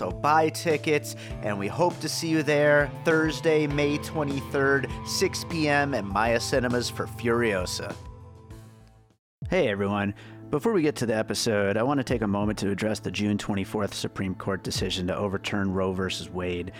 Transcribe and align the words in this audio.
buy 0.00 0.48
tickets, 0.48 1.16
and 1.42 1.58
we 1.58 1.68
hope 1.68 1.98
to 2.00 2.08
see 2.08 2.28
you 2.28 2.42
there 2.42 2.90
Thursday, 3.04 3.66
May 3.66 3.98
23rd, 3.98 4.90
6 5.06 5.44
p.m. 5.50 5.94
at 5.94 6.04
Maya 6.04 6.40
Cinemas 6.40 6.88
for 6.88 7.06
Furiosa. 7.06 7.94
Hey 9.48 9.68
everyone. 9.68 10.14
Before 10.50 10.72
we 10.72 10.82
get 10.82 10.96
to 10.96 11.06
the 11.06 11.16
episode, 11.16 11.76
I 11.76 11.82
want 11.82 11.98
to 11.98 12.04
take 12.04 12.22
a 12.22 12.26
moment 12.26 12.58
to 12.58 12.70
address 12.70 13.00
the 13.00 13.10
June 13.10 13.38
24th 13.38 13.94
Supreme 13.94 14.34
Court 14.34 14.62
decision 14.62 15.06
to 15.06 15.16
overturn 15.16 15.72
Roe 15.72 15.92
v. 15.92 16.10
Wade. 16.30 16.72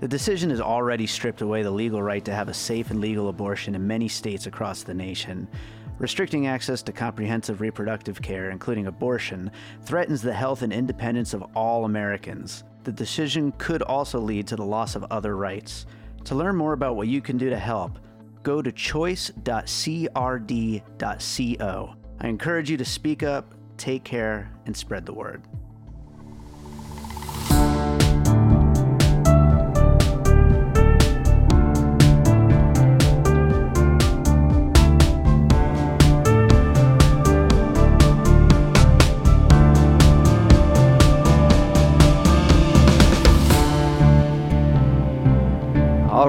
The 0.00 0.08
decision 0.08 0.50
has 0.50 0.60
already 0.60 1.06
stripped 1.06 1.42
away 1.42 1.62
the 1.62 1.70
legal 1.70 2.02
right 2.02 2.24
to 2.24 2.34
have 2.34 2.48
a 2.48 2.54
safe 2.54 2.90
and 2.90 3.00
legal 3.00 3.28
abortion 3.28 3.74
in 3.74 3.86
many 3.86 4.08
states 4.08 4.46
across 4.46 4.82
the 4.82 4.94
nation. 4.94 5.46
Restricting 6.00 6.46
access 6.46 6.82
to 6.84 6.92
comprehensive 6.92 7.60
reproductive 7.60 8.22
care, 8.22 8.48
including 8.48 8.86
abortion, 8.86 9.50
threatens 9.82 10.22
the 10.22 10.32
health 10.32 10.62
and 10.62 10.72
independence 10.72 11.34
of 11.34 11.42
all 11.54 11.84
Americans. 11.84 12.64
The 12.84 12.92
decision 12.92 13.52
could 13.58 13.82
also 13.82 14.18
lead 14.18 14.46
to 14.46 14.56
the 14.56 14.64
loss 14.64 14.96
of 14.96 15.04
other 15.10 15.36
rights. 15.36 15.84
To 16.24 16.34
learn 16.34 16.56
more 16.56 16.72
about 16.72 16.96
what 16.96 17.08
you 17.08 17.20
can 17.20 17.36
do 17.36 17.50
to 17.50 17.58
help, 17.58 17.98
go 18.42 18.62
to 18.62 18.72
choice.crd.co. 18.72 19.44
I 22.22 22.28
encourage 22.28 22.70
you 22.70 22.76
to 22.78 22.84
speak 22.86 23.22
up, 23.22 23.54
take 23.76 24.02
care, 24.02 24.50
and 24.64 24.74
spread 24.74 25.04
the 25.04 25.12
word. 25.12 25.42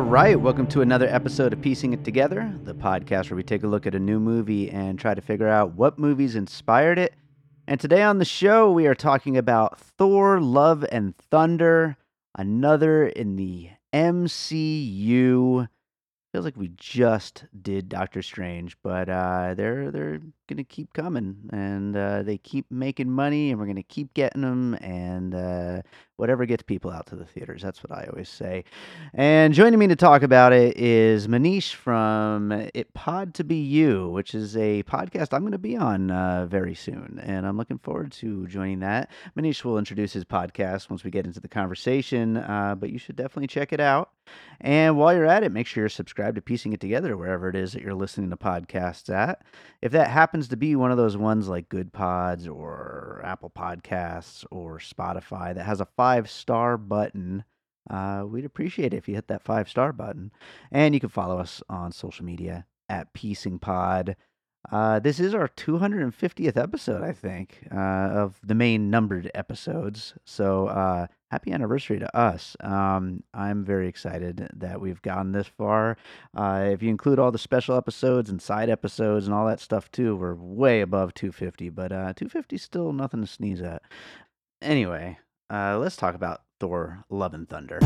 All 0.02 0.08
right, 0.08 0.38
welcome 0.38 0.66
to 0.70 0.82
another 0.82 1.08
episode 1.08 1.54
of 1.54 1.62
Piecing 1.62 1.94
It 1.94 2.04
Together, 2.04 2.52
the 2.64 2.74
podcast 2.74 3.30
where 3.30 3.38
we 3.38 3.44
take 3.44 3.62
a 3.62 3.68
look 3.68 3.86
at 3.86 3.94
a 3.94 4.00
new 4.00 4.20
movie 4.20 4.68
and 4.68 4.98
try 4.98 5.14
to 5.14 5.22
figure 5.22 5.48
out 5.48 5.76
what 5.76 6.00
movies 6.00 6.36
inspired 6.36 6.98
it. 6.98 7.14
And 7.68 7.80
today 7.80 8.02
on 8.02 8.18
the 8.18 8.26
show, 8.26 8.72
we 8.72 8.88
are 8.88 8.96
talking 8.96 9.38
about 9.38 9.80
Thor 9.80 10.42
Love 10.42 10.84
and 10.92 11.16
Thunder, 11.16 11.98
another 12.36 13.06
in 13.06 13.36
the 13.36 13.70
MCU. 13.94 15.70
Feels 16.32 16.46
like 16.46 16.58
we 16.58 16.72
just 16.76 17.46
did 17.62 17.88
Doctor 17.88 18.24
Strange, 18.24 18.78
but 18.82 19.08
uh, 19.08 19.54
they're 19.54 19.92
they're 19.92 20.20
gonna 20.52 20.64
keep 20.64 20.94
coming, 20.94 21.50
and 21.52 21.96
uh, 21.96 22.24
they 22.24 22.38
keep 22.38 22.66
making 22.70 23.10
money, 23.10 23.52
and 23.52 23.60
we're 23.60 23.66
gonna 23.66 23.84
keep 23.84 24.14
getting 24.14 24.42
them, 24.42 24.76
and 24.76 25.34
uh, 25.34 25.82
whatever 26.22 26.46
gets 26.46 26.62
people 26.62 26.92
out 26.92 27.08
to 27.08 27.16
the 27.16 27.26
theaters. 27.26 27.64
That's 27.64 27.84
what 27.84 27.92
I 27.92 28.08
always 28.12 28.30
say. 28.30 28.64
And 29.14 29.56
joining 29.56 29.80
me 29.80 29.88
to 29.88 29.96
talk 29.96 30.22
about 30.22 30.54
it 30.54 30.78
is 30.78 31.28
Manish 31.28 31.74
from 31.74 32.52
It 32.52 32.94
Pod 32.94 33.34
to 33.36 33.44
Be 33.44 33.56
You, 33.56 34.10
which 34.10 34.36
is 34.36 34.56
a 34.56 34.84
podcast 34.84 35.34
I'm 35.34 35.42
going 35.42 35.54
to 35.54 35.58
be 35.58 35.76
on 35.76 36.12
uh, 36.12 36.46
very 36.46 36.76
soon, 36.76 37.20
and 37.24 37.48
I'm 37.48 37.58
looking 37.58 37.80
forward 37.80 38.12
to 38.14 38.46
joining 38.46 38.82
that. 38.82 39.10
Manish 39.36 39.64
will 39.64 39.80
introduce 39.80 40.14
his 40.14 40.24
podcast 40.24 40.92
once 40.92 41.04
we 41.04 41.10
get 41.10 41.26
into 41.26 41.40
the 41.40 41.48
conversation, 41.48 42.38
uh, 42.38 42.76
but 42.78 42.92
you 42.92 43.00
should 43.00 43.16
definitely 43.16 43.48
check 43.48 43.74
it 43.74 43.80
out. 43.80 44.12
And 44.60 44.98
while 44.98 45.14
you're 45.16 45.26
at 45.26 45.44
it, 45.44 45.52
make 45.52 45.66
sure 45.66 45.82
you're 45.82 45.90
subscribed 45.90 46.36
to 46.36 46.42
Piecing 46.42 46.74
It 46.74 46.80
Together 46.80 47.18
wherever 47.18 47.50
it 47.50 47.56
is 47.56 47.74
that 47.74 47.82
you're 47.82 47.96
listening 47.96 48.30
to 48.30 48.38
podcasts 48.38 49.10
at. 49.14 49.42
If 49.82 49.92
that 49.94 50.12
happens 50.12 50.41
to 50.50 50.58
be 50.58 50.76
one 50.76 50.92
of 50.92 50.98
those 50.98 51.18
ones 51.18 51.48
like 51.48 51.70
Goodpods 51.70 52.48
or 52.48 53.22
Apple 53.24 53.50
Podcasts 53.50 54.46
or 54.52 54.80
Spotify 54.80 55.54
that 55.56 55.66
has 55.66 55.82
a 55.82 55.86
five 55.86 56.30
star 56.30 56.78
button, 56.78 57.44
uh, 57.90 58.24
we'd 58.28 58.46
appreciate 58.46 58.94
it 58.94 58.98
if 58.98 59.08
you 59.08 59.16
hit 59.16 59.28
that 59.28 59.44
five 59.44 59.70
star 59.70 59.94
button. 59.94 60.32
And 60.72 60.94
you 60.94 61.00
can 61.00 61.10
follow 61.10 61.38
us 61.38 61.62
on 61.70 61.92
social 61.92 62.26
media 62.26 62.66
at 62.90 63.14
Piecing 63.14 63.60
Pod. 63.60 64.16
Uh, 64.70 65.00
this 65.00 65.20
is 65.20 65.34
our 65.34 65.48
250th 65.48 66.56
episode, 66.56 67.04
I 67.04 67.14
think, 67.14 67.68
uh, 67.74 67.78
of 67.78 68.40
the 68.44 68.56
main 68.56 68.90
numbered 68.90 69.32
episodes. 69.34 70.14
So 70.24 70.68
uh, 70.68 71.08
happy 71.32 71.52
anniversary 71.52 72.00
to 72.00 72.18
us. 72.18 72.56
Um, 72.62 73.24
I'm 73.34 73.66
very 73.66 73.88
excited 73.88 74.48
that 74.54 74.80
we've 74.80 75.02
gotten 75.02 75.32
this 75.32 75.48
far. 75.48 75.98
Uh, 76.36 76.70
if 76.72 76.84
you 76.84 76.90
include 76.90 77.18
all 77.20 77.32
the 77.32 77.40
special 77.40 77.76
episodes 77.76 78.30
and 78.30 78.42
side 78.42 78.70
episodes 78.70 79.26
and 79.26 79.34
all 79.34 79.48
that 79.48 79.60
stuff 79.60 79.92
too, 79.92 80.16
we're 80.16 80.36
way 80.36 80.82
above 80.82 81.14
250, 81.16 81.70
but 81.70 81.92
uh, 81.92 82.14
250 82.14 82.56
is 82.56 82.62
still 82.62 82.94
nothing 82.94 83.22
to 83.22 83.28
sneeze 83.28 83.62
at. 83.62 83.82
Anyway, 84.62 85.18
uh, 85.50 85.78
let's 85.80 85.96
talk 85.96 86.14
about 86.14 86.42
Thor 86.60 87.04
Love 87.10 87.34
and 87.34 87.50
Thunder. 87.50 87.80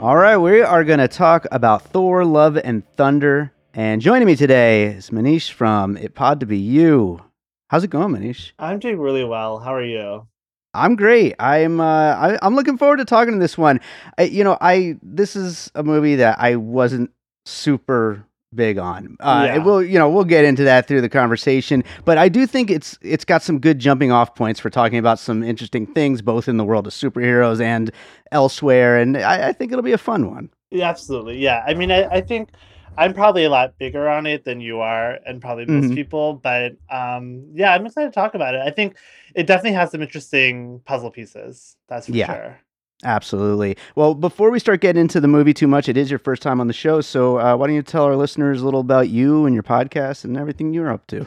All 0.00 0.16
right, 0.16 0.38
we 0.38 0.62
are 0.62 0.82
going 0.82 0.98
to 0.98 1.08
talk 1.08 1.46
about 1.52 1.82
Thor 1.82 2.24
Love 2.24 2.56
and 2.56 2.88
Thunder. 2.96 3.52
And 3.74 4.00
joining 4.00 4.24
me 4.24 4.34
today 4.34 4.84
is 4.86 5.10
Manish 5.10 5.50
from 5.50 5.98
It 5.98 6.14
Pod 6.14 6.40
to 6.40 6.46
Be 6.46 6.56
You. 6.56 7.20
How's 7.68 7.84
it 7.84 7.90
going, 7.90 8.14
Manish? 8.14 8.52
I'm 8.58 8.78
doing 8.78 8.98
really 8.98 9.24
well. 9.24 9.58
How 9.58 9.74
are 9.74 9.84
you? 9.84 10.26
I'm 10.72 10.96
great. 10.96 11.34
I'm 11.38 11.82
uh, 11.82 11.84
I, 11.84 12.38
I'm 12.40 12.54
looking 12.54 12.78
forward 12.78 12.96
to 12.96 13.04
talking 13.04 13.34
to 13.34 13.38
this 13.38 13.58
one. 13.58 13.78
I, 14.16 14.22
you 14.22 14.42
know, 14.42 14.56
I 14.58 14.96
this 15.02 15.36
is 15.36 15.70
a 15.74 15.82
movie 15.82 16.16
that 16.16 16.38
I 16.40 16.56
wasn't 16.56 17.10
super 17.44 18.24
big 18.54 18.78
on. 18.78 19.16
Uh, 19.20 19.44
Yeah. 19.46 19.58
We'll 19.58 19.82
you 19.82 19.98
know 19.98 20.08
we'll 20.08 20.24
get 20.24 20.44
into 20.44 20.64
that 20.64 20.86
through 20.88 21.00
the 21.00 21.08
conversation, 21.08 21.84
but 22.04 22.18
I 22.18 22.28
do 22.28 22.46
think 22.46 22.70
it's 22.70 22.98
it's 23.02 23.24
got 23.24 23.42
some 23.42 23.58
good 23.58 23.78
jumping 23.78 24.12
off 24.12 24.34
points 24.34 24.60
for 24.60 24.70
talking 24.70 24.98
about 24.98 25.18
some 25.18 25.42
interesting 25.42 25.86
things, 25.86 26.22
both 26.22 26.48
in 26.48 26.56
the 26.56 26.64
world 26.64 26.86
of 26.86 26.92
superheroes 26.92 27.60
and 27.60 27.90
elsewhere. 28.32 28.98
And 28.98 29.16
I, 29.16 29.48
I 29.48 29.52
think 29.52 29.72
it'll 29.72 29.82
be 29.82 29.92
a 29.92 29.98
fun 29.98 30.30
one. 30.30 30.50
Yeah, 30.70 30.88
absolutely. 30.88 31.38
Yeah. 31.38 31.64
I 31.66 31.74
mean, 31.74 31.90
I, 31.90 32.04
I 32.06 32.20
think 32.20 32.50
I'm 32.98 33.14
probably 33.14 33.44
a 33.44 33.50
lot 33.50 33.78
bigger 33.78 34.08
on 34.08 34.26
it 34.26 34.44
than 34.44 34.60
you 34.60 34.80
are, 34.80 35.18
and 35.26 35.40
probably 35.40 35.66
most 35.66 35.90
Mhm. 35.92 35.94
people. 35.94 36.34
But 36.34 36.72
um, 36.90 37.44
yeah, 37.54 37.72
I'm 37.74 37.86
excited 37.86 38.08
to 38.08 38.14
talk 38.14 38.34
about 38.34 38.54
it. 38.54 38.60
I 38.60 38.70
think 38.70 38.96
it 39.34 39.46
definitely 39.46 39.72
has 39.76 39.90
some 39.92 40.02
interesting 40.02 40.80
puzzle 40.84 41.10
pieces. 41.10 41.76
That's 41.88 42.06
for 42.06 42.12
Yeah. 42.12 42.26
sure. 42.26 42.60
Absolutely. 43.04 43.76
Well, 43.94 44.14
before 44.14 44.50
we 44.50 44.58
start 44.58 44.80
getting 44.80 45.00
into 45.00 45.20
the 45.20 45.28
movie 45.28 45.54
too 45.54 45.66
much, 45.66 45.88
it 45.88 45.96
is 45.96 46.10
your 46.10 46.18
first 46.18 46.42
time 46.42 46.60
on 46.60 46.66
the 46.66 46.72
show, 46.74 47.00
so 47.00 47.38
uh, 47.38 47.56
why 47.56 47.66
don't 47.66 47.76
you 47.76 47.82
tell 47.82 48.04
our 48.04 48.16
listeners 48.16 48.60
a 48.60 48.64
little 48.64 48.80
about 48.80 49.08
you 49.08 49.46
and 49.46 49.54
your 49.54 49.62
podcast 49.62 50.24
and 50.24 50.36
everything 50.36 50.74
you're 50.74 50.92
up 50.92 51.06
to? 51.06 51.26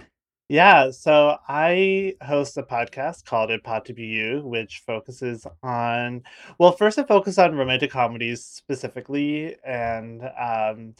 Yeah, 0.49 0.91
so 0.91 1.37
I 1.47 2.15
host 2.21 2.57
a 2.57 2.63
podcast 2.63 3.25
called 3.25 3.49
It 3.49 3.63
Pod 3.63 3.85
to 3.85 3.93
Be 3.93 4.03
You, 4.03 4.41
which 4.45 4.83
focuses 4.85 5.47
on, 5.63 6.21
well, 6.59 6.73
first 6.73 6.99
it 6.99 7.07
focuses 7.07 7.39
on 7.39 7.55
romantic 7.55 7.89
comedies 7.89 8.45
specifically, 8.45 9.55
and 9.65 10.21
um, 10.39 10.93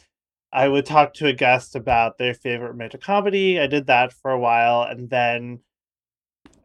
I 0.51 0.67
would 0.67 0.87
talk 0.87 1.13
to 1.15 1.27
a 1.27 1.33
guest 1.33 1.75
about 1.75 2.17
their 2.17 2.33
favorite 2.33 2.69
romantic 2.69 3.01
comedy. 3.01 3.59
I 3.59 3.67
did 3.67 3.87
that 3.87 4.11
for 4.13 4.31
a 4.31 4.39
while, 4.39 4.83
and 4.83 5.09
then 5.09 5.59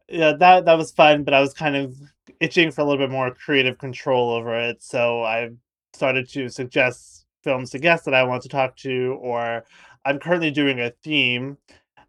yeah, 0.09 0.33
that 0.33 0.65
that 0.65 0.79
was 0.79 0.91
fun, 0.93 1.25
but 1.25 1.35
I 1.35 1.41
was 1.41 1.53
kind 1.53 1.77
of 1.77 1.95
itching 2.41 2.71
for 2.71 2.83
a 2.83 2.85
little 2.85 3.05
bit 3.07 3.11
more 3.13 3.33
creative 3.35 3.79
control 3.79 4.31
over 4.31 4.55
it, 4.59 4.83
so 4.83 5.23
I've 5.25 5.57
started 5.95 6.29
to 6.31 6.49
suggest 6.49 7.27
films 7.45 7.71
to 7.71 7.79
guests 7.79 8.05
that 8.05 8.15
I 8.15 8.25
want 8.25 8.43
to 8.43 8.49
talk 8.49 8.77
to, 8.79 9.19
or 9.21 9.65
I'm 10.05 10.19
currently 10.19 10.51
doing 10.51 10.81
a 10.81 10.91
theme 11.03 11.59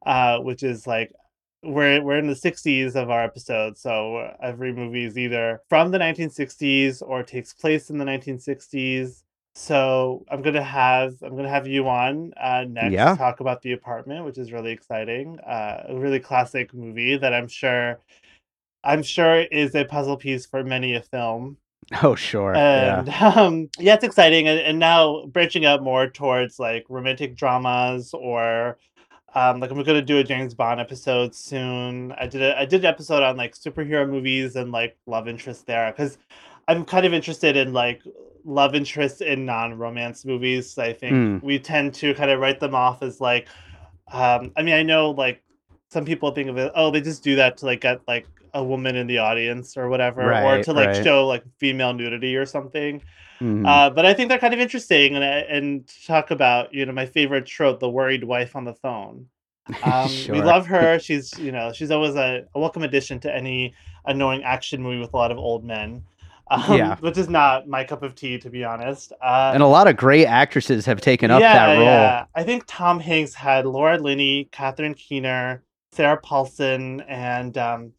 uh, 0.06 0.40
which 0.40 0.64
is 0.64 0.88
like 0.88 1.12
we're 1.64 2.02
we're 2.02 2.18
in 2.18 2.28
the 2.28 2.36
60s 2.36 2.96
of 2.96 3.10
our 3.10 3.22
episode, 3.24 3.78
so 3.78 4.34
every 4.42 4.72
movie 4.72 5.04
is 5.06 5.18
either 5.18 5.62
from 5.68 5.92
the 5.92 5.98
1960s 6.00 7.02
or 7.02 7.22
takes 7.22 7.54
place 7.54 7.90
in 7.90 7.98
the 7.98 8.06
1960s. 8.06 9.24
So 9.56 10.24
I'm 10.32 10.42
gonna 10.42 10.64
have 10.64 11.16
I'm 11.22 11.36
gonna 11.36 11.50
have 11.50 11.68
you 11.68 11.90
on 11.90 12.32
uh, 12.42 12.64
next 12.70 12.94
Yeah. 12.94 13.12
to 13.12 13.18
talk 13.18 13.42
about 13.42 13.62
the 13.62 13.74
apartment, 13.74 14.24
which 14.24 14.38
is 14.38 14.54
really 14.54 14.72
exciting. 14.72 15.38
Uh, 15.42 15.84
a 15.90 15.96
really 15.96 16.20
classic 16.20 16.74
movie 16.74 17.18
that 17.18 17.34
I'm 17.34 17.48
sure 17.50 18.00
I'm 18.84 19.04
sure 19.04 19.40
is 19.42 19.76
a 19.76 19.84
puzzle 19.86 20.18
piece 20.18 20.46
for 20.46 20.64
many 20.64 20.96
a 20.96 21.02
film. 21.02 21.58
Oh, 22.04 22.16
sure. 22.16 22.54
yeah. 22.56 23.00
And 23.00 23.10
um, 23.38 23.70
yeah, 23.80 23.96
it's 23.96 24.04
exciting. 24.04 24.48
And, 24.48 24.60
and 24.60 24.80
now 24.80 25.26
branching 25.28 25.66
out 25.66 25.82
more 25.84 26.08
towards 26.08 26.60
like 26.60 26.86
romantic 26.90 27.36
dramas 27.36 28.14
or 28.14 28.78
Um, 29.36 29.60
like 29.60 29.70
I'm 29.72 29.82
gonna 29.84 30.02
do 30.02 30.18
a 30.18 30.24
James 30.24 30.54
Bond 30.56 30.80
episode 30.80 31.36
soon. 31.36 32.12
I 32.14 32.26
did 32.28 32.42
a 32.42 32.58
I 32.60 32.66
did 32.66 32.82
an 32.82 32.88
episode 32.88 33.22
on 33.24 33.38
like 33.38 33.54
superhero 33.56 34.10
movies 34.10 34.56
and 34.56 34.72
like 34.72 34.98
love 35.06 35.28
interest 35.28 35.68
there 35.68 35.92
because 35.92 36.18
I'm 36.68 36.84
kind 36.86 37.06
of 37.06 37.14
interested 37.14 37.56
in 37.56 37.72
like 37.74 38.02
love 38.44 38.74
interest 38.74 39.22
in 39.22 39.46
non-romance 39.46 40.26
movies. 40.26 40.78
I 40.80 40.94
think 40.94 41.14
Mm. 41.14 41.44
we 41.44 41.60
tend 41.60 41.94
to 41.96 42.14
kind 42.16 42.32
of 42.32 42.40
write 42.40 42.60
them 42.60 42.74
off 42.74 43.04
as 43.04 43.22
like 43.22 43.48
um 44.12 44.52
I 44.58 44.64
mean 44.64 44.74
I 44.74 44.82
know 44.84 45.12
like 45.12 45.44
some 45.92 46.06
people 46.06 46.32
think 46.32 46.50
of 46.50 46.58
it 46.58 46.72
oh 46.76 46.90
they 46.92 47.02
just 47.02 47.24
do 47.24 47.36
that 47.36 47.58
to 47.58 47.66
like 47.66 47.82
get 47.82 48.02
like 48.08 48.26
a 48.54 48.64
woman 48.64 48.96
in 48.96 49.08
the 49.08 49.18
audience 49.20 49.78
or 49.78 49.90
whatever 49.90 50.34
or 50.34 50.64
to 50.64 50.74
like 50.74 50.88
right. 50.90 51.04
show 51.04 51.28
like 51.28 51.44
female 51.58 51.94
nudity 51.94 52.36
or 52.36 52.46
something. 52.46 53.02
Mhm. 53.42 53.66
Uh, 53.66 53.90
but 53.90 54.06
I 54.06 54.14
think 54.14 54.30
they're 54.30 54.38
kind 54.40 54.54
of 54.54 54.60
interesting, 54.60 55.16
and 55.16 55.24
and 55.24 55.92
talk 56.06 56.32
about 56.32 56.74
you 56.74 56.86
know 56.86 56.92
my 56.92 57.06
favorite 57.06 57.46
trope, 57.46 57.80
the 57.80 57.90
worried 57.90 58.24
wife 58.24 58.56
on 58.56 58.66
the 58.66 58.74
phone. 58.74 59.28
Um, 59.84 60.10
We 60.30 60.42
love 60.42 60.66
her. 60.68 61.00
She's 61.06 61.38
you 61.40 61.52
know 61.52 61.72
she's 61.72 61.92
always 61.92 62.16
a, 62.16 62.46
a 62.56 62.60
welcome 62.60 62.84
addition 62.84 63.20
to 63.22 63.34
any 63.34 63.74
annoying 64.06 64.44
action 64.44 64.82
movie 64.82 65.00
with 65.00 65.14
a 65.14 65.18
lot 65.18 65.32
of 65.32 65.38
old 65.38 65.64
men. 65.64 66.04
Um, 66.52 66.78
Yeah. 66.80 66.96
which 66.98 67.20
is 67.20 67.30
not 67.30 67.68
my 67.68 67.84
cup 67.84 68.02
of 68.02 68.16
tea 68.16 68.40
to 68.40 68.50
be 68.50 68.64
honest. 68.64 69.14
Uh, 69.22 69.52
and 69.54 69.62
a 69.62 69.68
lot 69.68 69.88
of 69.88 69.96
great 69.96 70.26
actresses 70.26 70.84
have 70.88 71.00
taken 71.00 71.30
up 71.30 71.42
that 71.42 71.76
role. 71.78 72.26
I 72.34 72.44
think 72.44 72.64
Tom 72.66 73.00
Hanks 73.00 73.36
had 73.36 73.68
Laura 73.68 74.00
Linney, 74.00 74.50
Catherine 74.52 74.96
Keener, 74.96 75.62
Sarah 75.92 76.18
Paulson, 76.18 77.02
and 77.02 77.56
um, 77.56 77.94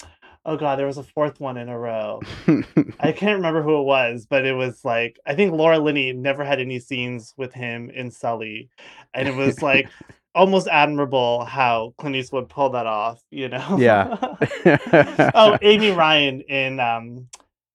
oh 0.44 0.56
god, 0.56 0.78
there 0.78 0.86
was 0.86 0.98
a 0.98 1.02
fourth 1.02 1.40
one 1.40 1.56
in 1.56 1.68
a 1.68 1.78
row. 1.78 2.20
I 3.00 3.12
can't 3.12 3.36
remember 3.36 3.62
who 3.62 3.80
it 3.80 3.84
was, 3.84 4.26
but 4.28 4.44
it 4.44 4.52
was 4.52 4.84
like 4.84 5.18
I 5.26 5.34
think 5.34 5.52
Laura 5.52 5.78
Linney 5.78 6.12
never 6.12 6.44
had 6.44 6.60
any 6.60 6.78
scenes 6.78 7.34
with 7.36 7.52
him 7.52 7.90
in 7.90 8.10
Sully, 8.10 8.68
and 9.14 9.28
it 9.28 9.34
was 9.34 9.62
like 9.62 9.88
almost 10.34 10.68
admirable 10.68 11.44
how 11.44 11.94
Clint 11.98 12.16
Eastwood 12.16 12.48
pulled 12.48 12.74
that 12.74 12.86
off. 12.86 13.22
You 13.30 13.48
know? 13.48 13.76
Yeah. 13.78 14.16
oh, 15.34 15.58
Amy 15.62 15.90
Ryan 15.90 16.40
in 16.42 16.80
um, 16.80 17.28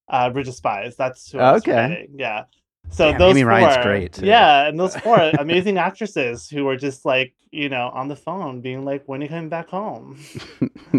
uh, 0.08 0.30
Bridge 0.30 0.48
of 0.48 0.56
Spies. 0.56 0.96
That's 0.96 1.32
who 1.32 1.40
I 1.40 1.54
was 1.54 1.62
Okay. 1.62 2.08
Yeah. 2.14 2.44
So 2.90 3.12
Damn, 3.12 3.20
those 3.20 3.32
Amy 3.32 3.42
four, 3.42 3.50
Ryan's 3.50 3.84
great, 3.84 4.14
too. 4.14 4.26
Yeah, 4.26 4.68
and 4.68 4.80
those 4.80 4.96
four 4.96 5.18
amazing 5.40 5.78
actresses 5.78 6.50
who 6.50 6.64
were 6.64 6.78
just 6.78 7.06
like 7.06 7.34
you 7.56 7.70
know 7.70 7.90
on 7.94 8.08
the 8.08 8.16
phone, 8.16 8.62
being 8.62 8.84
like, 8.86 9.04
"When 9.06 9.22
are 9.22 9.24
you 9.24 9.30
coming 9.30 9.50
back 9.50 9.70
home?" 9.70 10.20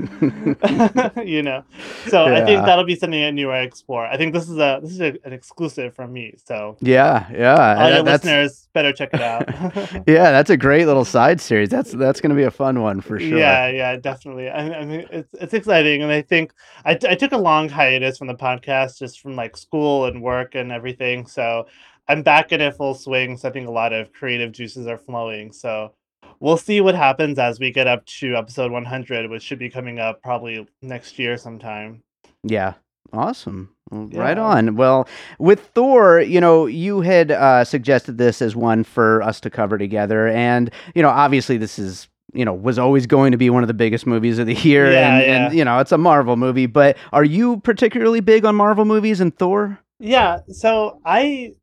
you 1.25 1.43
know. 1.43 1.63
So 2.09 2.25
I 2.25 2.45
think 2.45 2.65
that'll 2.65 2.85
be 2.85 2.97
something 2.97 3.23
I 3.23 3.31
knew 3.31 3.51
I 3.51 3.61
explore. 3.61 4.07
I 4.07 4.17
think 4.17 4.33
this 4.33 4.49
is 4.49 4.57
a 4.57 4.81
this 4.83 4.93
is 4.93 5.01
a, 5.01 5.15
an 5.25 5.33
exclusive 5.33 5.95
from 5.95 6.13
me. 6.13 6.35
So 6.45 6.77
yeah, 6.81 7.29
yeah. 7.33 7.83
all 7.83 7.91
your 7.91 8.03
that's, 8.03 8.25
listeners 8.25 8.69
better 8.73 8.93
check 8.93 9.11
it 9.13 9.21
out. 9.21 9.49
yeah, 10.07 10.31
that's 10.31 10.51
a 10.51 10.57
great 10.57 10.87
little 10.87 11.05
side 11.05 11.41
series. 11.41 11.69
That's 11.69 11.93
that's 11.93 12.21
going 12.21 12.31
to 12.31 12.37
be 12.37 12.45
a 12.45 12.51
fun 12.51 12.81
one 12.81 13.01
for 13.01 13.21
sure. 13.21 13.39
Yeah, 13.39 13.69
yeah, 13.69 13.97
definitely. 13.97 14.49
I, 14.49 14.81
I 14.81 14.85
mean, 14.85 15.07
it's 15.11 15.35
it's 15.35 15.55
exciting, 15.55 16.03
and 16.03 16.11
I 16.11 16.23
think 16.23 16.53
I 16.85 16.93
I 16.93 17.15
took 17.15 17.33
a 17.33 17.39
long 17.39 17.69
hiatus 17.69 18.17
from 18.17 18.29
the 18.29 18.35
podcast, 18.35 18.99
just 18.99 19.21
from 19.21 19.37
like 19.37 19.57
school 19.57 20.07
and 20.07 20.23
work 20.23 20.55
and 20.55 20.73
everything. 20.73 21.27
So 21.27 21.67
I'm 22.09 22.23
back 22.23 22.53
in 22.53 22.61
it 22.61 22.77
full 22.77 22.95
swing. 22.95 23.37
So 23.37 23.49
I 23.49 23.53
think 23.53 23.69
a 23.69 23.73
lot 23.73 23.93
of 23.93 24.13
creative 24.13 24.53
juices 24.53 24.87
are 24.87 24.99
flowing. 24.99 25.53
So 25.53 25.93
we'll 26.41 26.57
see 26.57 26.81
what 26.81 26.95
happens 26.95 27.39
as 27.39 27.59
we 27.59 27.71
get 27.71 27.87
up 27.87 28.05
to 28.07 28.37
episode 28.37 28.71
100, 28.71 29.31
which 29.31 29.43
should 29.43 29.59
be 29.59 29.71
coming 29.71 29.99
up 29.99 30.23
probably 30.23 30.67
next 30.83 31.19
year 31.19 31.37
sometime. 31.37 32.03
Yeah. 32.43 32.75
Awesome. 33.13 33.73
Well, 33.91 34.09
Right 34.09 34.37
on. 34.37 34.77
Well, 34.77 35.09
with 35.39 35.61
Thor, 35.75 36.21
you 36.21 36.41
know, 36.41 36.67
you 36.67 37.03
had 37.03 37.31
uh, 37.31 37.65
suggested 37.65 38.19
this 38.19 38.43
as 38.43 38.57
one 38.57 38.85
for 38.85 39.23
us 39.23 39.41
to 39.41 39.51
cover 39.51 39.79
together. 39.79 40.29
And, 40.29 40.71
you 40.95 41.03
know, 41.03 41.09
obviously 41.09 41.57
this 41.57 41.79
is, 41.79 42.09
you 42.33 42.45
know, 42.45 42.53
was 42.53 42.79
always 42.79 43.07
going 43.07 43.31
to 43.31 43.39
be 43.39 43.49
one 43.49 43.63
of 43.63 43.69
the 43.69 43.75
biggest 43.75 44.07
movies 44.07 44.39
of 44.39 44.47
the 44.47 44.55
year. 44.55 44.91
Yeah, 44.93 45.09
and, 45.09 45.27
yeah. 45.27 45.47
and, 45.47 45.55
you 45.55 45.65
know, 45.65 45.79
it's 45.79 45.93
a 45.93 45.99
Marvel 45.99 46.37
movie. 46.37 46.67
But 46.67 46.97
are 47.13 47.25
you 47.25 47.59
particularly 47.61 48.21
big 48.21 48.45
on 48.45 48.57
Marvel 48.57 48.85
movies 48.85 49.21
and 49.21 49.37
Thor? 49.37 49.79
Yeah, 49.99 50.41
so 50.49 51.01
I 51.05 51.55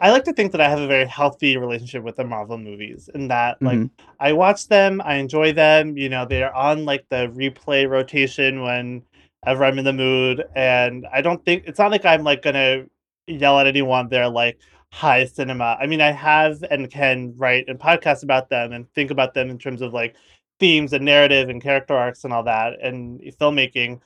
I 0.00 0.10
like 0.10 0.24
to 0.24 0.32
think 0.32 0.52
that 0.52 0.60
I 0.62 0.68
have 0.68 0.80
a 0.80 0.86
very 0.86 1.06
healthy 1.06 1.56
relationship 1.58 2.02
with 2.02 2.16
the 2.16 2.24
Marvel 2.24 2.56
movies 2.58 3.10
in 3.14 3.28
that 3.28 3.58
like 3.62 3.78
Mhm. 3.78 3.90
I 4.18 4.32
watch 4.32 4.68
them, 4.68 5.00
I 5.04 5.16
enjoy 5.16 5.52
them, 5.52 5.96
you 5.98 6.08
know, 6.08 6.24
they're 6.24 6.54
on 6.54 6.84
like 6.86 7.06
the 7.10 7.28
replay 7.28 7.88
rotation 7.88 8.62
whenever 8.62 9.64
I'm 9.64 9.78
in 9.78 9.84
the 9.84 9.92
mood 9.92 10.44
and 10.56 11.06
I 11.12 11.20
don't 11.20 11.44
think 11.44 11.64
it's 11.66 11.78
not 11.78 11.90
like 11.90 12.04
I'm 12.06 12.24
like 12.24 12.42
gonna 12.42 12.86
yell 13.26 13.58
at 13.60 13.66
anyone 13.66 14.08
they're 14.08 14.28
like 14.28 14.58
high 14.92 15.24
cinema. 15.26 15.76
I 15.80 15.86
mean 15.86 16.00
I 16.00 16.12
have 16.12 16.62
and 16.70 16.90
can 16.90 17.34
write 17.36 17.66
and 17.68 17.78
podcast 17.78 18.22
about 18.22 18.48
them 18.50 18.72
and 18.72 18.90
think 18.94 19.10
about 19.10 19.34
them 19.34 19.50
in 19.50 19.58
terms 19.58 19.82
of 19.82 19.92
like 19.92 20.16
themes 20.58 20.92
and 20.94 21.04
narrative 21.04 21.48
and 21.50 21.62
character 21.62 21.94
arcs 21.94 22.24
and 22.24 22.32
all 22.32 22.44
that 22.44 22.80
and 22.82 23.20
filmmaking. 23.40 24.00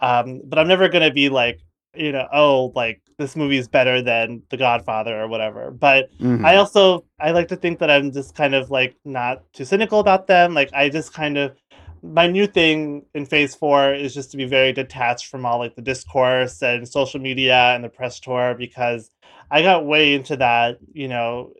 Um, 0.00 0.42
but 0.44 0.58
I'm 0.58 0.68
never 0.68 0.88
gonna 0.88 1.10
be 1.12 1.28
like 1.30 1.60
you 1.96 2.12
know, 2.12 2.28
oh, 2.32 2.72
like 2.76 3.00
this 3.18 3.36
movie 3.36 3.58
is 3.58 3.68
better 3.68 4.00
than 4.00 4.42
The 4.50 4.56
Godfather 4.56 5.20
or 5.20 5.28
whatever. 5.28 5.70
But 5.70 6.10
Mhm. 6.20 6.44
I 6.44 6.56
also 6.56 7.04
I 7.20 7.32
like 7.32 7.48
to 7.48 7.56
think 7.56 7.80
that 7.80 7.90
I'm 7.90 8.12
just 8.12 8.34
kind 8.34 8.54
of 8.54 8.70
like 8.70 8.94
not 9.04 9.42
too 9.52 9.64
cynical 9.64 9.98
about 10.00 10.26
them. 10.28 10.54
Like 10.54 10.70
I 10.72 10.88
just 10.88 11.12
kind 11.12 11.36
of 11.36 11.56
my 12.02 12.28
new 12.28 12.46
thing 12.46 13.04
in 13.14 13.26
phase 13.26 13.56
four 13.56 13.92
is 13.92 14.14
just 14.14 14.30
to 14.30 14.36
be 14.36 14.44
very 14.44 14.72
detached 14.72 15.26
from 15.26 15.44
all 15.44 15.58
like 15.58 15.74
the 15.74 15.82
discourse 15.82 16.62
and 16.62 16.88
social 16.88 17.20
media 17.20 17.74
and 17.74 17.82
the 17.82 17.88
press 17.88 18.20
tour 18.20 18.54
because 18.56 19.10
I 19.50 19.62
got 19.62 19.84
way 19.84 20.14
into 20.14 20.36
that, 20.36 20.78
you 20.92 21.08
know, 21.08 21.54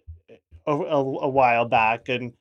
a, 0.66 0.72
a, 0.72 0.98
a 1.24 1.28
while 1.28 1.64
back 1.64 2.08
and 2.08 2.32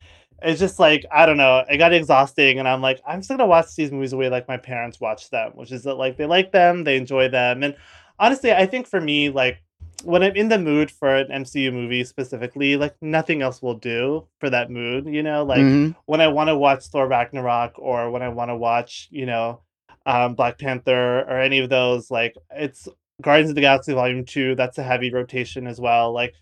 it's 0.43 0.59
just 0.59 0.77
like 0.77 1.03
I 1.11 1.25
don't 1.25 1.37
know. 1.37 1.63
It 1.67 1.77
got 1.77 1.93
exhausting, 1.93 2.59
and 2.59 2.67
I'm 2.67 2.79
like, 2.79 3.01
I'm 3.07 3.19
just 3.21 3.29
gonna 3.29 3.47
watch 3.47 3.75
these 3.75 3.91
movies 3.91 4.11
the 4.11 4.17
way 4.17 4.29
like 4.29 4.47
my 4.47 4.57
parents 4.57 4.99
watch 4.99 5.31
them, 5.31 5.53
which 5.55 5.71
is 5.71 5.83
that 5.83 5.95
like 5.95 6.17
they 6.17 6.27
like 6.27 6.51
them, 6.51 6.83
they 6.83 6.95
enjoy 6.95 7.27
them, 7.29 7.63
and 7.63 7.75
honestly, 8.19 8.51
I 8.51 8.65
think 8.65 8.87
for 8.87 8.99
me, 9.01 9.29
like 9.29 9.59
when 10.03 10.23
I'm 10.23 10.35
in 10.35 10.49
the 10.49 10.59
mood 10.59 10.91
for 10.91 11.15
an 11.15 11.31
MCU 11.31 11.71
movie 11.71 12.03
specifically, 12.03 12.77
like 12.77 12.95
nothing 13.01 13.41
else 13.41 13.61
will 13.61 13.73
do 13.75 14.27
for 14.39 14.49
that 14.49 14.69
mood. 14.69 15.05
You 15.07 15.23
know, 15.23 15.43
like 15.43 15.61
Mhm. 15.65 15.95
when 16.05 16.21
I 16.21 16.27
want 16.27 16.49
to 16.49 16.57
watch 16.57 16.85
Thor 16.85 17.07
Ragnarok 17.07 17.73
or 17.79 18.11
when 18.11 18.21
I 18.21 18.29
want 18.29 18.49
to 18.49 18.55
watch, 18.55 19.07
you 19.11 19.25
know, 19.25 19.61
um, 20.05 20.35
Black 20.35 20.57
Panther 20.59 21.21
or 21.21 21.39
any 21.41 21.59
of 21.59 21.69
those, 21.69 22.09
like 22.11 22.35
it's 22.51 22.87
Guardians 23.21 23.49
of 23.49 23.55
the 23.55 23.61
Galaxy 23.61 23.93
Volume 23.93 24.23
Two. 24.25 24.55
That's 24.55 24.77
a 24.77 24.83
heavy 24.83 25.11
rotation 25.11 25.65
as 25.67 25.79
well. 25.81 26.13
Like 26.13 26.35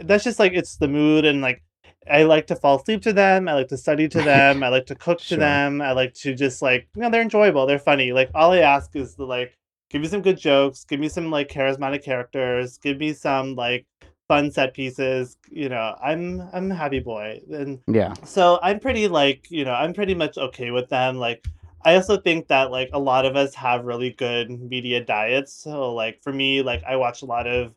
that's 0.00 0.24
just 0.24 0.38
like 0.40 0.52
it's 0.52 0.76
the 0.76 0.88
mood 0.88 1.24
and 1.24 1.40
like 1.40 1.62
I 2.10 2.24
like 2.24 2.46
to 2.48 2.56
fall 2.56 2.80
asleep 2.80 3.02
to 3.02 3.12
them. 3.12 3.48
I 3.48 3.54
like 3.54 3.68
to 3.68 3.76
study 3.76 4.08
to 4.08 4.22
them. 4.22 4.62
I 4.64 4.68
like 4.68 4.86
to 4.86 4.94
cook 4.96 5.18
to 5.20 5.24
Sure. 5.26 5.38
them. 5.38 5.80
I 5.80 5.92
like 5.92 6.14
to 6.14 6.34
just 6.34 6.60
like 6.60 6.88
you 6.96 7.02
know 7.02 7.10
they're 7.10 7.22
enjoyable. 7.22 7.66
They're 7.66 7.78
funny. 7.78 8.12
Like 8.12 8.30
all 8.34 8.52
I 8.52 8.58
ask 8.58 8.94
is 8.96 9.14
to 9.14 9.24
like 9.24 9.56
give 9.90 10.00
me 10.02 10.08
some 10.08 10.22
good 10.22 10.38
jokes. 10.38 10.84
Give 10.84 11.00
me 11.00 11.08
some 11.08 11.30
like 11.30 11.48
charismatic 11.48 12.02
characters. 12.02 12.78
Give 12.78 12.98
me 12.98 13.12
some 13.12 13.54
like 13.54 13.86
fun 14.28 14.50
set 14.50 14.72
pieces. 14.74 15.36
You 15.50 15.68
know, 15.68 15.96
I'm 16.02 16.48
I'm 16.52 16.70
a 16.70 16.74
happy 16.74 17.00
boy 17.00 17.40
and 17.52 17.80
Yeah. 17.88 18.14
so 18.24 18.58
i'm 18.62 18.78
pretty 18.80 19.08
like 19.08 19.50
you 19.50 19.64
know 19.64 19.72
i'm 19.74 19.92
pretty 19.92 20.14
much 20.14 20.38
okay 20.38 20.70
with 20.70 20.88
them 20.88 21.16
like 21.16 21.44
i 21.84 21.94
also 21.96 22.16
think 22.16 22.46
that 22.48 22.70
like 22.70 22.90
a 22.92 22.98
lot 22.98 23.24
of 23.26 23.34
us 23.36 23.54
have 23.54 23.84
really 23.84 24.10
good 24.10 24.50
media 24.50 25.02
diets 25.04 25.52
so 25.52 25.92
like 25.94 26.22
for 26.22 26.32
me 26.32 26.62
like 26.62 26.82
i 26.84 26.94
watch 26.96 27.22
a 27.22 27.26
lot 27.26 27.46
of 27.46 27.74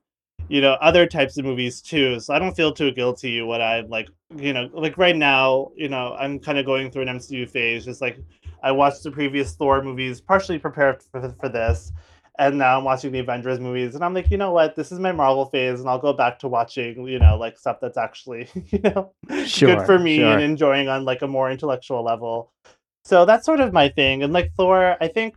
you 0.50 0.60
know 0.62 0.74
other 0.82 1.06
types 1.08 1.38
of 1.38 1.46
movies 1.46 1.82
too 1.82 2.20
so 2.20 2.34
i 2.34 2.40
don't 2.40 2.56
feel 2.56 2.72
too 2.74 2.92
guilty 2.92 3.42
what 3.42 3.62
i 3.62 3.80
like 3.82 4.10
you 4.36 4.54
know 4.54 4.70
like 4.74 4.98
right 4.98 5.16
now 5.16 5.72
you 5.76 5.88
know 5.90 6.14
i'm 6.20 6.38
kind 6.40 6.58
of 6.60 6.66
going 6.66 6.92
through 6.92 7.04
an 7.04 7.08
mcu 7.18 7.50
phase 7.50 7.86
just 7.86 8.02
like 8.02 8.18
i 8.64 8.72
watched 8.72 9.04
the 9.04 9.12
previous 9.12 9.54
thor 9.56 9.84
movies 9.84 10.20
partially 10.22 10.58
prepared 10.58 11.02
for, 11.12 11.36
for 11.40 11.50
this 11.50 11.92
and 12.40 12.58
now 12.58 12.78
i'm 12.78 12.84
watching 12.84 13.12
the 13.12 13.20
avengers 13.20 13.60
movies 13.60 13.94
and 13.96 14.04
i'm 14.04 14.14
like 14.14 14.32
you 14.32 14.38
know 14.38 14.52
what 14.52 14.76
this 14.76 14.92
is 14.92 15.00
my 15.00 15.12
marvel 15.12 15.46
phase 15.46 15.80
and 15.80 15.88
i'll 15.88 16.00
go 16.00 16.14
back 16.14 16.40
to 16.40 16.48
watching 16.48 17.06
you 17.08 17.20
know 17.20 17.38
like 17.38 17.58
stuff 17.60 17.78
that's 17.80 17.98
actually 17.98 18.48
you 18.72 18.80
know 18.80 19.12
Sure, 19.46 19.76
good 19.76 19.86
for 19.86 20.00
me 20.00 20.18
sure. 20.18 20.34
and 20.34 20.42
enjoying 20.42 20.88
on 20.88 21.06
like 21.06 21.22
a 21.22 21.28
more 21.28 21.52
intellectual 21.52 22.04
level. 22.04 22.52
So 23.06 23.26
that's 23.26 23.46
sort 23.46 23.60
of 23.60 23.74
my 23.74 23.90
thing. 23.90 24.24
And 24.24 24.32
like 24.32 24.54
Thor, 24.56 24.96
I 25.02 25.10
think 25.10 25.36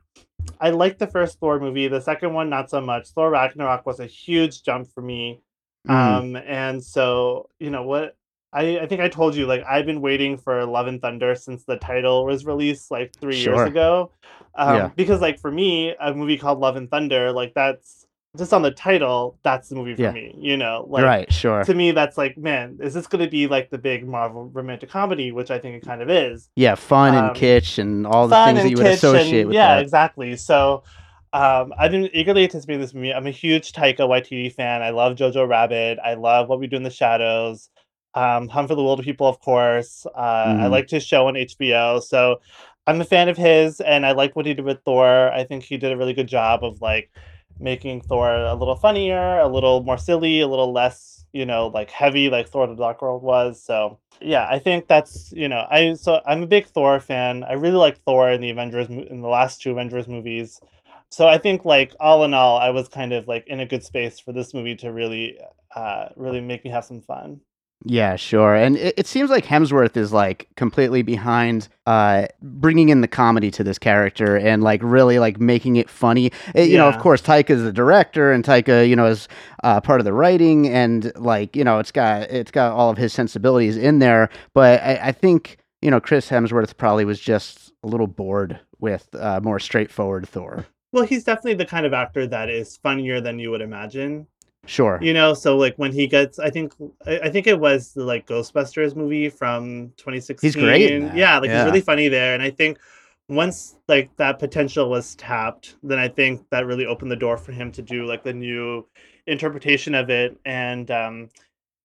I 0.60 0.70
liked 0.70 1.00
the 1.00 1.06
first 1.08 1.40
Thor 1.40 1.58
movie. 1.58 1.88
The 1.88 2.00
second 2.00 2.32
one, 2.32 2.48
not 2.48 2.70
so 2.70 2.80
much. 2.80 3.08
Thor 3.08 3.30
Ragnarok 3.30 3.84
was 3.84 3.98
a 4.00 4.06
huge 4.06 4.62
jump 4.62 4.86
for 4.94 5.02
me. 5.02 5.40
Mhm. 5.88 5.92
Um, 5.92 6.36
and 6.36 6.82
so 6.82 7.48
you 7.58 7.70
know 7.70 7.82
what 7.82 8.16
I, 8.56 8.80
I 8.80 8.86
think 8.86 9.00
I 9.02 9.08
told 9.08 9.34
you 9.36 9.46
like 9.46 9.62
I've 9.68 9.86
been 9.86 10.00
waiting 10.00 10.38
for 10.38 10.64
Love 10.64 10.86
and 10.86 11.00
Thunder 11.00 11.34
since 11.34 11.64
the 11.64 11.76
title 11.76 12.24
was 12.24 12.46
released 12.46 12.90
like 12.90 13.14
three 13.20 13.40
Sure. 13.40 13.54
years 13.56 13.68
ago. 13.68 14.10
Um, 14.54 14.76
Yeah. 14.76 14.90
because 14.96 15.20
like 15.20 15.38
for 15.38 15.50
me, 15.50 15.94
a 16.00 16.14
movie 16.14 16.38
called 16.38 16.58
Love 16.60 16.76
and 16.76 16.90
Thunder, 16.90 17.32
like 17.32 17.52
that's 17.54 18.06
just 18.38 18.52
on 18.52 18.62
the 18.62 18.70
title, 18.70 19.38
that's 19.42 19.68
the 19.70 19.74
movie 19.76 19.94
for 19.94 20.02
Yeah. 20.02 20.10
me. 20.12 20.34
You 20.38 20.56
know, 20.56 20.86
like 20.88 21.04
right. 21.04 21.32
Sure. 21.32 21.64
to 21.64 21.74
me 21.74 21.90
that's 21.92 22.16
like 22.18 22.36
man 22.38 22.78
is 22.82 22.94
this 22.94 23.06
going 23.06 23.24
to 23.24 23.30
be 23.30 23.46
like 23.46 23.70
the 23.70 23.78
big 23.78 24.06
marvel 24.06 24.50
romantic 24.52 24.90
comedy 24.90 25.32
which 25.32 25.50
i 25.50 25.58
think 25.58 25.74
it 25.76 25.86
kind 25.86 26.02
of 26.02 26.08
is 26.10 26.48
Yeah. 26.56 26.74
Fun 26.76 27.14
and 27.14 27.26
um, 27.30 27.34
kitsch 27.34 27.78
and 27.78 28.06
all 28.06 28.28
the 28.28 28.36
things 28.44 28.62
that 28.62 28.70
you 28.70 28.76
would 28.78 28.86
associate 28.86 29.40
and- 29.40 29.48
with 29.48 29.54
yeah 29.54 29.76
that. 29.76 29.82
exactly 29.82 30.36
so 30.36 30.82
um, 31.32 31.74
I've 31.78 31.90
been 31.90 32.08
eagerly 32.14 32.44
anticipating 32.44 32.80
this 32.80 32.94
movie. 32.94 33.12
I'm 33.12 33.26
a 33.26 33.30
huge 33.30 33.72
Taika 33.72 33.98
Waititi 34.08 34.50
fan. 34.50 34.80
I 34.80 34.88
love 34.90 35.16
Jojo 35.16 35.46
Rabbit. 35.46 35.98
I 36.02 36.14
love 36.14 36.48
What 36.48 36.60
We 36.60 36.66
Do 36.66 36.76
in 36.76 36.82
the 36.82 36.88
Shadows. 36.88 37.68
Um, 38.16 38.48
Hunt 38.48 38.68
for 38.68 38.74
the 38.76 38.82
Wilderpeople, 38.82 39.28
of 39.28 39.40
course. 39.40 40.06
Uh, 40.16 40.56
I 40.58 40.66
Mhm. 40.66 40.70
liked 40.72 40.90
his 40.90 41.04
show 41.06 41.28
on 41.28 41.36
HBO, 41.36 42.00
so 42.00 42.40
I'm 42.86 43.00
a 43.00 43.04
fan 43.04 43.28
of 43.28 43.36
his, 43.36 43.80
and 43.80 44.06
I 44.06 44.12
like 44.12 44.36
what 44.36 44.46
he 44.46 44.54
did 44.54 44.64
with 44.64 44.82
Thor. 44.84 45.32
I 45.32 45.44
think 45.44 45.64
he 45.64 45.76
did 45.78 45.92
a 45.92 45.96
really 45.98 46.14
good 46.14 46.28
job 46.28 46.64
of 46.64 46.80
like 46.82 47.10
making 47.60 48.02
Thor 48.02 48.30
a 48.34 48.54
little 48.54 48.76
funnier, 48.76 49.38
a 49.40 49.48
little 49.48 49.82
more 49.84 49.98
silly, 49.98 50.40
a 50.40 50.48
little 50.48 50.72
less, 50.72 51.26
you 51.32 51.46
know, 51.46 51.68
like 51.68 51.90
heavy, 51.90 52.28
like 52.30 52.48
Thor: 52.48 52.66
The 52.66 52.74
Dark 52.76 53.02
World 53.02 53.22
was. 53.22 53.62
So 53.62 53.98
yeah, 54.20 54.46
I 54.50 54.58
think 54.58 54.88
that's 54.88 55.32
you 55.32 55.48
know, 55.48 55.66
I 55.70 55.94
so 55.94 56.20
I'm 56.26 56.42
a 56.42 56.46
big 56.46 56.66
Thor 56.66 57.00
fan. 57.00 57.44
I 57.44 57.54
really 57.54 57.76
like 57.76 57.98
Thor 58.04 58.30
in 58.30 58.40
the 58.40 58.50
Avengers 58.50 58.88
in 58.88 59.20
the 59.22 59.28
last 59.28 59.62
two 59.62 59.72
Avengers 59.72 60.08
movies. 60.08 60.60
So 61.10 61.28
I 61.28 61.38
think 61.38 61.64
like 61.64 61.94
all 62.00 62.24
in 62.24 62.34
all, 62.34 62.58
I 62.58 62.70
was 62.70 62.88
kind 62.88 63.12
of 63.12 63.28
like 63.28 63.46
in 63.48 63.60
a 63.60 63.66
good 63.66 63.84
space 63.84 64.18
for 64.20 64.32
this 64.32 64.52
movie 64.54 64.76
to 64.76 64.92
really, 64.92 65.38
uh, 65.74 66.08
really 66.16 66.40
make 66.40 66.64
me 66.64 66.70
have 66.70 66.84
some 66.84 67.00
fun. 67.00 67.40
Yeah, 67.84 68.16
sure. 68.16 68.54
And 68.54 68.76
it, 68.76 68.94
it 68.96 69.06
seems 69.06 69.30
like 69.30 69.44
Hemsworth 69.44 69.96
is 69.96 70.12
like 70.12 70.48
completely 70.56 71.02
behind 71.02 71.68
uh 71.86 72.26
bringing 72.42 72.88
in 72.88 73.00
the 73.00 73.08
comedy 73.08 73.50
to 73.52 73.62
this 73.62 73.78
character 73.78 74.36
and 74.36 74.62
like 74.62 74.80
really 74.82 75.18
like 75.18 75.38
making 75.38 75.76
it 75.76 75.88
funny. 75.88 76.32
Uh, 76.56 76.62
you 76.62 76.78
know, 76.78 76.88
of 76.88 76.98
course, 76.98 77.20
course, 77.20 77.50
is 77.50 77.62
the 77.62 77.72
director 77.72 78.32
and 78.32 78.44
Taika, 78.44 78.88
you 78.88 78.96
know, 78.96 79.06
is 79.06 79.28
uh, 79.62 79.80
part 79.80 80.00
of 80.00 80.04
the 80.04 80.12
writing 80.12 80.68
and 80.68 81.12
like 81.16 81.54
you 81.54 81.64
know, 81.64 81.78
it's 81.78 81.92
got 81.92 82.22
it's 82.22 82.50
got 82.50 82.72
all 82.72 82.90
of 82.90 82.98
his 82.98 83.12
sensibilities 83.12 83.76
in 83.76 83.98
there. 83.98 84.30
But 84.54 84.82
I, 84.82 85.08
I 85.08 85.12
think 85.12 85.58
you 85.82 85.90
know, 85.90 86.00
Chris 86.00 86.28
Hemsworth 86.28 86.76
probably 86.76 87.04
was 87.04 87.20
just 87.20 87.72
a 87.84 87.86
little 87.86 88.08
bored 88.08 88.58
with 88.80 89.14
uh, 89.14 89.40
more 89.42 89.60
straightforward 89.60 90.28
Thor. 90.28 90.66
Well, 90.92 91.04
he's 91.04 91.24
definitely 91.24 91.54
the 91.54 91.66
kind 91.66 91.84
of 91.84 91.92
actor 91.92 92.26
that 92.26 92.48
is 92.48 92.78
funnier 92.78 93.20
than 93.20 93.38
you 93.38 93.50
would 93.50 93.60
imagine. 93.60 94.26
Sure. 94.66 94.98
You 95.00 95.14
know, 95.14 95.34
so 95.34 95.56
like 95.56 95.74
when 95.76 95.92
he 95.92 96.06
gets, 96.06 96.38
I 96.38 96.50
think, 96.50 96.74
I 97.06 97.28
think 97.30 97.46
it 97.46 97.58
was 97.58 97.92
the 97.92 98.04
like 98.04 98.26
Ghostbusters 98.26 98.94
movie 98.96 99.28
from 99.28 99.92
2016. 99.96 100.48
He's 100.48 100.56
great 100.56 101.14
Yeah, 101.14 101.38
like 101.38 101.48
yeah. 101.50 101.58
he's 101.58 101.64
really 101.66 101.80
funny 101.80 102.08
there, 102.08 102.34
and 102.34 102.42
I 102.42 102.50
think 102.50 102.78
once 103.28 103.76
like 103.88 104.14
that 104.16 104.38
potential 104.38 104.88
was 104.88 105.14
tapped, 105.16 105.76
then 105.82 105.98
I 105.98 106.08
think 106.08 106.48
that 106.50 106.66
really 106.66 106.86
opened 106.86 107.10
the 107.10 107.16
door 107.16 107.36
for 107.36 107.52
him 107.52 107.72
to 107.72 107.82
do 107.82 108.06
like 108.06 108.22
the 108.22 108.32
new 108.32 108.86
interpretation 109.26 109.94
of 109.94 110.10
it, 110.10 110.36
and 110.44 110.90
um, 110.90 111.28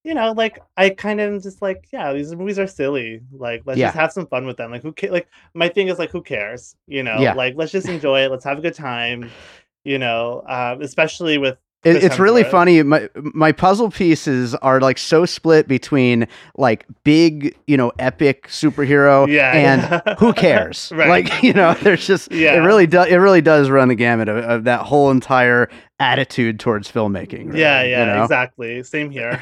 you 0.04 0.14
know, 0.14 0.32
like 0.32 0.60
I 0.78 0.90
kind 0.90 1.22
of 1.22 1.44
just 1.44 1.62
like, 1.62 1.88
yeah, 1.94 2.12
these 2.14 2.34
movies 2.36 2.58
are 2.58 2.68
silly. 2.68 3.22
Like, 3.32 3.62
let's 3.66 3.80
Yeah. 3.80 3.88
just 3.88 3.98
have 3.98 4.12
some 4.12 4.26
fun 4.28 4.46
with 4.48 4.58
them. 4.58 4.72
Like, 4.72 4.82
who 4.82 4.94
ca- 4.94 5.12
like 5.12 5.28
my 5.54 5.70
thing 5.70 5.88
is 5.90 6.00
like, 6.00 6.10
who 6.12 6.22
cares? 6.24 6.76
You 6.88 7.04
know, 7.04 7.22
Yeah. 7.22 7.34
like 7.34 7.56
let's 7.56 7.72
just 7.72 7.88
enjoy 7.88 8.22
it. 8.22 8.32
Let's 8.32 8.46
have 8.46 8.58
a 8.58 8.62
good 8.62 8.74
time. 8.74 9.30
You 9.84 10.00
know, 10.00 10.44
um, 10.48 10.82
especially 10.82 11.38
with 11.38 11.58
It, 11.84 12.04
it's 12.04 12.20
really 12.20 12.44
Hemsworth. 12.44 12.52
funny. 12.52 12.84
My 12.84 13.10
my 13.16 13.52
puzzle 13.52 13.90
pieces 13.90 14.54
are 14.56 14.80
like 14.80 14.98
so 15.00 15.26
split 15.26 15.68
between 15.68 16.28
like 16.56 16.86
big, 17.04 17.58
you 17.66 17.76
know, 17.76 17.92
epic 17.98 18.48
superhero 18.50 19.28
yeah, 19.32 19.52
and 19.54 19.82
yeah. 20.06 20.16
who 20.20 20.32
cares? 20.34 20.92
right? 20.96 21.10
Like 21.10 21.42
you 21.42 21.54
know, 21.54 21.74
there's 21.82 22.06
just 22.06 22.32
Yeah. 22.32 22.54
it 22.54 22.60
really 22.60 22.86
does 22.86 23.08
it 23.08 23.16
really 23.16 23.42
does 23.42 23.70
run 23.70 23.88
the 23.88 23.96
gamut 23.96 24.30
of, 24.30 24.38
of 24.38 24.64
that 24.66 24.82
whole 24.82 25.10
entire 25.10 25.70
attitude 26.02 26.60
towards 26.60 26.92
filmmaking. 26.92 27.48
really, 27.48 27.60
yeah, 27.60 27.84
yeah, 27.84 28.00
you 28.00 28.06
know? 28.18 28.24
exactly. 28.24 28.82
Same 28.84 29.12
here. 29.12 29.40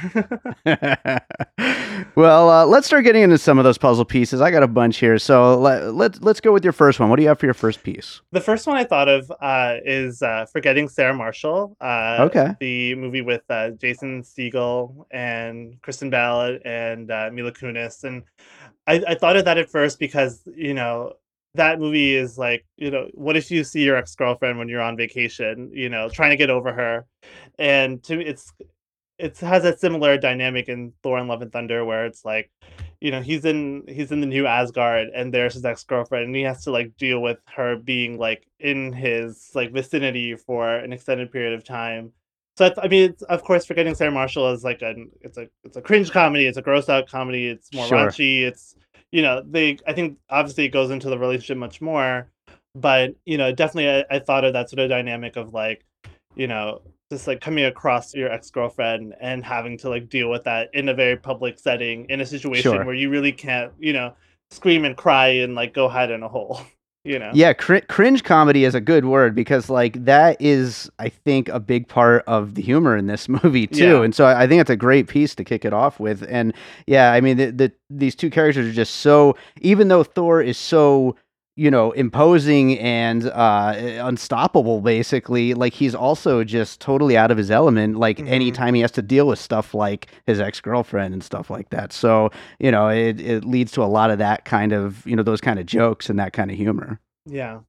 well, 2.15 2.49
uh, 2.49 2.65
let's 2.65 2.85
start 2.85 3.03
getting 3.05 3.23
into 3.23 3.37
some 3.37 3.57
of 3.57 3.63
those 3.63 3.77
puzzle 3.77 4.05
pieces. 4.05 4.41
I 4.41 4.51
got 4.51 4.61
a 4.63 4.67
bunch 4.67 4.97
here, 4.97 5.17
so 5.17 5.57
let, 5.57 5.93
let 5.95 6.21
let's 6.21 6.41
go 6.41 6.51
with 6.51 6.63
your 6.63 6.73
first 6.73 6.99
one. 6.99 7.09
What 7.09 7.15
do 7.15 7.21
you 7.23 7.29
have 7.29 7.39
for 7.39 7.45
your 7.45 7.53
first 7.53 7.83
piece? 7.83 8.21
the 8.31 8.41
first 8.41 8.67
one 8.67 8.75
I 8.77 8.83
thought 8.83 9.07
of 9.07 9.31
uh, 9.41 9.77
is 9.85 10.21
uh, 10.21 10.45
"Forgetting 10.51 10.89
Sarah 10.89 11.13
Marshall." 11.13 11.75
Uh, 11.79 12.17
Okay. 12.29 12.53
the 12.59 12.95
movie 12.95 13.21
with 13.21 13.43
uh, 13.49 13.71
Jason 13.71 14.21
Segel 14.23 15.05
and 15.11 15.81
Kristen 15.81 16.09
Bell 16.09 16.57
and 16.65 17.09
uh, 17.09 17.29
Mila 17.31 17.51
Kunis, 17.53 18.03
and 18.03 18.23
I, 18.85 19.01
I 19.07 19.15
thought 19.15 19.37
of 19.37 19.45
that 19.45 19.57
at 19.57 19.69
first 19.69 19.97
because 19.99 20.43
you 20.55 20.73
know 20.73 21.13
that 21.55 21.79
movie 21.79 22.15
is 22.15 22.37
like 22.37 22.65
you 22.77 22.91
know 22.91 23.09
what 23.13 23.35
if 23.37 23.49
you 23.51 23.63
see 23.63 23.83
your 23.83 23.97
ex 23.97 24.15
girlfriend 24.15 24.57
when 24.59 24.69
you're 24.69 24.81
on 24.81 24.97
vacation, 24.97 25.71
you 25.73 25.89
know, 25.89 26.09
trying 26.09 26.29
to 26.31 26.37
get 26.37 26.49
over 26.49 26.71
her, 26.73 27.05
and 27.57 28.01
to 28.03 28.17
me 28.17 28.25
it's 28.25 28.53
it 29.17 29.37
has 29.39 29.65
a 29.65 29.77
similar 29.77 30.17
dynamic 30.17 30.69
in 30.69 30.93
Thor 31.03 31.17
and 31.17 31.27
Love 31.27 31.41
and 31.41 31.51
Thunder 31.51 31.83
where 31.83 32.05
it's 32.05 32.23
like 32.23 32.49
you 33.01 33.11
know 33.11 33.21
he's 33.21 33.45
in 33.45 33.83
he's 33.87 34.11
in 34.11 34.21
the 34.21 34.27
new 34.27 34.45
Asgard 34.45 35.09
and 35.13 35.33
there's 35.33 35.53
his 35.55 35.65
ex 35.65 35.83
girlfriend 35.83 36.25
and 36.25 36.35
he 36.35 36.43
has 36.43 36.63
to 36.63 36.71
like 36.71 36.95
deal 36.97 37.21
with 37.21 37.37
her 37.55 37.75
being 37.75 38.17
like 38.17 38.47
in 38.59 38.93
his 38.93 39.51
like 39.55 39.71
vicinity 39.73 40.35
for 40.35 40.73
an 40.75 40.93
extended 40.93 41.31
period 41.31 41.53
of 41.53 41.63
time. 41.63 42.13
So 42.57 42.65
I, 42.65 42.85
I 42.85 42.87
mean, 42.89 43.11
it's, 43.11 43.21
of 43.23 43.41
course, 43.43 43.65
forgetting 43.65 43.95
Sarah 43.95 44.11
Marshall 44.11 44.51
is 44.51 44.63
like 44.63 44.81
an 44.81 45.09
it's 45.21 45.37
a 45.37 45.47
it's 45.63 45.77
a 45.77 45.81
cringe 45.81 46.11
comedy, 46.11 46.45
it's 46.45 46.57
a 46.57 46.61
gross 46.61 46.89
out 46.89 47.07
comedy, 47.09 47.47
it's 47.47 47.73
more 47.73 47.87
Sure. 47.87 47.97
raunchy. 48.07 48.43
It's 48.43 48.75
you 49.11 49.21
know 49.21 49.41
they 49.45 49.77
I 49.87 49.93
think 49.93 50.17
obviously 50.29 50.65
it 50.65 50.69
goes 50.69 50.91
into 50.91 51.09
the 51.09 51.17
relationship 51.17 51.57
much 51.57 51.81
more, 51.81 52.29
but 52.75 53.15
you 53.25 53.37
know 53.37 53.51
definitely 53.51 53.89
I, 53.89 54.15
I 54.15 54.19
thought 54.19 54.45
of 54.45 54.53
that 54.53 54.69
sort 54.69 54.79
of 54.79 54.89
dynamic 54.89 55.35
of 55.35 55.53
like 55.53 55.85
you 56.35 56.47
know 56.47 56.81
just 57.11 57.25
like 57.27 57.41
coming 57.41 57.65
across 57.65 58.13
your 58.13 58.31
ex-girlfriend 58.31 59.15
and 59.19 59.43
having 59.43 59.77
to 59.79 59.89
like 59.89 60.09
deal 60.09 60.29
with 60.29 60.43
that 60.43 60.69
in 60.73 60.89
a 60.89 60.93
very 60.93 61.17
public 61.17 61.57
setting 61.57 62.05
in 62.05 62.21
a 62.21 62.25
situation 62.25 62.71
Sure. 62.71 62.85
where 62.85 62.93
you 62.93 63.09
really 63.09 63.31
can't 63.31 63.73
you 63.79 63.93
know 63.93 64.13
scream 64.51 64.85
and 64.85 64.95
cry 64.95 65.27
and 65.27 65.55
like 65.55 65.73
go 65.73 65.89
hide 65.89 66.11
in 66.11 66.21
a 66.23 66.27
hole 66.27 66.61
you 67.03 67.17
know 67.19 67.31
Yeah, 67.33 67.53
cr- 67.53 67.77
cringe 67.87 68.23
comedy 68.23 68.65
is 68.65 68.75
a 68.75 68.81
good 68.81 69.05
word 69.05 69.33
because 69.35 69.69
like 69.69 70.03
that 70.05 70.37
is, 70.41 70.89
I 70.99 71.09
think, 71.09 71.47
a 71.49 71.59
big 71.59 71.87
part 71.87 72.23
of 72.27 72.55
the 72.55 72.61
humor 72.61 72.95
in 72.97 73.07
this 73.07 73.29
movie 73.43 73.67
too. 73.67 73.99
Yeah. 73.99 74.03
And 74.03 74.13
so 74.13 74.25
I 74.25 74.43
I 74.43 74.47
think 74.47 74.61
it's 74.61 74.69
a 74.69 74.75
great 74.75 75.07
piece 75.07 75.35
to 75.35 75.43
kick 75.43 75.65
it 75.65 75.73
off 75.73 75.99
with. 75.99 76.25
And 76.29 76.53
yeah, 76.87 77.11
I 77.13 77.21
mean, 77.21 77.37
the, 77.37 77.51
the 77.51 77.71
these 77.89 78.15
two 78.15 78.29
characters 78.29 78.67
are 78.67 78.73
just 78.73 78.97
so. 78.97 79.35
Even 79.61 79.87
though 79.87 80.03
Thor 80.03 80.41
is 80.41 80.57
so 80.57 81.15
you 81.59 81.69
know 81.69 81.91
imposing 81.91 82.79
and 82.79 83.25
uh 83.27 83.73
unstoppable 84.11 84.79
basically 84.81 85.53
like 85.53 85.73
he's 85.73 85.93
also 85.93 86.43
just 86.43 86.79
totally 86.79 87.17
out 87.17 87.31
of 87.31 87.37
his 87.37 87.51
element 87.51 87.97
like 87.97 88.17
Mhm. 88.17 88.27
anytime 88.29 88.73
he 88.73 88.81
has 88.81 88.91
to 88.91 89.01
deal 89.01 89.27
with 89.27 89.39
stuff 89.39 89.73
like 89.73 90.07
his 90.25 90.39
ex-girlfriend 90.39 91.13
and 91.13 91.23
stuff 91.23 91.49
like 91.49 91.69
that. 91.71 91.91
So 91.91 92.29
you 92.59 92.71
know 92.71 92.87
it, 92.87 93.19
it 93.19 93.43
leads 93.45 93.71
to 93.73 93.83
a 93.83 93.91
lot 93.97 94.09
of 94.11 94.17
that 94.19 94.45
kind 94.45 94.71
of 94.71 95.05
you 95.05 95.15
know 95.15 95.23
those 95.23 95.41
kind 95.41 95.59
of 95.59 95.65
jokes 95.65 96.09
and 96.09 96.17
that 96.19 96.31
kind 96.33 96.49
of 96.51 96.57
humor. 96.57 96.99
Yeah 97.25 97.59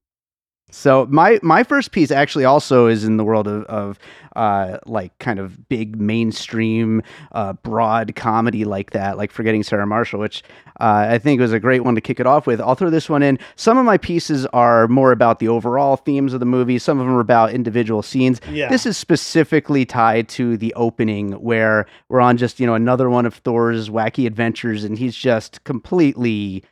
so 0.71 1.05
my 1.09 1.39
my 1.43 1.63
first 1.63 1.91
piece 1.91 2.11
actually 2.11 2.45
also 2.45 2.87
is 2.87 3.03
in 3.03 3.17
the 3.17 3.23
world 3.23 3.47
of, 3.47 3.63
of 3.65 3.99
uh, 4.35 4.77
like 4.85 5.17
kind 5.19 5.39
of 5.39 5.67
big 5.67 5.99
mainstream 5.99 7.03
uh, 7.33 7.53
broad 7.53 8.15
comedy 8.15 8.65
like 8.65 8.91
that, 8.91 9.17
like 9.17 9.31
Forgetting 9.31 9.63
Sarah 9.63 9.85
Marshall, 9.85 10.19
which 10.19 10.43
uh, 10.79 11.07
I 11.09 11.17
think 11.17 11.41
was 11.41 11.53
a 11.53 11.59
great 11.59 11.83
one 11.83 11.95
to 11.95 12.01
kick 12.01 12.19
it 12.19 12.25
off 12.25 12.47
with. 12.47 12.61
I'll 12.61 12.75
throw 12.75 12.89
this 12.89 13.09
one 13.09 13.23
in. 13.23 13.37
Some 13.55 13.77
of 13.77 13.85
my 13.85 13.97
pieces 13.97 14.45
are 14.47 14.87
more 14.87 15.11
about 15.11 15.39
the 15.39 15.47
overall 15.47 15.97
themes 15.97 16.33
of 16.33 16.39
the 16.39 16.45
movie. 16.45 16.79
Some 16.79 16.99
of 16.99 17.05
them 17.05 17.15
are 17.15 17.19
about 17.19 17.51
individual 17.51 18.01
scenes. 18.01 18.39
yeah 18.49 18.69
This 18.69 18.85
is 18.85 18.97
specifically 18.97 19.85
tied 19.85 20.29
to 20.29 20.57
the 20.57 20.73
opening 20.75 21.33
where 21.33 21.85
we're 22.09 22.21
on 22.21 22.37
just, 22.37 22.59
you 22.59 22.65
know, 22.65 22.75
another 22.75 23.09
one 23.09 23.25
of 23.25 23.35
Thor's 23.35 23.89
wacky 23.89 24.25
adventures 24.25 24.83
and 24.83 24.97
he's 24.97 25.15
just 25.15 25.63
completely 25.65 26.63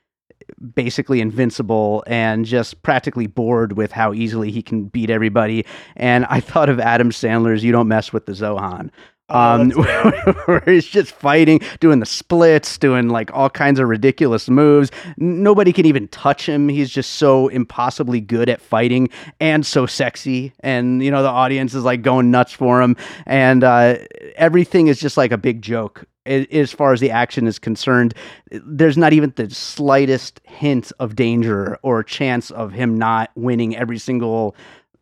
basically 0.73 1.21
invincible 1.21 2.03
and 2.07 2.45
just 2.45 2.81
practically 2.83 3.27
bored 3.27 3.73
with 3.73 3.91
how 3.91 4.13
easily 4.13 4.51
he 4.51 4.61
can 4.61 4.85
beat 4.85 5.09
everybody. 5.09 5.65
And 5.95 6.25
I 6.29 6.39
thought 6.39 6.69
of 6.69 6.79
Adam 6.79 7.11
Sandler's 7.11 7.63
You 7.63 7.71
Don't 7.71 7.87
Mess 7.87 8.11
with 8.13 8.25
the 8.25 8.33
Zohan. 8.33 8.89
Oh, 9.31 9.37
Um, 9.39 9.69
great. 9.69 10.35
where 10.47 10.63
he's 10.65 10.87
just 10.87 11.11
fighting, 11.11 11.59
doing 11.79 11.99
the 11.99 12.05
splits, 12.07 12.79
doing 12.79 13.09
like 13.09 13.29
all 13.31 13.49
kinds 13.49 13.79
of 13.79 13.87
ridiculous 13.87 14.49
moves. 14.49 14.89
Nobody 15.17 15.71
can 15.71 15.85
even 15.85 16.07
touch 16.07 16.47
him. 16.49 16.67
He's 16.67 16.89
just 16.89 17.11
so 17.11 17.47
impossibly 17.49 18.21
good 18.21 18.49
at 18.49 18.59
fighting 18.59 19.07
and 19.39 19.63
so 19.63 19.85
sexy. 19.85 20.51
And, 20.61 21.03
you 21.03 21.11
know, 21.11 21.21
the 21.21 21.29
audience 21.29 21.75
is 21.75 21.83
like 21.83 22.01
going 22.01 22.31
nuts 22.31 22.53
for 22.53 22.81
him. 22.81 22.97
And 23.27 23.63
uh, 23.63 23.97
everything 24.35 24.87
is 24.87 24.99
just 24.99 25.15
like 25.15 25.31
a 25.31 25.37
big 25.37 25.61
joke 25.61 26.05
as 26.29 26.71
far 26.71 26.93
as 26.93 26.99
the 26.99 27.11
action 27.11 27.47
is 27.47 27.59
concerned. 27.59 28.13
There's 28.51 28.97
not 28.97 29.13
even 29.13 29.33
the 29.35 29.49
slightest 29.49 30.41
hint 30.45 30.91
of 30.99 31.15
danger 31.15 31.77
or 31.81 32.03
chance 32.03 32.51
of 32.51 32.71
him 32.71 32.97
not 32.97 33.31
winning 33.35 33.75
every 33.75 33.97
single 33.97 34.55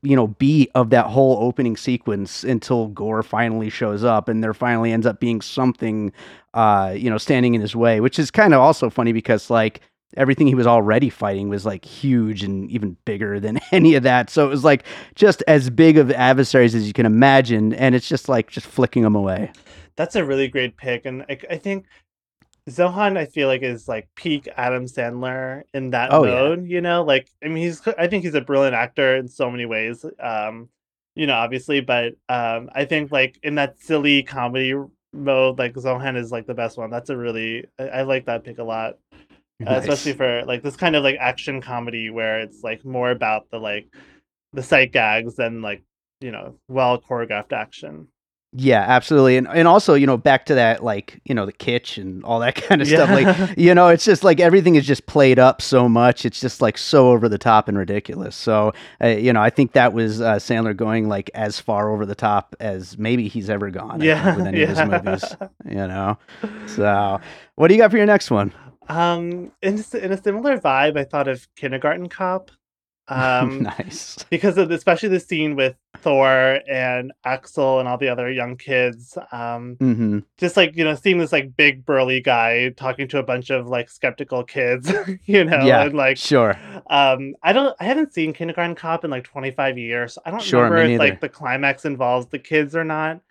you 0.03 0.15
know 0.15 0.27
beat 0.27 0.69
of 0.75 0.89
that 0.91 1.07
whole 1.07 1.37
opening 1.43 1.75
sequence 1.75 2.43
until 2.43 2.87
Gorr 2.87 3.23
finally 3.23 3.69
shows 3.69 4.03
up 4.03 4.29
and 4.29 4.43
there 4.43 4.53
finally 4.53 4.91
ends 4.91 5.05
up 5.05 5.19
being 5.19 5.41
something 5.41 6.11
uh 6.53 6.93
you 6.95 7.09
know 7.09 7.17
standing 7.17 7.55
in 7.55 7.61
his 7.61 7.75
way 7.75 7.99
which 7.99 8.19
is 8.19 8.29
kind 8.29 8.53
of 8.53 8.61
also 8.61 8.89
funny 8.89 9.11
because 9.11 9.49
like 9.49 9.81
everything 10.15 10.47
he 10.47 10.55
was 10.55 10.67
already 10.67 11.09
fighting 11.09 11.49
was 11.49 11.65
like 11.65 11.83
huge 11.83 12.43
and 12.43 12.69
even 12.71 12.95
bigger 13.05 13.39
than 13.39 13.59
any 13.71 13.95
of 13.95 14.03
that 14.03 14.29
so 14.29 14.45
it 14.45 14.49
was 14.49 14.63
like 14.63 14.85
just 15.15 15.43
as 15.47 15.69
big 15.69 15.97
of 15.97 16.11
adversaries 16.11 16.75
as 16.75 16.87
you 16.87 16.93
can 16.93 17.05
imagine 17.05 17.73
and 17.73 17.95
it's 17.95 18.07
just 18.07 18.29
like 18.29 18.49
just 18.49 18.67
flicking 18.67 19.03
them 19.03 19.15
away 19.15 19.51
That's 19.97 20.15
a 20.15 20.23
really 20.23 20.47
great 20.47 20.77
pick, 20.77 21.05
and 21.05 21.23
I, 21.29 21.37
I 21.49 21.57
think 21.57 21.85
Zohan, 22.69 23.17
I 23.17 23.25
feel 23.25 23.47
like 23.47 23.61
is 23.61 23.87
like 23.87 24.07
peak 24.15 24.47
Adam 24.57 24.85
Sandler 24.85 25.63
in 25.73 25.89
that 25.91 26.11
Oh, 26.13 26.25
yeah. 26.25 26.31
mode. 26.49 26.67
You 26.67 26.81
know, 26.81 27.03
like 27.03 27.29
I 27.43 27.47
mean, 27.47 27.63
he's 27.63 27.81
I 27.97 28.07
think 28.07 28.23
he's 28.23 28.35
a 28.35 28.41
brilliant 28.41 28.75
actor 28.75 29.15
in 29.15 29.27
so 29.27 29.49
many 29.49 29.65
ways. 29.65 30.05
Um, 30.19 30.69
you 31.15 31.27
know, 31.27 31.35
obviously, 31.35 31.79
but 31.81 32.13
um, 32.29 32.69
I 32.75 32.85
think 32.85 33.11
like 33.11 33.39
in 33.43 33.55
that 33.55 33.79
silly 33.79 34.21
comedy 34.23 34.73
mode, 35.13 35.57
like 35.57 35.73
Zohan 35.75 36.17
is 36.17 36.31
like 36.31 36.45
the 36.45 36.53
best 36.53 36.77
one. 36.77 36.89
That's 36.89 37.09
a 37.09 37.17
really 37.17 37.65
I, 37.79 37.83
I 37.87 38.01
like 38.03 38.25
that 38.25 38.43
pick 38.43 38.59
a 38.59 38.63
lot. 38.63 38.97
Uh, 39.65 39.71
Nice. 39.71 39.87
especially 39.87 40.13
for 40.13 40.45
like 40.45 40.61
this 40.61 40.75
kind 40.75 40.95
of 40.95 41.03
like 41.03 41.17
action 41.19 41.61
comedy 41.61 42.11
where 42.11 42.41
it's 42.41 42.63
like 42.63 42.85
more 42.85 43.09
about 43.09 43.49
the 43.49 43.57
like 43.57 43.87
the 44.53 44.61
sight 44.61 44.91
gags 44.91 45.35
than 45.35 45.63
like 45.63 45.81
you 46.21 46.29
know 46.31 46.53
well 46.67 47.01
choreographed 47.01 47.53
action. 47.53 48.07
Yeah, 48.53 48.83
absolutely. 48.87 49.35
And 49.35 49.47
and 49.49 49.67
also, 49.67 49.93
you 49.93 50.07
know, 50.07 50.15
back 50.15 50.45
to 50.45 50.55
that 50.55 50.83
like, 50.83 51.19
you 51.25 51.35
know, 51.35 51.45
the 51.45 51.53
kitsch 51.53 52.01
and 52.01 52.23
all 52.23 52.39
that 52.39 52.55
kind 52.63 52.81
of 52.81 52.87
stuff. 52.87 53.09
Like, 53.09 53.53
you 53.57 53.75
know, 53.75 53.89
it's 53.89 54.05
just 54.05 54.23
like 54.23 54.39
everything 54.39 54.75
is 54.75 54.87
just 54.87 55.05
played 55.05 55.37
up 55.37 55.61
so 55.61 55.89
much. 55.89 56.25
It's 56.25 56.39
just 56.39 56.61
like 56.61 56.77
so 56.77 57.09
over 57.09 57.27
the 57.27 57.37
top 57.37 57.67
and 57.67 57.77
ridiculous. 57.77 58.35
So, 58.35 58.73
uh, 59.03 59.07
you 59.07 59.33
know, 59.33 59.41
I 59.41 59.49
think 59.49 59.73
that 59.73 59.93
was 59.93 60.21
uh, 60.21 60.35
Sandler 60.35 60.75
going 60.75 61.09
like 61.09 61.29
as 61.33 61.59
far 61.59 61.91
over 61.91 62.05
the 62.05 62.15
top 62.15 62.55
as 62.59 62.97
maybe 62.97 63.27
he's 63.27 63.49
ever 63.49 63.69
gone 63.69 63.95
I 63.95 63.97
think, 63.97 64.03
yeah, 64.05 64.35
with 64.35 64.47
any 64.47 64.59
yeah. 64.61 64.71
of 64.71 64.77
his 64.77 65.03
movies, 65.05 65.35
you 65.65 65.87
know. 65.87 66.17
So, 66.67 67.19
what 67.55 67.67
do 67.67 67.73
you 67.73 67.81
got 67.81 67.91
for 67.91 67.97
your 67.97 68.05
next 68.05 68.31
one? 68.31 68.53
Um, 68.87 69.51
in 69.61 69.83
in 69.93 70.11
a 70.13 70.21
similar 70.21 70.57
vibe, 70.57 70.97
I 70.97 71.03
thought 71.03 71.27
of 71.27 71.53
Kindergarten 71.55 72.07
Cop. 72.07 72.51
Um, 73.07 73.69
nice. 73.79 74.25
because 74.29 74.57
of 74.57 74.71
especially 74.71 75.09
the 75.09 75.19
scene 75.19 75.55
with 75.55 75.75
Thor 76.01 76.61
and 76.69 77.13
Axel 77.25 77.79
and 77.79 77.87
all 77.87 77.97
the 77.97 78.09
other 78.09 78.29
young 78.31 78.57
kids. 78.57 79.17
Um, 79.31 79.79
hmm 79.79 80.19
just 80.39 80.57
like 80.57 80.75
you 80.77 80.83
know, 80.85 80.95
seeing 80.95 81.17
this 81.19 81.31
like 81.33 81.55
big 81.57 81.85
burly 81.85 82.21
guy 82.21 82.69
talking 82.71 83.07
to 83.09 83.19
a 83.19 83.23
bunch 83.23 83.49
of 83.51 83.67
like 83.67 83.89
skeptical 83.89 84.43
kids, 84.43 84.91
you 85.25 85.43
know, 85.45 85.67
Yeah, 85.67 85.81
and 85.81 85.95
like 85.95 86.17
Sure. 86.17 86.55
um, 86.89 87.35
I 87.43 87.53
don't, 87.53 87.75
I 87.79 87.85
haven't 87.85 88.13
seen 88.13 88.33
Kindergarten 88.33 88.75
Cop 88.75 89.03
in 89.05 89.11
like 89.11 89.23
twenty 89.23 89.51
five 89.51 89.77
years. 89.77 90.17
I 90.25 90.31
don't 90.31 90.43
Sure, 90.43 90.63
remember 90.63 90.83
if 90.83 90.97
like 90.99 91.19
the 91.19 91.29
climax 91.29 91.85
involves 91.85 92.27
the 92.27 92.39
kids 92.39 92.75
or 92.75 92.83
not. 92.83 93.21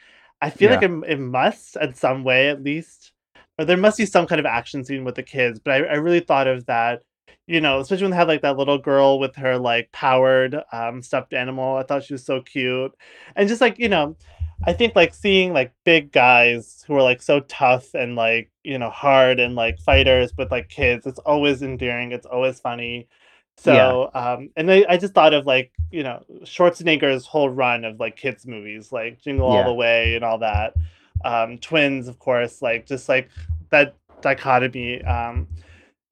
I 0.41 0.51
feel 0.51 0.71
like 0.71 0.83
it, 0.83 0.91
it 1.09 1.19
must 1.21 1.77
in 1.77 1.95
some 1.95 2.25
way 2.25 2.49
at 2.51 2.63
least, 2.63 3.13
or 3.59 3.65
there 3.65 3.77
must 3.77 3.99
be 3.99 4.07
some 4.07 4.27
kind 4.27 4.39
of 4.39 4.47
action 4.47 4.85
scene 4.85 5.05
with 5.05 5.15
the 5.15 5.23
kids. 5.23 5.61
But 5.61 5.73
I, 5.75 5.77
I 5.87 5.95
really 5.95 6.21
thought 6.21 6.47
of 6.47 6.67
that, 6.67 7.03
you 7.47 7.61
know, 7.61 7.81
especially 7.81 8.05
when 8.05 8.11
they 8.11 8.17
had 8.17 8.29
like 8.29 8.43
that 8.43 8.57
little 8.57 8.79
girl 8.79 9.19
with 9.19 9.37
her 9.37 9.59
like 9.59 9.93
powered 9.93 10.61
um, 10.73 11.03
stuffed 11.03 11.33
animal. 11.33 11.77
I 11.77 11.83
thought 11.85 12.05
she 12.05 12.15
was 12.15 12.25
so 12.25 12.41
cute, 12.41 12.93
and 13.37 13.49
just 13.49 13.61
like 13.61 13.79
you 13.79 13.89
know, 13.89 14.17
I 14.65 14.73
think 14.73 14.97
like 14.97 15.15
seeing 15.15 15.53
like 15.53 15.73
big 15.85 16.13
guys 16.13 16.85
who 16.87 16.95
are 16.97 17.03
like 17.03 17.23
so 17.23 17.41
tough 17.41 17.95
and 17.95 18.17
like 18.17 18.51
you 18.65 18.79
know 18.79 18.91
hard 18.91 19.39
and 19.41 19.55
like 19.55 19.79
fighters 19.81 20.33
with 20.37 20.51
like 20.51 20.69
kids. 20.69 21.07
It's 21.07 21.19
always 21.21 21.63
endearing. 21.63 22.13
It's 22.13 22.27
always 22.27 22.61
funny. 22.61 23.09
So, 23.59 24.11
um, 24.15 24.51
and 24.57 24.71
I, 24.71 24.85
I 24.89 24.97
just 24.99 25.15
thought 25.15 25.33
of 25.33 25.47
like, 25.47 25.73
you 25.91 26.03
know, 26.03 26.23
Schwarzenegger's 26.43 27.25
whole 27.25 27.49
run 27.49 27.85
of 27.85 27.99
like 27.99 28.17
kids 28.17 28.47
movies, 28.47 28.93
like 28.93 29.21
Jingle 29.23 29.47
All 29.47 29.65
the 29.65 29.73
Way 29.73 30.15
and 30.15 30.23
all 30.25 30.39
that. 30.39 30.75
Um, 31.25 31.57
Twins, 31.59 32.07
of 32.09 32.19
course, 32.19 32.61
like 32.61 32.87
just 32.87 33.09
like 33.09 33.31
that 33.71 33.97
dichotomy. 34.21 35.03
Um, 35.05 35.49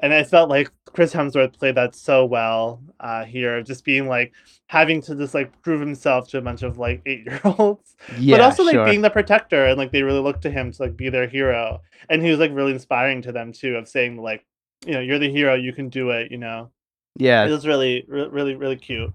and 0.00 0.12
I 0.12 0.24
felt 0.24 0.48
like 0.50 0.70
Chris 0.92 1.12
Hemsworth 1.14 1.58
played 1.58 1.76
that 1.76 1.94
so 1.94 2.24
well 2.24 2.82
uh, 3.00 3.24
here, 3.24 3.62
just 3.62 3.84
being 3.84 4.08
like 4.08 4.32
having 4.66 5.00
to 5.02 5.14
just 5.14 5.34
like 5.34 5.60
prove 5.62 5.80
himself 5.80 6.28
to 6.28 6.38
a 6.38 6.42
bunch 6.42 6.62
of 6.62 6.78
like 6.78 7.02
eight 7.06 7.24
year 7.24 7.40
olds, 7.44 7.96
Yeah. 8.18 8.36
but 8.36 8.44
also 8.44 8.64
like 8.64 8.74
sure. 8.74 8.84
being 8.86 9.02
the 9.02 9.10
protector 9.10 9.64
and 9.66 9.78
like 9.78 9.92
they 9.92 10.02
really 10.02 10.20
looked 10.20 10.42
to 10.42 10.50
him 10.50 10.72
to 10.72 10.82
like 10.82 10.96
be 10.96 11.10
their 11.10 11.26
hero. 11.28 11.80
And 12.08 12.22
he 12.22 12.30
was 12.30 12.38
like 12.40 12.50
really 12.52 12.72
inspiring 12.72 13.22
to 13.22 13.32
them 13.32 13.52
too, 13.52 13.76
of 13.76 13.88
saying 13.88 14.16
like, 14.20 14.44
you 14.86 14.92
know, 14.94 15.00
you're 15.00 15.18
the 15.18 15.30
hero, 15.30 15.54
you 15.54 15.72
can 15.72 15.88
do 15.88 16.10
it, 16.10 16.30
you 16.30 16.38
know. 16.38 16.70
yeah. 17.16 17.44
It 17.46 17.50
was 17.50 17.66
really, 17.66 18.04
re- 18.08 18.28
really, 18.28 18.54
really 18.56 18.76
cute. 18.76 19.12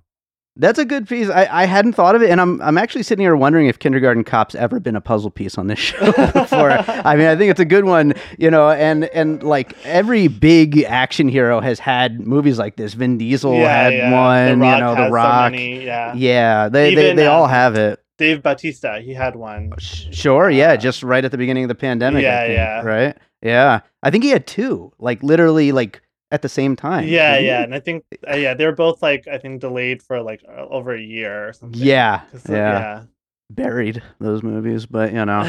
That's 0.56 0.78
a 0.78 0.84
good 0.84 1.08
piece. 1.08 1.30
I, 1.30 1.48
I 1.50 1.66
hadn't 1.66 1.94
thought 1.94 2.16
of 2.16 2.22
it, 2.22 2.30
and 2.30 2.42
I'm 2.42 2.62
I'm 2.62 2.78
actually 2.78 3.04
sitting 3.04 3.24
here 3.24 3.36
wondering 3.36 3.68
if 3.68 3.80
Kindergarten 3.80 4.26
Cop's 4.26 4.56
ever 4.56 4.80
been 4.82 4.96
a 4.96 5.02
puzzle 5.02 5.32
piece 5.32 5.58
on 5.58 5.68
this 5.68 5.80
show 5.80 6.12
before. 6.12 6.72
I 6.72 7.16
mean, 7.16 7.28
I 7.28 7.36
think 7.38 7.50
it's 7.52 7.62
a 7.62 7.66
good 7.66 7.86
one, 7.86 8.14
you 8.38 8.52
know, 8.52 8.70
and 8.70 9.06
and 9.06 9.42
like 9.42 9.74
every 9.86 10.28
big 10.28 10.84
action 10.84 11.30
hero 11.30 11.62
has 11.62 11.80
had 11.80 12.20
movies 12.20 12.60
like 12.60 12.76
this. 12.76 12.94
Vin 12.94 13.18
Diesel 13.18 13.56
had 13.56 14.12
one, 14.12 14.50
you 14.62 14.80
know, 14.80 14.96
The 14.96 15.10
Rock. 15.10 15.48
So 15.48 15.52
many, 15.52 15.86
yeah. 15.86 16.14
yeah, 16.14 16.68
they 16.68 16.94
they, 16.94 17.04
Even, 17.06 17.16
they 17.16 17.28
all 17.28 17.46
um, 17.46 17.52
have 17.52 17.76
it. 17.76 18.04
Dave 18.18 18.44
Bautista, 18.44 19.00
he 19.00 19.14
had 19.14 19.38
one. 19.38 19.72
Sh- 19.78 20.08
Sure, 20.12 20.50
yeah, 20.50 20.72
uh, 20.74 20.78
just 20.78 21.04
right 21.04 21.24
at 21.24 21.32
the 21.32 21.38
beginning 21.38 21.64
of 21.64 21.70
the 21.70 21.76
pandemic. 21.76 22.22
Yeah, 22.24 22.42
think, 22.42 22.54
yeah. 22.58 22.82
right, 22.82 23.18
yeah. 23.42 23.80
I 24.04 24.12
think 24.12 24.26
he 24.26 24.30
had 24.32 24.46
two, 24.46 24.92
like 25.00 25.24
literally, 25.24 25.72
like 25.72 26.02
at 26.32 26.42
the 26.42 26.50
same 26.50 26.76
time. 26.76 27.08
Yeah, 27.08 27.38
yeah, 27.38 27.64
and 27.64 27.74
I 27.74 27.80
think 27.80 28.06
uh, 28.28 28.36
yeah, 28.36 28.54
they're 28.54 28.76
both 28.76 29.02
like 29.02 29.28
I 29.28 29.38
think 29.38 29.62
delayed 29.62 30.04
for 30.04 30.22
like 30.22 30.44
over 30.46 30.94
a 30.94 31.02
year 31.02 31.50
or 31.50 31.54
something. 31.54 31.80
Yeah, 31.80 32.22
uh, 32.34 32.54
yeah. 32.54 33.04
Buried 33.52 34.02
those 34.20 34.44
movies, 34.44 34.86
but 34.86 35.12
you 35.12 35.26
know. 35.26 35.42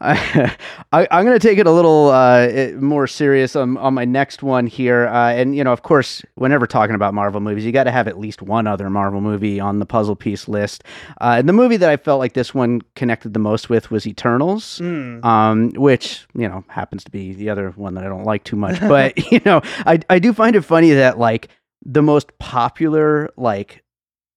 I, 0.00 0.56
I, 0.92 1.08
I'm 1.10 1.24
going 1.24 1.38
to 1.38 1.46
take 1.46 1.58
it 1.58 1.66
a 1.66 1.72
little 1.72 2.08
uh, 2.08 2.46
eh, 2.48 2.72
more 2.72 3.06
serious 3.06 3.56
on, 3.56 3.76
on 3.76 3.94
my 3.94 4.04
next 4.04 4.42
one 4.42 4.66
here. 4.66 5.08
Uh, 5.08 5.32
and, 5.32 5.56
you 5.56 5.64
know, 5.64 5.72
of 5.72 5.82
course, 5.82 6.22
whenever 6.36 6.66
talking 6.66 6.94
about 6.94 7.14
Marvel 7.14 7.40
movies, 7.40 7.64
you 7.64 7.72
got 7.72 7.84
to 7.84 7.90
have 7.90 8.08
at 8.08 8.18
least 8.18 8.40
one 8.42 8.66
other 8.66 8.88
Marvel 8.88 9.20
movie 9.20 9.60
on 9.60 9.78
the 9.78 9.86
puzzle 9.86 10.16
piece 10.16 10.48
list. 10.48 10.84
Uh, 11.20 11.36
and 11.38 11.48
the 11.48 11.52
movie 11.52 11.76
that 11.76 11.88
I 11.88 11.96
felt 11.96 12.18
like 12.18 12.34
this 12.34 12.54
one 12.54 12.82
connected 12.94 13.34
the 13.34 13.40
most 13.40 13.68
with 13.68 13.90
was 13.90 14.06
Eternals. 14.06 14.78
Mm. 14.78 15.24
Um, 15.24 15.70
which 15.70 16.26
you 16.34 16.48
know 16.48 16.64
happens 16.68 17.04
to 17.04 17.10
be 17.10 17.32
the 17.34 17.50
other 17.50 17.70
one 17.70 17.94
that 17.94 18.04
I 18.04 18.08
don't 18.08 18.24
like 18.24 18.44
too 18.44 18.56
much, 18.56 18.80
but 18.80 19.16
you 19.32 19.40
know 19.44 19.60
I 19.86 20.00
I 20.08 20.18
do 20.18 20.32
find 20.32 20.56
it 20.56 20.62
funny 20.62 20.90
that 20.92 21.18
like 21.18 21.48
the 21.84 22.02
most 22.02 22.36
popular 22.38 23.30
like 23.36 23.82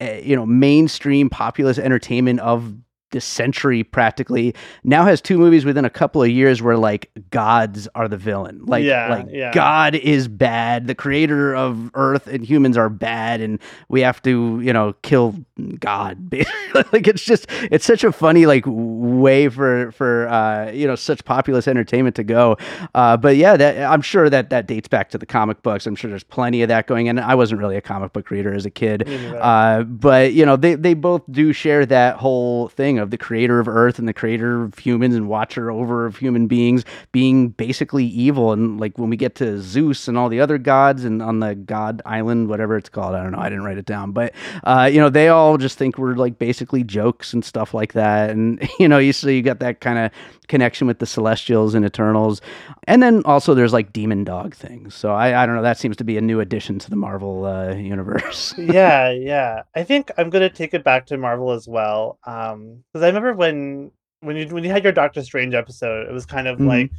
uh, 0.01 0.19
you 0.23 0.35
know 0.35 0.45
mainstream 0.45 1.29
populist 1.29 1.79
entertainment 1.79 2.39
of 2.39 2.75
the 3.13 3.21
century 3.21 3.83
practically 3.83 4.53
now 4.83 5.05
has 5.05 5.21
two 5.21 5.37
movies 5.37 5.65
within 5.65 5.85
a 5.85 5.89
couple 5.89 6.21
of 6.21 6.29
years 6.29 6.61
where 6.61 6.77
like 6.77 7.09
gods 7.31 7.87
are 7.95 8.07
the 8.07 8.17
villain. 8.17 8.61
Like 8.65 8.83
Yeah, 8.83 9.07
like 9.09 9.27
yeah. 9.31 9.51
god 9.53 9.95
is 9.95 10.27
bad. 10.27 10.87
The 10.87 10.95
creator 10.95 11.55
of 11.55 11.89
earth 11.93 12.27
and 12.27 12.45
humans 12.45 12.77
are 12.77 12.89
bad 12.89 13.39
and 13.41 13.59
we 13.87 14.01
have 14.01 14.21
to 14.23 14.59
you 14.61 14.73
know 14.73 14.93
kill 15.01 15.35
god. 15.79 16.33
Like 16.91 17.07
it's 17.07 17.23
just 17.23 17.45
it's 17.71 17.85
such 17.85 18.03
a 18.03 18.11
funny 18.11 18.47
like 18.47 18.63
way 18.65 19.47
for 19.47 19.91
for 19.91 20.27
uh 20.27 20.71
you 20.71 20.87
know 20.87 20.95
such 20.95 21.23
populist 21.23 21.67
entertainment 21.67 22.15
to 22.17 22.23
go. 22.23 22.57
Uh 22.95 23.15
but 23.15 23.35
yeah 23.37 23.55
that 23.55 23.77
i'm 23.91 24.01
sure 24.01 24.27
that 24.29 24.49
that 24.49 24.65
dates 24.67 24.87
back 24.87 25.09
to 25.11 25.17
the 25.19 25.25
comic 25.25 25.61
books. 25.61 25.85
I'm 25.85 25.95
sure 25.95 26.09
there's 26.09 26.23
plenty 26.23 26.63
of 26.63 26.69
that 26.69 26.87
going 26.87 27.07
in 27.07 27.19
i 27.19 27.35
wasn't 27.35 27.61
really 27.61 27.77
a 27.77 27.81
comic 27.81 28.11
book 28.11 28.29
reader 28.31 28.53
as 28.53 28.65
a 28.65 28.71
kid. 28.71 29.07
Uh, 29.39 29.83
but 29.83 30.33
you 30.33 30.45
know, 30.45 30.55
they 30.55 30.73
they 30.75 30.93
both 30.95 31.21
do 31.29 31.53
share 31.53 31.85
that 31.85 32.15
whole 32.17 32.67
thing 32.69 32.97
of 33.03 33.11
the 33.11 33.17
creator 33.17 33.59
of 33.59 33.67
Earth 33.67 33.99
and 33.99 34.07
the 34.07 34.13
creator 34.13 34.63
of 34.63 34.79
humans 34.79 35.15
and 35.15 35.27
watcher 35.27 35.69
over 35.69 36.07
of 36.07 36.17
human 36.17 36.47
beings 36.47 36.83
being 37.11 37.49
basically 37.49 38.05
evil. 38.05 38.51
And 38.51 38.79
like 38.79 38.97
when 38.97 39.09
we 39.09 39.17
get 39.17 39.35
to 39.35 39.61
Zeus 39.61 40.07
and 40.07 40.17
all 40.17 40.29
the 40.29 40.39
other 40.39 40.57
gods 40.57 41.03
and 41.03 41.21
on 41.21 41.39
the 41.39 41.53
God 41.53 42.01
Island, 42.05 42.47
whatever 42.47 42.77
it's 42.77 42.89
called, 42.89 43.13
I 43.13 43.21
don't 43.21 43.33
know, 43.33 43.39
I 43.39 43.49
didn't 43.49 43.65
write 43.65 43.77
it 43.77 43.85
down, 43.85 44.11
but 44.11 44.33
uh, 44.63 44.89
you 44.91 44.99
know, 44.99 45.09
they 45.09 45.27
all 45.29 45.57
just 45.57 45.77
think 45.77 45.97
we're 45.97 46.15
like 46.15 46.39
basically 46.39 46.83
jokes 46.83 47.33
and 47.33 47.45
stuff 47.45 47.73
like 47.73 47.93
that. 47.93 48.31
And 48.31 48.67
you 48.79 48.87
know, 48.87 48.97
you 48.97 49.13
so 49.13 49.29
you 49.29 49.41
got 49.41 49.59
that 49.59 49.81
kind 49.81 49.99
of 49.99 50.11
connection 50.47 50.87
with 50.87 50.99
the 50.99 51.05
Celestials 51.05 51.73
and 51.75 51.85
Eternals, 51.85 52.41
and 52.87 53.01
then 53.01 53.21
also 53.25 53.53
there's 53.53 53.73
like 53.73 53.93
demon 53.93 54.23
dog 54.23 54.55
things. 54.55 54.95
So 54.95 55.11
I 55.13 55.43
I 55.43 55.45
don't 55.45 55.55
know, 55.55 55.61
that 55.61 55.77
seems 55.77 55.97
to 55.97 56.03
be 56.03 56.17
a 56.17 56.21
new 56.21 56.39
addition 56.39 56.79
to 56.79 56.89
the 56.89 56.95
Marvel 56.95 57.45
uh, 57.45 57.73
universe. 57.73 58.53
yeah, 58.57 59.11
yeah. 59.11 59.63
I 59.75 59.83
think 59.83 60.11
I'm 60.17 60.29
gonna 60.29 60.49
take 60.49 60.73
it 60.73 60.83
back 60.83 61.05
to 61.07 61.17
Marvel 61.17 61.51
as 61.51 61.67
well. 61.67 62.19
Um, 62.25 62.83
because 62.91 63.03
I 63.03 63.07
remember 63.07 63.33
when 63.33 63.91
when 64.21 64.35
you 64.37 64.47
when 64.47 64.63
you 64.63 64.69
had 64.71 64.83
your 64.83 64.93
Doctor 64.93 65.21
Strange 65.23 65.53
episode, 65.53 66.07
it 66.07 66.13
was 66.13 66.25
kind 66.25 66.47
of 66.47 66.57
Mhm. 66.59 66.67
like, 66.67 66.91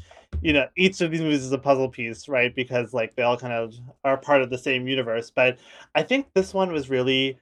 you 0.42 0.52
know, 0.52 0.66
each 0.76 1.00
of 1.00 1.10
these 1.10 1.20
movies 1.20 1.44
is 1.44 1.52
a 1.52 1.58
puzzle 1.58 1.88
piece, 1.88 2.28
right? 2.28 2.54
Because 2.54 2.92
like 2.92 3.14
they 3.16 3.22
all 3.22 3.36
kind 3.36 3.52
of 3.52 3.74
are 4.04 4.16
part 4.16 4.42
of 4.42 4.50
the 4.50 4.58
same 4.58 4.86
universe. 4.88 5.30
But 5.30 5.58
I 5.94 6.02
think 6.02 6.26
this 6.34 6.52
one 6.52 6.72
was 6.72 6.90
really, 6.90 7.38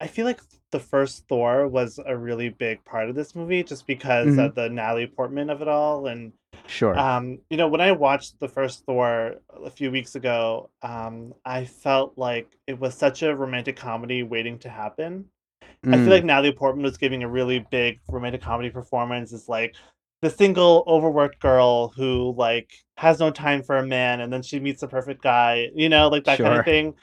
I 0.00 0.06
feel 0.06 0.24
like 0.26 0.40
the 0.70 0.80
first 0.80 1.26
Thor 1.28 1.68
was 1.68 2.00
a 2.04 2.16
really 2.16 2.48
big 2.48 2.84
part 2.84 3.08
of 3.08 3.14
this 3.14 3.34
movie, 3.34 3.62
just 3.62 3.86
because 3.86 4.36
Mhm. 4.36 4.46
of 4.46 4.54
the 4.54 4.68
Natalie 4.68 5.06
Portman 5.06 5.50
of 5.50 5.62
it 5.62 5.68
all, 5.68 6.06
and 6.06 6.32
Sure. 6.66 6.96
um, 6.98 7.40
you 7.50 7.56
know, 7.56 7.68
when 7.68 7.80
I 7.80 7.92
watched 7.92 8.38
the 8.40 8.48
first 8.48 8.84
Thor 8.84 9.36
a 9.64 9.70
few 9.70 9.90
weeks 9.90 10.14
ago, 10.14 10.70
um, 10.82 11.34
I 11.44 11.64
felt 11.64 12.16
like 12.16 12.56
it 12.66 12.78
was 12.78 12.94
such 12.94 13.22
a 13.22 13.34
romantic 13.34 13.76
comedy 13.76 14.22
waiting 14.22 14.58
to 14.60 14.68
happen. 14.68 15.30
I 15.62 15.66
Mm. 15.88 16.04
feel 16.04 16.12
like 16.12 16.24
Natalie 16.24 16.52
Portman 16.52 16.82
was 16.84 16.96
giving 16.96 17.22
a 17.22 17.28
really 17.28 17.58
big 17.58 18.00
romantic 18.08 18.42
comedy 18.42 18.70
performance. 18.70 19.32
It's 19.32 19.48
like 19.48 19.74
the 20.24 20.30
single 20.30 20.84
overworked 20.86 21.38
girl 21.40 21.92
who 21.96 22.34
like 22.36 22.72
has 22.96 23.18
no 23.18 23.30
time 23.30 23.62
for 23.62 23.76
a 23.76 23.86
man 23.86 24.20
and 24.20 24.32
then 24.32 24.42
she 24.42 24.58
meets 24.60 24.80
the 24.80 24.88
perfect 24.88 25.22
guy, 25.22 25.68
you 25.74 25.88
know, 25.88 26.08
like 26.08 26.24
that 26.24 26.38
kind 26.38 26.58
of 26.58 26.64
thing. 26.64 26.94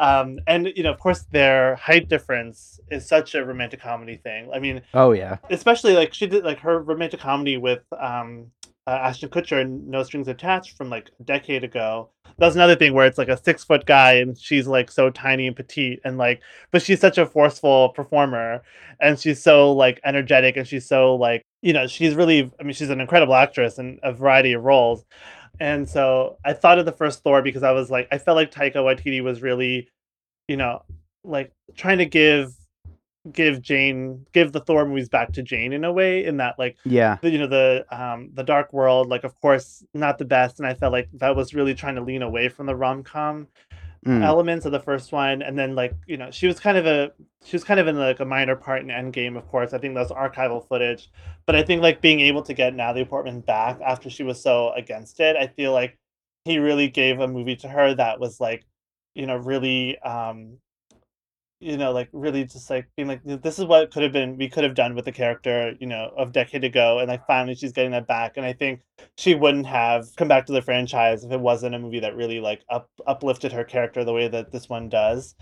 Um, 0.00 0.38
and 0.46 0.72
you 0.76 0.82
know, 0.82 0.90
of 0.92 0.98
course 0.98 1.24
their 1.30 1.76
height 1.76 2.08
difference 2.08 2.80
is 2.90 3.06
such 3.06 3.34
a 3.34 3.44
romantic 3.44 3.80
comedy 3.80 4.16
thing. 4.16 4.50
I 4.52 4.58
mean, 4.58 4.82
Oh 4.94 5.12
yeah. 5.12 5.38
especially 5.50 5.94
like 5.94 6.12
she 6.14 6.26
did 6.26 6.44
like 6.44 6.60
her 6.60 6.80
romantic 6.80 7.20
comedy 7.20 7.56
with 7.56 7.82
um 7.98 8.50
uh, 8.88 8.90
Ashton 8.90 9.30
Kutcher 9.30 9.68
No 9.68 10.02
Strings 10.04 10.28
Attached 10.28 10.76
from 10.76 10.90
like 10.90 11.10
a 11.18 11.24
decade 11.24 11.64
ago. 11.64 12.10
That's 12.38 12.54
another 12.54 12.76
thing 12.76 12.92
where 12.94 13.06
it's 13.06 13.18
like 13.18 13.28
a 13.28 13.42
six 13.42 13.64
foot 13.64 13.84
guy 13.86 14.14
and 14.14 14.38
she's 14.38 14.66
like 14.68 14.90
so 14.92 15.10
tiny 15.10 15.46
and 15.46 15.56
petite 15.56 16.00
and 16.04 16.18
like, 16.18 16.40
but 16.70 16.82
she's 16.82 17.00
such 17.00 17.18
a 17.18 17.26
forceful 17.26 17.88
performer 17.90 18.62
and 19.00 19.18
she's 19.18 19.42
so 19.42 19.72
like 19.72 20.00
energetic 20.04 20.56
and 20.56 20.68
she's 20.68 20.86
so 20.86 21.16
like 21.16 21.42
you 21.66 21.72
know, 21.72 21.88
she's 21.88 22.14
really, 22.14 22.48
I 22.60 22.62
mean, 22.62 22.74
she's 22.74 22.90
an 22.90 23.00
incredible 23.00 23.34
actress 23.34 23.76
in 23.76 23.98
a 24.04 24.12
variety 24.12 24.52
of 24.52 24.62
roles. 24.62 25.04
And 25.58 25.88
so 25.88 26.36
I 26.44 26.52
thought 26.52 26.78
of 26.78 26.84
the 26.86 26.92
first 26.92 27.24
Thor 27.24 27.42
because 27.42 27.64
I 27.64 27.72
was 27.72 27.90
like, 27.90 28.06
I 28.12 28.18
felt 28.18 28.36
like 28.36 28.52
Taika 28.52 28.76
Waititi 28.76 29.20
was 29.20 29.42
really, 29.42 29.88
you 30.46 30.56
know, 30.56 30.82
like 31.24 31.50
trying 31.74 31.98
to 31.98 32.06
give 32.06 32.52
give 33.32 33.60
Jane 33.60 34.24
give 34.32 34.52
the 34.52 34.60
Thor 34.60 34.86
movies 34.86 35.08
back 35.08 35.32
to 35.32 35.42
Jane 35.42 35.72
in 35.72 35.82
a 35.84 35.92
way 35.92 36.24
in 36.24 36.36
that 36.36 36.56
like 36.56 36.76
Yeah. 36.84 37.18
the, 37.20 37.30
you 37.30 37.38
know 37.38 37.48
the 37.48 37.84
um 37.90 38.30
the 38.34 38.44
dark 38.44 38.72
world 38.72 39.08
like 39.08 39.24
of 39.24 39.34
course 39.40 39.82
not 39.92 40.18
the 40.18 40.24
best 40.24 40.60
and 40.60 40.68
I 40.68 40.74
felt 40.74 40.92
like 40.92 41.08
that 41.14 41.34
was 41.34 41.52
really 41.52 41.74
trying 41.74 41.96
to 41.96 42.00
lean 42.00 42.22
away 42.22 42.48
from 42.48 42.66
the 42.66 42.76
rom-com 42.76 43.48
Mm. 44.06 44.22
elements 44.22 44.64
of 44.64 44.70
the 44.70 44.78
first 44.78 45.10
one 45.10 45.42
and 45.42 45.58
then 45.58 45.74
like 45.74 45.92
you 46.06 46.16
know 46.16 46.30
she 46.30 46.46
was 46.46 46.60
kind 46.60 46.78
of 46.78 46.86
a 46.86 47.10
she 47.44 47.56
was 47.56 47.64
kind 47.64 47.80
of 47.80 47.88
in 47.88 47.98
like 47.98 48.20
a 48.20 48.24
minor 48.24 48.54
part 48.54 48.82
in 48.82 48.86
Endgame 48.86 49.36
of 49.36 49.48
course 49.48 49.72
I 49.72 49.78
think 49.78 49.96
that's 49.96 50.12
archival 50.12 50.64
footage 50.68 51.10
but 51.44 51.56
I 51.56 51.64
think 51.64 51.82
like 51.82 52.00
being 52.00 52.20
able 52.20 52.42
to 52.42 52.54
get 52.54 52.72
Natalie 52.72 53.04
Portman 53.04 53.40
back 53.40 53.80
after 53.84 54.08
she 54.08 54.22
was 54.22 54.40
so 54.40 54.72
against 54.74 55.18
it 55.18 55.34
I 55.34 55.48
feel 55.48 55.72
like 55.72 55.98
he 56.44 56.60
really 56.60 56.88
gave 56.88 57.18
a 57.18 57.26
movie 57.26 57.56
to 57.56 57.68
her 57.68 57.94
that 57.96 58.20
was 58.20 58.38
like 58.38 58.64
you 59.16 59.26
know 59.26 59.38
really 59.38 59.98
um 59.98 60.58
you 61.60 61.76
know 61.78 61.90
like 61.92 62.08
really 62.12 62.44
just 62.44 62.68
like 62.68 62.86
being 62.96 63.08
like 63.08 63.20
this 63.24 63.58
is 63.58 63.64
what 63.64 63.90
could 63.90 64.02
have 64.02 64.12
been 64.12 64.36
we 64.36 64.48
could 64.48 64.62
have 64.62 64.74
done 64.74 64.94
with 64.94 65.06
the 65.06 65.12
character 65.12 65.74
you 65.80 65.86
know 65.86 66.12
of 66.16 66.32
decade 66.32 66.64
ago 66.64 66.98
and 66.98 67.08
like 67.08 67.26
finally 67.26 67.54
she's 67.54 67.72
getting 67.72 67.92
that 67.92 68.06
back 68.06 68.36
and 68.36 68.44
i 68.44 68.52
think 68.52 68.80
she 69.16 69.34
wouldn't 69.34 69.66
have 69.66 70.04
come 70.16 70.28
back 70.28 70.44
to 70.44 70.52
the 70.52 70.60
franchise 70.60 71.24
if 71.24 71.32
it 71.32 71.40
wasn't 71.40 71.74
a 71.74 71.78
movie 71.78 72.00
that 72.00 72.14
really 72.14 72.40
like 72.40 72.62
up 72.68 72.90
uplifted 73.06 73.52
her 73.52 73.64
character 73.64 74.04
the 74.04 74.12
way 74.12 74.28
that 74.28 74.50
this 74.52 74.68
one 74.68 74.90
does 74.90 75.34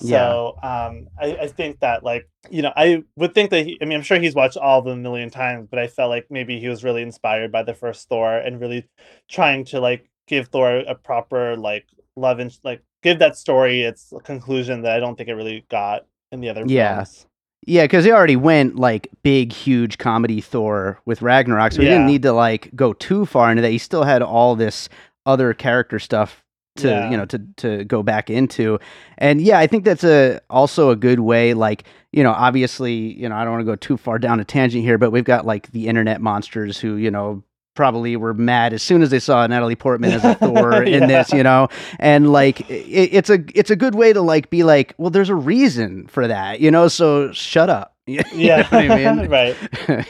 Yeah. 0.00 0.38
so 0.38 0.56
um 0.62 1.08
I, 1.20 1.36
I 1.42 1.48
think 1.48 1.80
that 1.80 2.02
like 2.02 2.28
you 2.50 2.62
know 2.62 2.72
i 2.76 3.02
would 3.16 3.34
think 3.34 3.50
that 3.50 3.66
he, 3.66 3.78
i 3.82 3.84
mean 3.84 3.96
i'm 3.98 4.02
sure 4.02 4.18
he's 4.18 4.34
watched 4.34 4.56
all 4.56 4.80
of 4.80 4.86
them 4.86 4.98
a 4.98 5.02
million 5.02 5.30
times 5.30 5.68
but 5.70 5.78
i 5.78 5.86
felt 5.86 6.10
like 6.10 6.26
maybe 6.30 6.58
he 6.58 6.68
was 6.68 6.84
really 6.84 7.02
inspired 7.02 7.52
by 7.52 7.62
the 7.62 7.74
first 7.74 8.08
thor 8.08 8.36
and 8.38 8.60
really 8.60 8.86
trying 9.30 9.64
to 9.66 9.80
like 9.80 10.10
give 10.26 10.48
thor 10.48 10.78
a 10.78 10.94
proper 10.94 11.56
like 11.56 11.86
love 12.16 12.38
and 12.40 12.56
like 12.64 12.82
give 13.02 13.18
that 13.18 13.36
story 13.36 13.82
its 13.82 14.12
conclusion 14.24 14.82
that 14.82 14.92
i 14.96 15.00
don't 15.00 15.16
think 15.16 15.28
it 15.28 15.34
really 15.34 15.64
got 15.70 16.06
in 16.32 16.40
the 16.40 16.48
other 16.48 16.64
Yeah. 16.66 16.96
films. 16.96 17.26
Yeah, 17.66 17.84
because 17.84 18.06
he 18.06 18.10
already 18.12 18.36
went 18.36 18.76
like 18.76 19.10
big, 19.22 19.52
huge 19.52 19.98
comedy 19.98 20.40
Thor 20.40 20.98
with 21.04 21.20
Ragnarok, 21.20 21.72
so 21.72 21.82
he 21.82 21.88
didn't 21.88 22.06
need 22.06 22.22
to 22.22 22.32
like 22.32 22.74
go 22.74 22.94
too 22.94 23.26
far 23.26 23.50
into 23.50 23.60
that. 23.62 23.70
He 23.70 23.76
still 23.76 24.02
had 24.04 24.22
all 24.22 24.56
this 24.56 24.88
other 25.26 25.52
character 25.52 25.98
stuff 25.98 26.42
to 26.76 26.88
Yeah. 26.88 27.10
you 27.10 27.16
know 27.18 27.26
to 27.26 27.38
to 27.58 27.84
go 27.84 28.02
back 28.02 28.30
into, 28.30 28.78
and 29.18 29.42
yeah, 29.42 29.58
I 29.58 29.66
think 29.66 29.84
that's 29.84 30.04
a 30.04 30.40
also 30.48 30.88
a 30.88 30.96
good 30.96 31.20
way. 31.20 31.52
Like 31.52 31.84
you 32.12 32.22
know, 32.24 32.32
obviously, 32.32 32.94
you 33.20 33.28
know, 33.28 33.34
I 33.36 33.42
don't 33.44 33.52
want 33.52 33.60
to 33.60 33.70
go 33.72 33.76
too 33.76 33.98
far 33.98 34.18
down 34.18 34.40
a 34.40 34.44
tangent 34.44 34.82
here, 34.82 34.96
but 34.96 35.10
we've 35.10 35.22
got 35.24 35.44
like 35.44 35.70
the 35.72 35.86
internet 35.86 36.22
monsters 36.22 36.78
who 36.78 36.94
you 36.96 37.10
know 37.10 37.42
probably 37.80 38.14
were 38.16 38.34
mad 38.34 38.74
as 38.74 38.82
soon 38.82 39.00
as 39.00 39.08
they 39.08 39.18
saw 39.18 39.46
Natalie 39.46 39.74
Portman 39.74 40.12
as 40.12 40.22
a 40.22 40.34
Thor 40.42 40.82
in 40.82 41.00
Yeah. 41.00 41.06
this, 41.06 41.32
you 41.32 41.42
know, 41.42 41.68
and 41.98 42.30
like 42.30 42.60
it, 42.68 43.08
it's 43.14 43.30
a 43.30 43.38
it's 43.54 43.70
a 43.70 43.76
good 43.76 43.94
way 43.94 44.12
to 44.12 44.20
like 44.20 44.50
be 44.50 44.64
like, 44.64 44.94
well, 44.98 45.08
there's 45.08 45.30
a 45.30 45.34
reason 45.34 46.06
for 46.08 46.28
that, 46.28 46.60
you 46.60 46.70
know, 46.70 46.88
so 46.88 47.32
shut 47.32 47.70
up. 47.70 47.94
You 48.06 48.18
know 48.18 48.24
yeah 48.32 48.68
I 48.72 48.88
mean? 48.88 49.28
right 49.30 49.56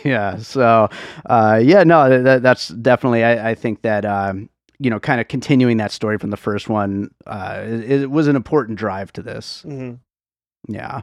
yeah. 0.04 0.38
So, 0.38 0.88
uh, 1.26 1.60
yeah, 1.62 1.84
no, 1.84 2.22
that, 2.22 2.42
that's 2.42 2.68
definitely. 2.68 3.22
I, 3.22 3.50
I 3.50 3.54
think 3.54 3.82
that 3.82 4.04
um, 4.04 4.48
you 4.78 4.88
know, 4.90 4.98
kind 4.98 5.20
of 5.20 5.28
continuing 5.28 5.76
that 5.76 5.92
story 5.92 6.16
from 6.18 6.30
the 6.30 6.36
first 6.38 6.68
one, 6.68 7.10
uh, 7.26 7.60
it, 7.64 8.02
it 8.02 8.10
was 8.10 8.26
an 8.26 8.34
important 8.36 8.78
drive 8.78 9.12
to 9.12 9.22
this. 9.22 9.62
hmm 9.62 9.92
Yeah. 10.66 11.02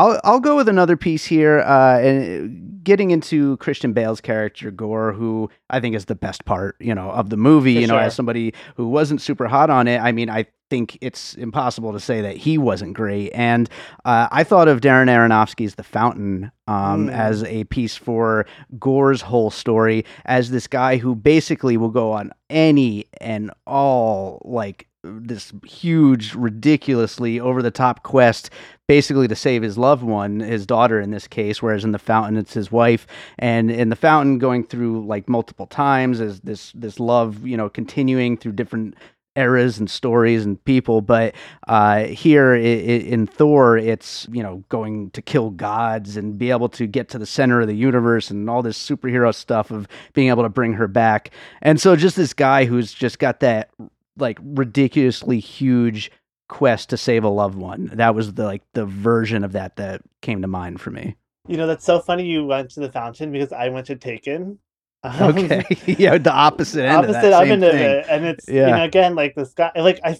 I'll 0.00 0.20
I'll 0.24 0.40
go 0.40 0.56
with 0.56 0.68
another 0.68 0.96
piece 0.96 1.26
here, 1.26 1.60
uh, 1.60 2.00
and 2.00 2.82
getting 2.82 3.10
into 3.10 3.58
Christian 3.58 3.92
Bale's 3.92 4.22
character 4.22 4.70
Gorr, 4.70 5.12
who 5.12 5.50
I 5.68 5.80
think 5.80 5.94
is 5.94 6.06
the 6.06 6.14
best 6.14 6.46
part, 6.46 6.76
you 6.80 6.94
know, 6.94 7.10
of 7.10 7.28
the 7.28 7.36
movie. 7.36 7.74
For 7.74 7.80
you 7.82 7.86
know, 7.86 7.94
sure. 7.94 8.00
as 8.00 8.14
somebody 8.14 8.54
who 8.76 8.88
wasn't 8.88 9.20
super 9.20 9.46
hot 9.46 9.68
on 9.68 9.86
it, 9.86 9.98
I 10.00 10.12
mean, 10.12 10.30
I 10.30 10.46
think 10.70 10.96
it's 11.02 11.34
impossible 11.34 11.92
to 11.92 12.00
say 12.00 12.22
that 12.22 12.36
he 12.36 12.56
wasn't 12.56 12.94
great. 12.94 13.30
And 13.34 13.68
uh, 14.04 14.28
I 14.30 14.44
thought 14.44 14.68
of 14.68 14.80
Darren 14.80 15.08
Aronofsky's 15.08 15.74
The 15.74 15.82
Fountain 15.82 16.50
um, 16.66 17.08
Mm. 17.08 17.12
as 17.12 17.44
a 17.44 17.64
piece 17.64 17.96
for 17.96 18.46
Gorr's 18.78 19.20
whole 19.20 19.50
story, 19.50 20.04
as 20.24 20.50
this 20.50 20.66
guy 20.66 20.96
who 20.96 21.14
basically 21.14 21.76
will 21.76 21.90
go 21.90 22.12
on 22.12 22.32
any 22.48 23.06
and 23.20 23.50
all 23.66 24.40
like 24.44 24.86
this 25.02 25.52
huge, 25.66 26.34
ridiculously 26.34 27.40
over 27.40 27.62
the 27.62 27.70
top 27.70 28.02
quest 28.02 28.50
basically 28.90 29.28
to 29.28 29.36
save 29.36 29.62
his 29.62 29.78
loved 29.78 30.02
one, 30.02 30.40
his 30.40 30.66
daughter 30.66 31.00
in 31.00 31.12
this 31.12 31.28
case, 31.28 31.62
whereas 31.62 31.84
in 31.84 31.92
the 31.92 31.98
fountain 31.98 32.36
it's 32.36 32.52
his 32.54 32.72
wife. 32.72 33.06
And 33.38 33.70
in 33.70 33.88
the 33.88 33.94
fountain, 33.94 34.38
going 34.40 34.64
through 34.64 35.06
like 35.06 35.28
multiple 35.28 35.68
times 35.68 36.20
as 36.20 36.40
this 36.40 36.72
this 36.72 36.98
love, 36.98 37.46
you 37.46 37.56
know, 37.56 37.68
continuing 37.68 38.36
through 38.36 38.54
different 38.54 38.96
eras 39.36 39.78
and 39.78 39.88
stories 39.88 40.44
and 40.44 40.62
people. 40.64 41.02
But 41.02 41.36
uh, 41.68 42.06
here 42.06 42.54
i- 42.54 42.58
i- 42.58 43.06
in 43.14 43.28
Thor, 43.28 43.78
it's 43.78 44.26
you 44.32 44.42
know 44.42 44.64
going 44.70 45.10
to 45.12 45.22
kill 45.22 45.50
gods 45.50 46.16
and 46.16 46.36
be 46.36 46.50
able 46.50 46.68
to 46.70 46.88
get 46.88 47.08
to 47.10 47.18
the 47.18 47.26
center 47.26 47.60
of 47.60 47.68
the 47.68 47.76
universe 47.76 48.28
and 48.28 48.50
all 48.50 48.60
this 48.60 48.76
superhero 48.76 49.32
stuff 49.32 49.70
of 49.70 49.86
being 50.14 50.30
able 50.30 50.42
to 50.42 50.48
bring 50.48 50.72
her 50.72 50.88
back. 50.88 51.30
And 51.62 51.80
so 51.80 51.94
just 51.94 52.16
this 52.16 52.34
guy 52.34 52.64
who's 52.64 52.92
just 52.92 53.20
got 53.20 53.38
that 53.38 53.70
like 54.18 54.40
ridiculously 54.42 55.38
huge 55.38 56.10
quest 56.50 56.90
to 56.90 56.96
save 56.96 57.24
a 57.24 57.28
loved 57.28 57.54
one. 57.56 57.86
That 57.94 58.14
was 58.14 58.34
the 58.34 58.44
like 58.44 58.62
the 58.74 58.84
version 58.84 59.44
of 59.44 59.52
that 59.52 59.76
that 59.76 60.02
came 60.20 60.42
to 60.42 60.48
mind 60.48 60.80
for 60.80 60.90
me. 60.90 61.16
you 61.48 61.56
know 61.56 61.66
that's 61.66 61.84
so 61.86 61.98
funny 62.00 62.24
you 62.26 62.44
went 62.44 62.70
to 62.70 62.80
the 62.80 62.92
fountain 62.92 63.32
because 63.32 63.52
i 63.52 63.68
went 63.70 63.86
to 63.86 63.96
taken 63.96 64.58
Um, 65.02 65.30
Okay, 65.30 65.64
yeah, 65.98 66.18
the 66.18 66.30
opposite 66.32 66.84
end 66.84 67.04
of 67.04 67.08
opposite 67.08 67.22
that 67.22 67.32
of 67.32 67.48
same 67.48 67.52
end 67.52 67.64
of 67.64 67.74
it 67.80 68.06
and 68.10 68.24
it's 68.26 68.46
you 68.48 68.56
Yeah. 68.56 68.76
know 68.76 68.84
again 68.84 69.14
like 69.14 69.34
this 69.34 69.54
guy 69.54 69.70
like 69.76 69.98
i 70.04 70.12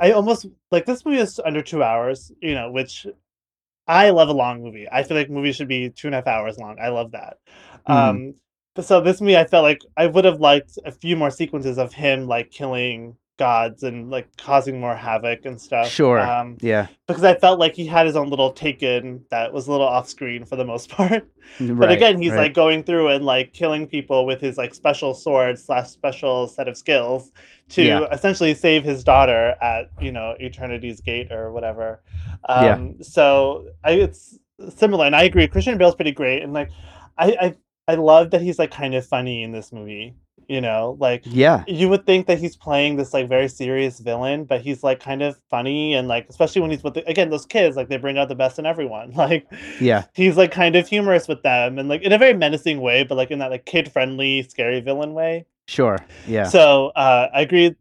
i 0.00 0.12
almost 0.12 0.46
like 0.70 0.86
this 0.86 1.04
movie 1.04 1.18
is 1.18 1.38
under 1.44 1.60
two 1.60 1.82
hours 1.82 2.32
you 2.40 2.54
know 2.54 2.72
which 2.72 3.06
i 3.86 4.08
love 4.10 4.28
a 4.30 4.32
long 4.32 4.62
movie 4.62 4.86
i 4.90 5.02
feel 5.02 5.16
like 5.16 5.28
movies 5.28 5.56
should 5.56 5.68
be 5.68 5.90
two 5.90 6.08
and 6.08 6.14
a 6.14 6.18
half 6.18 6.26
hours 6.26 6.56
long 6.58 6.76
i 6.80 6.88
love 6.88 7.10
that 7.12 7.36
Mhm. 7.88 7.94
um 7.98 8.34
but 8.74 8.84
so 8.86 9.00
this 9.02 9.20
movie 9.20 9.36
i 9.36 9.44
felt 9.44 9.62
like 9.70 9.82
i 9.96 10.06
would 10.06 10.24
have 10.24 10.40
liked 10.40 10.78
a 10.86 10.92
few 10.92 11.14
more 11.16 11.30
sequences 11.30 11.76
of 11.78 11.92
him 11.92 12.26
like 12.26 12.50
killing 12.50 13.16
gods 13.38 13.82
and 13.84 14.10
like 14.10 14.28
causing 14.36 14.78
more 14.80 14.94
havoc 14.94 15.44
and 15.46 15.60
stuff 15.60 15.88
Sure. 15.88 16.20
um 16.20 16.58
Yeah, 16.60 16.88
because 17.06 17.24
i 17.24 17.34
felt 17.34 17.58
like 17.58 17.74
he 17.74 17.86
had 17.86 18.06
his 18.06 18.16
own 18.16 18.28
little 18.28 18.52
taken 18.52 19.24
that 19.30 19.52
was 19.52 19.68
a 19.68 19.70
little 19.72 19.86
off 19.86 20.08
screen 20.08 20.44
for 20.44 20.56
the 20.56 20.64
most 20.64 20.90
part 20.96 21.26
but 21.60 21.70
right, 21.76 21.92
again, 21.92 22.20
he's 22.20 22.32
right. 22.32 22.38
like 22.44 22.54
going 22.54 22.82
through 22.82 23.08
and 23.08 23.24
like 23.24 23.54
killing 23.54 23.86
people 23.86 24.26
with 24.26 24.38
his 24.40 24.58
like 24.58 24.74
special 24.74 25.14
sword 25.14 25.58
slash 25.58 25.88
special 25.88 26.46
set 26.46 26.68
of 26.68 26.76
skills 26.76 27.32
to 27.70 27.82
Yeah. 27.82 28.04
essentially 28.12 28.52
save 28.54 28.84
his 28.84 29.02
daughter 29.02 29.54
at 29.62 29.90
you 30.00 30.12
know 30.12 30.34
Eternity's 30.40 31.00
Gate 31.00 31.32
or 31.32 31.50
whatever. 31.52 32.02
Um, 32.48 32.64
Yeah. 32.64 32.88
So 33.00 33.68
I, 33.82 33.92
it's 33.92 34.38
similar, 34.76 35.06
and 35.06 35.16
I 35.16 35.22
agree. 35.22 35.46
Christian 35.48 35.78
Bale's 35.78 35.94
pretty 35.94 36.12
great, 36.12 36.42
and 36.42 36.52
like 36.52 36.70
I 37.16 37.26
I 37.40 37.54
I 37.92 37.94
love 37.94 38.30
that 38.32 38.42
he's 38.42 38.58
like 38.58 38.70
kind 38.70 38.94
of 38.94 39.06
funny 39.06 39.42
in 39.42 39.50
this 39.52 39.72
movie. 39.72 40.14
You 40.48 40.62
know, 40.62 40.96
like 40.98 41.22
yeah, 41.26 41.62
you 41.66 41.90
would 41.90 42.06
think 42.06 42.26
that 42.26 42.38
he's 42.38 42.56
playing 42.56 42.96
this 42.96 43.12
like 43.12 43.28
very 43.28 43.48
serious 43.48 44.00
villain, 44.00 44.44
but 44.44 44.62
he's 44.62 44.82
like 44.82 44.98
kind 44.98 45.22
of 45.22 45.38
funny 45.50 45.94
and 45.94 46.08
like 46.08 46.26
especially 46.30 46.62
when 46.62 46.70
he's 46.70 46.82
with 46.82 46.94
the, 46.94 47.06
again 47.06 47.28
those 47.28 47.44
kids 47.44 47.76
like 47.76 47.88
they 47.88 47.98
bring 47.98 48.16
out 48.16 48.28
the 48.28 48.34
best 48.34 48.58
in 48.58 48.64
everyone. 48.66 49.12
Like 49.18 49.46
yeah, 49.78 50.04
he's 50.14 50.36
like 50.38 50.50
kind 50.52 50.74
of 50.76 50.88
humorous 50.88 51.28
with 51.28 51.42
them 51.42 51.78
and 51.78 51.88
like 51.88 52.02
in 52.02 52.12
a 52.12 52.18
very 52.18 52.32
menacing 52.34 52.80
way, 52.80 53.04
but 53.04 53.16
like 53.16 53.30
in 53.30 53.40
that 53.40 53.50
like 53.50 53.66
kid 53.66 53.92
friendly, 53.92 54.42
scary 54.42 54.80
villain 54.80 55.12
way. 55.14 55.44
sure, 55.66 55.98
yeah, 56.26 56.44
So 56.48 56.88
uh, 56.96 57.28
I 57.32 57.42
agree. 57.42 57.76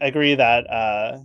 I 0.00 0.06
agree 0.06 0.34
that 0.34 0.68
uh, 0.70 1.20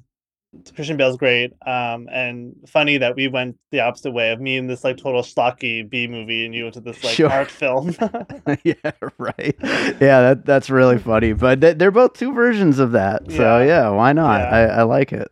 Christian 0.76 0.98
Bale's 0.98 1.18
great, 1.18 1.54
um, 1.66 2.08
and 2.12 2.56
funny 2.68 2.98
that 2.98 3.16
we 3.16 3.28
went 3.28 3.58
the 3.72 3.82
opposite 3.82 4.12
way 4.12 4.32
of 4.32 4.40
me 4.40 4.58
in 4.58 4.68
this 4.68 4.84
like 4.84 4.98
total 4.98 5.22
schlocky 5.22 5.88
B 5.90 6.08
movie, 6.08 6.46
and 6.46 6.54
you 6.56 6.64
went 6.64 6.74
to 6.76 6.82
this 6.82 7.04
like 7.04 7.16
Sure. 7.16 7.30
art 7.30 7.52
film. 7.52 7.96
yeah, 8.64 8.74
right. 9.18 9.56
Yeah, 9.62 10.22
that 10.22 10.44
that's 10.46 10.70
really 10.70 10.98
funny. 10.98 11.34
But 11.34 11.62
th- 11.62 11.78
they're 11.78 11.92
both 11.92 12.14
two 12.14 12.34
versions 12.34 12.80
of 12.80 12.92
that. 12.94 13.32
So 13.32 13.60
Yeah. 13.60 13.66
yeah, 13.66 13.90
why 13.90 14.14
not? 14.14 14.40
Yeah. 14.42 14.50
I, 14.50 14.62
I 14.80 14.84
like 14.84 15.14
it. 15.14 15.32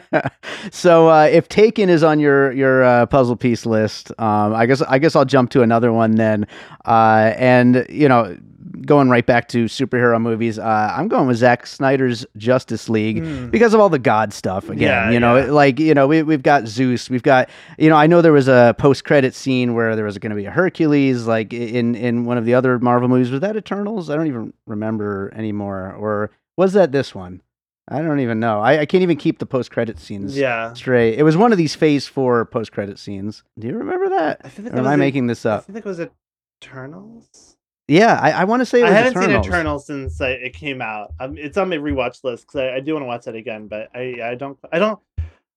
so 0.72 1.08
uh, 1.08 1.24
if 1.30 1.48
Taken 1.48 1.88
is 1.88 2.02
on 2.02 2.18
your 2.20 2.52
your 2.52 2.84
uh, 2.84 3.06
puzzle 3.06 3.36
piece 3.36 3.66
list, 3.66 4.10
um, 4.18 4.54
I 4.54 4.66
guess 4.66 4.82
I 4.82 4.98
guess 4.98 5.16
I'll 5.16 5.24
jump 5.24 5.50
to 5.50 5.62
another 5.62 5.92
one 5.92 6.16
then. 6.16 6.46
Uh, 6.84 7.32
and 7.36 7.86
you 7.88 8.08
know, 8.08 8.36
going 8.82 9.08
right 9.08 9.24
back 9.24 9.48
to 9.48 9.64
superhero 9.66 10.20
movies, 10.20 10.58
uh, 10.58 10.94
I'm 10.96 11.08
going 11.08 11.26
with 11.26 11.36
Zack 11.38 11.66
Snyder's 11.66 12.26
Justice 12.36 12.88
League 12.88 13.22
Hmm. 13.22 13.48
because 13.50 13.74
of 13.74 13.80
all 13.80 13.88
the 13.88 13.98
God 13.98 14.32
stuff 14.32 14.68
again. 14.68 14.82
Yeah, 14.82 15.10
you 15.10 15.20
know, 15.20 15.36
yeah. 15.36 15.50
like 15.50 15.78
you 15.78 15.94
know, 15.94 16.06
we 16.06 16.22
we've 16.22 16.42
got 16.42 16.66
Zeus, 16.66 17.08
we've 17.10 17.22
got 17.22 17.48
you 17.78 17.88
know, 17.88 17.96
I 17.96 18.06
know 18.06 18.22
there 18.22 18.32
was 18.32 18.48
a 18.48 18.74
post 18.78 19.04
credit 19.04 19.34
scene 19.34 19.74
where 19.74 19.96
there 19.96 20.04
was 20.04 20.18
going 20.18 20.30
to 20.30 20.36
be 20.36 20.46
a 20.46 20.50
Hercules, 20.50 21.26
like 21.26 21.52
in 21.52 21.94
in 21.94 22.24
one 22.24 22.38
of 22.38 22.44
the 22.44 22.54
other 22.54 22.78
Marvel 22.78 23.08
movies. 23.08 23.30
Was 23.30 23.40
that 23.40 23.56
Eternals? 23.56 24.10
I 24.10 24.16
don't 24.16 24.26
even 24.26 24.52
remember 24.66 25.32
anymore. 25.34 25.94
Or 25.98 26.30
was 26.56 26.72
that 26.74 26.92
this 26.92 27.14
one? 27.14 27.42
I 27.88 28.02
don't 28.02 28.18
even 28.18 28.40
know. 28.40 28.60
I, 28.60 28.80
I 28.80 28.86
can't 28.86 29.02
even 29.04 29.16
keep 29.16 29.38
the 29.38 29.46
post 29.46 29.70
credit 29.70 30.00
scenes 30.00 30.36
yeah. 30.36 30.72
straight. 30.72 31.18
It 31.18 31.22
was 31.22 31.36
one 31.36 31.52
of 31.52 31.58
these 31.58 31.76
Phase 31.76 32.08
Four 32.08 32.44
post 32.46 32.72
credit 32.72 32.98
scenes. 32.98 33.44
Do 33.58 33.68
you 33.68 33.74
remember 33.78 34.08
that? 34.08 34.40
I 34.42 34.48
feel 34.48 34.64
like 34.64 34.74
Or 34.74 34.78
am 34.78 34.86
I 34.88 34.94
in- 34.94 34.98
making 34.98 35.28
this 35.28 35.46
up? 35.46 35.66
I 35.68 35.72
think 35.72 35.86
it 35.86 35.88
was 35.88 36.00
Eternals. 36.62 37.55
Yeah, 37.88 38.18
I, 38.20 38.32
I 38.32 38.44
want 38.44 38.60
to 38.62 38.66
say 38.66 38.82
it 38.82 38.86
I 38.86 38.90
haven't 38.90 39.12
Eternals. 39.12 39.44
seen 39.44 39.52
Eternal 39.52 39.78
since 39.78 40.20
I, 40.20 40.30
it 40.30 40.54
came 40.54 40.82
out. 40.82 41.12
Um, 41.20 41.38
it's 41.38 41.56
on 41.56 41.68
my 41.68 41.76
rewatch 41.76 42.24
list 42.24 42.46
because 42.46 42.60
I, 42.60 42.76
I 42.76 42.80
do 42.80 42.94
want 42.94 43.02
to 43.04 43.06
watch 43.06 43.24
that 43.26 43.34
again, 43.36 43.68
but 43.68 43.88
I 43.94 44.20
I 44.22 44.34
don't 44.34 44.58
I 44.72 44.78
don't. 44.78 44.98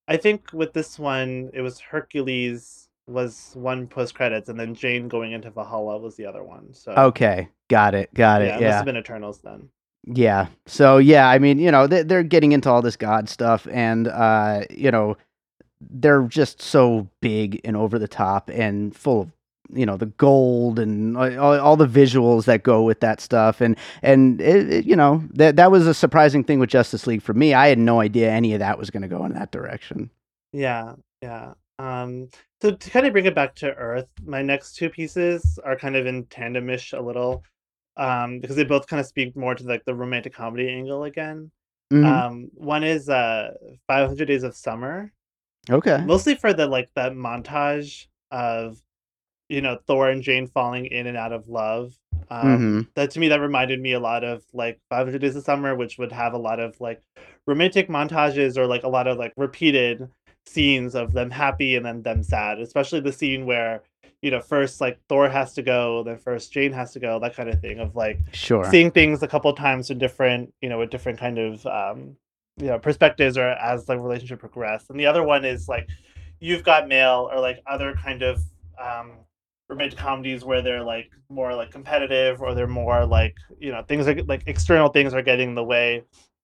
I 0.08 0.18
think 0.18 0.52
with 0.54 0.74
this 0.74 1.00
one, 1.00 1.50
it 1.54 1.62
was 1.62 1.80
Hercules 1.80 2.88
was 3.08 3.52
one 3.56 3.88
post 3.88 4.14
credits, 4.14 4.50
and 4.50 4.60
then 4.60 4.76
Jane 4.76 5.08
going 5.08 5.32
into 5.32 5.50
Valhalla 5.50 5.98
was 5.98 6.16
the 6.16 6.26
other 6.28 6.44
one. 6.44 6.74
So 6.74 6.92
Okay, 6.94 7.50
got 7.68 7.96
it, 7.96 8.14
got 8.14 8.42
yeah, 8.42 8.58
it. 8.58 8.62
it 8.62 8.66
must 8.66 8.76
have 8.78 8.86
been 8.86 8.98
Eternals 8.98 9.40
then. 9.40 9.70
yeah. 10.06 10.48
So 10.68 10.98
yeah, 11.00 11.28
I 11.30 11.40
mean, 11.40 11.58
you 11.58 11.72
know, 11.72 11.88
they, 11.88 12.04
they're 12.04 12.22
getting 12.24 12.52
into 12.52 12.70
all 12.70 12.84
this 12.84 12.96
God 12.96 13.28
stuff, 13.30 13.68
and 13.72 14.08
uh, 14.08 14.62
you 14.70 14.92
know, 14.92 15.18
they're 15.82 16.24
just 16.24 16.62
so 16.62 17.08
big 17.22 17.62
and 17.64 17.76
over 17.76 17.98
the 17.98 18.08
top 18.08 18.50
and 18.52 18.96
full 18.96 19.22
of 19.22 19.32
you 19.74 19.86
know 19.86 19.98
the 19.98 20.08
gold 20.08 20.80
and 20.80 21.18
all, 21.18 21.60
all 21.60 21.76
the 21.78 21.88
visuals 21.88 22.46
that 22.46 22.64
go 22.64 22.84
with 22.84 23.00
that 23.02 23.22
stuff 23.22 23.62
and 23.62 23.78
and 24.02 24.42
it, 24.42 24.72
it, 24.74 24.86
you 24.86 24.96
know 24.96 25.24
that 25.32 25.56
that 25.56 25.72
was 25.72 25.86
a 25.88 25.94
surprising 25.94 26.44
thing 26.44 26.60
with 26.60 26.70
Justice 26.70 27.06
League 27.08 27.22
for 27.22 27.34
me 27.34 27.54
I 27.54 27.68
had 27.68 27.78
no 27.80 28.00
idea 28.00 28.32
any 28.32 28.54
of 28.54 28.60
that 28.60 28.78
was 28.80 28.90
going 28.90 29.04
to 29.04 29.08
go 29.08 29.26
in 29.26 29.34
that 29.34 29.52
direction 29.52 30.10
Yeah, 30.52 30.94
yeah. 31.22 31.54
Um, 31.78 32.30
so 32.62 32.72
to 32.72 32.90
kind 32.90 33.06
of 33.06 33.14
bring 33.14 33.26
it 33.26 33.36
back 33.36 33.56
to 33.56 33.74
Earth, 33.74 34.08
my 34.26 34.42
next 34.42 34.74
two 34.74 34.90
pieces 34.90 35.58
are 35.64 35.78
kind 35.78 35.96
of 35.96 36.06
in 36.08 36.26
tandemish 36.26 36.98
a 36.98 37.02
little, 37.02 37.44
um, 37.96 38.40
because 38.40 38.58
they 38.58 38.66
both 38.66 38.88
kind 38.88 39.00
of 39.00 39.06
speak 39.06 39.34
more 39.38 39.56
to 39.56 39.64
like 39.64 39.86
the 39.86 39.96
romantic 39.96 40.34
comedy 40.34 40.68
angle 40.70 41.04
again. 41.06 41.52
Mhm. 41.94 42.06
Um, 42.06 42.50
one 42.56 42.84
is 42.84 43.08
uh 43.10 43.52
500 43.88 44.26
Days 44.26 44.44
of 44.44 44.56
Summer, 44.56 45.12
okay 45.70 46.04
mostly 46.06 46.36
for 46.36 46.52
the 46.54 46.66
like 46.66 46.90
that 46.96 47.14
montage 47.14 48.08
of 48.32 48.82
you 49.50 49.62
know 49.62 49.78
Thor 49.88 50.10
and 50.10 50.22
Jane 50.24 50.48
falling 50.48 50.86
in 50.86 51.08
and 51.08 51.18
out 51.18 51.34
of 51.34 51.50
love. 51.50 51.94
Um, 52.30 52.48
Mhm. 52.48 52.88
That 52.96 53.12
to 53.12 53.20
me 53.20 53.28
that 53.30 53.42
reminded 53.42 53.82
me 53.82 53.94
a 53.94 54.00
lot 54.00 54.24
of 54.24 54.44
like 54.54 54.80
500 54.90 55.20
Days 55.20 55.36
of 55.36 55.44
Summer, 55.44 55.76
which 55.76 55.98
would 55.98 56.12
have 56.12 56.34
a 56.34 56.38
lot 56.38 56.60
of 56.60 56.80
like 56.80 57.02
romantic 57.48 57.90
montages 57.90 58.58
or 58.58 58.68
like 58.68 58.84
a 58.84 58.90
lot 58.90 59.08
of 59.08 59.18
like 59.18 59.34
repeated 59.36 60.08
scenes 60.46 60.96
of 60.96 61.14
them 61.14 61.30
happy 61.32 61.76
and 61.76 61.86
then 61.86 62.02
them 62.04 62.24
sad. 62.24 62.60
Especially 62.60 63.00
the 63.00 63.12
scene 63.12 63.46
where 63.46 63.82
you 64.22 64.30
know 64.32 64.42
first 64.42 64.80
like 64.82 65.00
Thor 65.10 65.30
has 65.30 65.54
to 65.54 65.62
go, 65.64 66.04
then 66.04 66.18
first 66.18 66.52
Jane 66.52 66.74
has 66.74 66.92
to 66.94 67.00
go, 67.00 67.20
that 67.20 67.36
kind 67.36 67.50
of 67.50 67.60
thing 67.60 67.80
of 67.80 67.96
like 67.96 68.20
sure 68.34 68.66
seeing 68.70 68.92
things 68.92 69.24
a 69.24 69.28
couple 69.28 69.52
times 69.54 69.90
in 69.90 69.98
different 69.98 70.54
you 70.62 70.70
know 70.70 70.78
with 70.80 70.90
different 70.92 71.18
kind 71.20 71.40
of 71.40 71.66
um 71.66 72.16
you 72.58 72.68
know 72.68 72.78
perspectives 72.78 73.38
or 73.38 73.48
as 73.48 73.86
the 73.86 73.98
relationship 73.98 74.40
progressed 74.40 74.90
and 74.90 75.00
the 75.00 75.06
other 75.06 75.24
one 75.24 75.46
is 75.46 75.70
like 75.70 75.88
you've 76.40 76.64
got 76.64 76.88
mail 76.88 77.30
or 77.32 77.40
like 77.40 77.62
other 77.66 77.94
kind 78.04 78.22
of 78.22 78.42
um 78.78 79.12
romantic 79.70 79.98
comedies 80.00 80.44
where 80.44 80.62
they're 80.62 80.84
like 80.84 81.12
more 81.30 81.54
like 81.56 81.72
competitive 81.72 82.42
or 82.42 82.54
they're 82.56 82.68
more 82.68 83.06
like 83.06 83.36
you 83.60 83.72
know 83.72 83.84
things 83.84 84.08
are 84.08 84.16
like 84.24 84.44
external 84.48 84.90
things 84.90 85.14
are 85.14 85.22
getting 85.22 85.50
in 85.50 85.56
the 85.56 85.64
way 85.64 86.04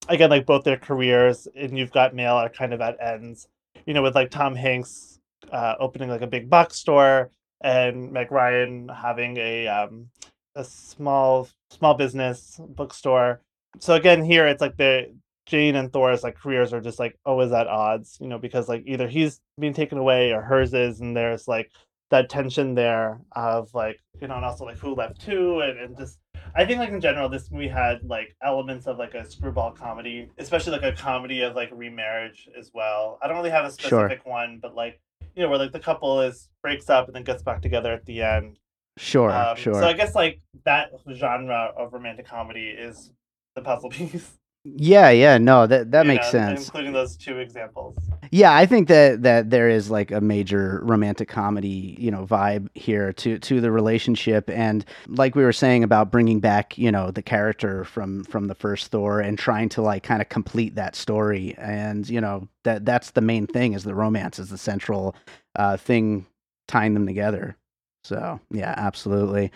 again 0.09 0.29
like 0.29 0.45
both 0.45 0.63
their 0.63 0.77
careers 0.77 1.47
and 1.55 1.77
you've 1.77 1.91
got 1.91 2.13
mail 2.13 2.35
are 2.35 2.49
kind 2.49 2.73
of 2.73 2.81
at 2.81 2.95
ends 3.01 3.47
you 3.85 3.93
know 3.93 4.03
with 4.03 4.13
like 4.13 4.29
tom 4.29 4.55
hanks 4.55 5.19
uh 5.51 5.73
opening 5.79 6.09
like 6.09 6.21
a 6.21 6.27
big 6.27 6.49
box 6.49 6.75
store 6.75 7.31
and 7.61 8.11
meg 8.11 8.31
ryan 8.31 8.87
having 8.89 9.37
a 9.37 9.67
um 9.67 10.07
a 10.55 10.63
small 10.63 11.47
small 11.69 11.93
business 11.93 12.59
bookstore. 12.69 13.41
So 13.79 13.95
again, 13.95 14.23
here 14.23 14.47
it's 14.47 14.61
like 14.61 14.77
the 14.77 15.13
Jane 15.45 15.75
and 15.75 15.91
Thor's 15.91 16.23
like 16.23 16.35
careers 16.35 16.73
are 16.73 16.81
just 16.81 16.97
like 16.97 17.17
always 17.25 17.51
at 17.51 17.67
odds, 17.67 18.17
you 18.19 18.27
know, 18.27 18.39
because 18.39 18.67
like 18.67 18.83
either 18.85 19.07
he's 19.07 19.39
being 19.59 19.73
taken 19.73 19.97
away 19.97 20.31
or 20.31 20.41
hers 20.41 20.73
is, 20.73 21.01
and 21.01 21.15
there's 21.15 21.47
like 21.47 21.71
that 22.11 22.29
tension 22.29 22.75
there 22.75 23.19
of 23.33 23.73
like 23.73 23.99
you 24.21 24.27
know, 24.27 24.35
and 24.35 24.45
also 24.45 24.65
like 24.65 24.77
who 24.77 24.93
left 24.95 25.21
who, 25.23 25.59
and, 25.61 25.79
and 25.79 25.97
just 25.97 26.19
I 26.55 26.65
think 26.65 26.79
like 26.79 26.89
in 26.89 27.01
general, 27.01 27.27
this 27.27 27.51
movie 27.51 27.67
had 27.67 28.03
like 28.03 28.35
elements 28.41 28.87
of 28.87 28.97
like 28.97 29.13
a 29.13 29.29
screwball 29.29 29.71
comedy, 29.71 30.29
especially 30.37 30.71
like 30.73 30.83
a 30.83 30.93
comedy 30.95 31.41
of 31.41 31.55
like 31.55 31.69
remarriage 31.73 32.47
as 32.57 32.71
well. 32.73 33.19
I 33.21 33.27
don't 33.27 33.37
really 33.37 33.49
have 33.49 33.65
a 33.65 33.71
Sure. 33.77 34.07
specific 34.07 34.25
one, 34.25 34.59
but 34.61 34.75
like 34.75 34.99
you 35.35 35.43
know, 35.43 35.49
where 35.49 35.57
like 35.59 35.73
the 35.73 35.79
couple 35.79 36.21
is 36.21 36.49
breaks 36.61 36.89
up 36.89 37.07
and 37.07 37.15
then 37.15 37.23
gets 37.23 37.43
back 37.43 37.61
together 37.61 37.91
at 37.91 38.05
the 38.05 38.21
end. 38.21 38.57
sure 38.97 39.31
Um, 39.31 39.57
sure 39.57 39.73
So 39.73 39.85
I 39.87 39.93
guess 39.93 40.15
like 40.15 40.39
that 40.63 40.91
genre 41.13 41.73
of 41.77 41.91
romantic 41.93 42.25
comedy 42.25 42.69
is 42.69 43.11
the 43.55 43.61
puzzle 43.61 43.89
piece. 43.91 44.37
Yeah 44.65 45.09
yeah 45.11 45.37
no 45.37 45.67
that 45.67 45.91
that 45.91 46.05
you 46.05 46.07
makes 46.07 46.25
know, 46.27 46.31
sense 46.31 46.65
Including 46.65 46.93
those 46.93 47.15
two 47.15 47.37
examples. 47.37 47.97
Yeah, 48.31 48.53
I 48.53 48.65
think 48.65 48.87
that 48.87 49.21
that 49.23 49.49
there 49.49 49.69
is 49.69 49.89
like 49.89 50.11
a 50.11 50.19
major 50.19 50.81
romantic 50.83 51.29
comedy, 51.29 51.95
you 51.99 52.11
know, 52.11 52.25
vibe 52.25 52.67
here 52.73 53.13
to 53.13 53.37
to 53.39 53.61
the 53.61 53.71
relationship 53.71 54.49
and 54.49 54.83
like 55.07 55.35
we 55.35 55.43
were 55.43 55.53
saying 55.53 55.83
about 55.83 56.11
bringing 56.11 56.39
back, 56.39 56.77
you 56.77 56.91
know, 56.91 57.11
the 57.11 57.21
character 57.21 57.83
from 57.85 58.23
from 58.25 58.47
the 58.47 58.55
first 58.55 58.87
Thor 58.87 59.19
and 59.19 59.37
trying 59.37 59.69
to 59.69 59.81
like 59.81 60.03
kind 60.03 60.21
of 60.21 60.29
complete 60.29 60.75
that 60.75 60.95
story 60.95 61.55
and, 61.57 62.09
you 62.09 62.19
know, 62.19 62.47
that 62.63 62.85
that's 62.85 63.11
the 63.11 63.21
main 63.21 63.47
thing 63.47 63.73
is 63.73 63.83
the 63.83 63.95
romance 63.95 64.39
is 64.39 64.49
the 64.49 64.57
central 64.57 65.15
uh 65.55 65.77
thing 65.77 66.25
tying 66.67 66.93
them 66.93 67.05
together. 67.05 67.55
So, 68.03 68.39
yeah, 68.51 68.73
absolutely. 68.75 69.51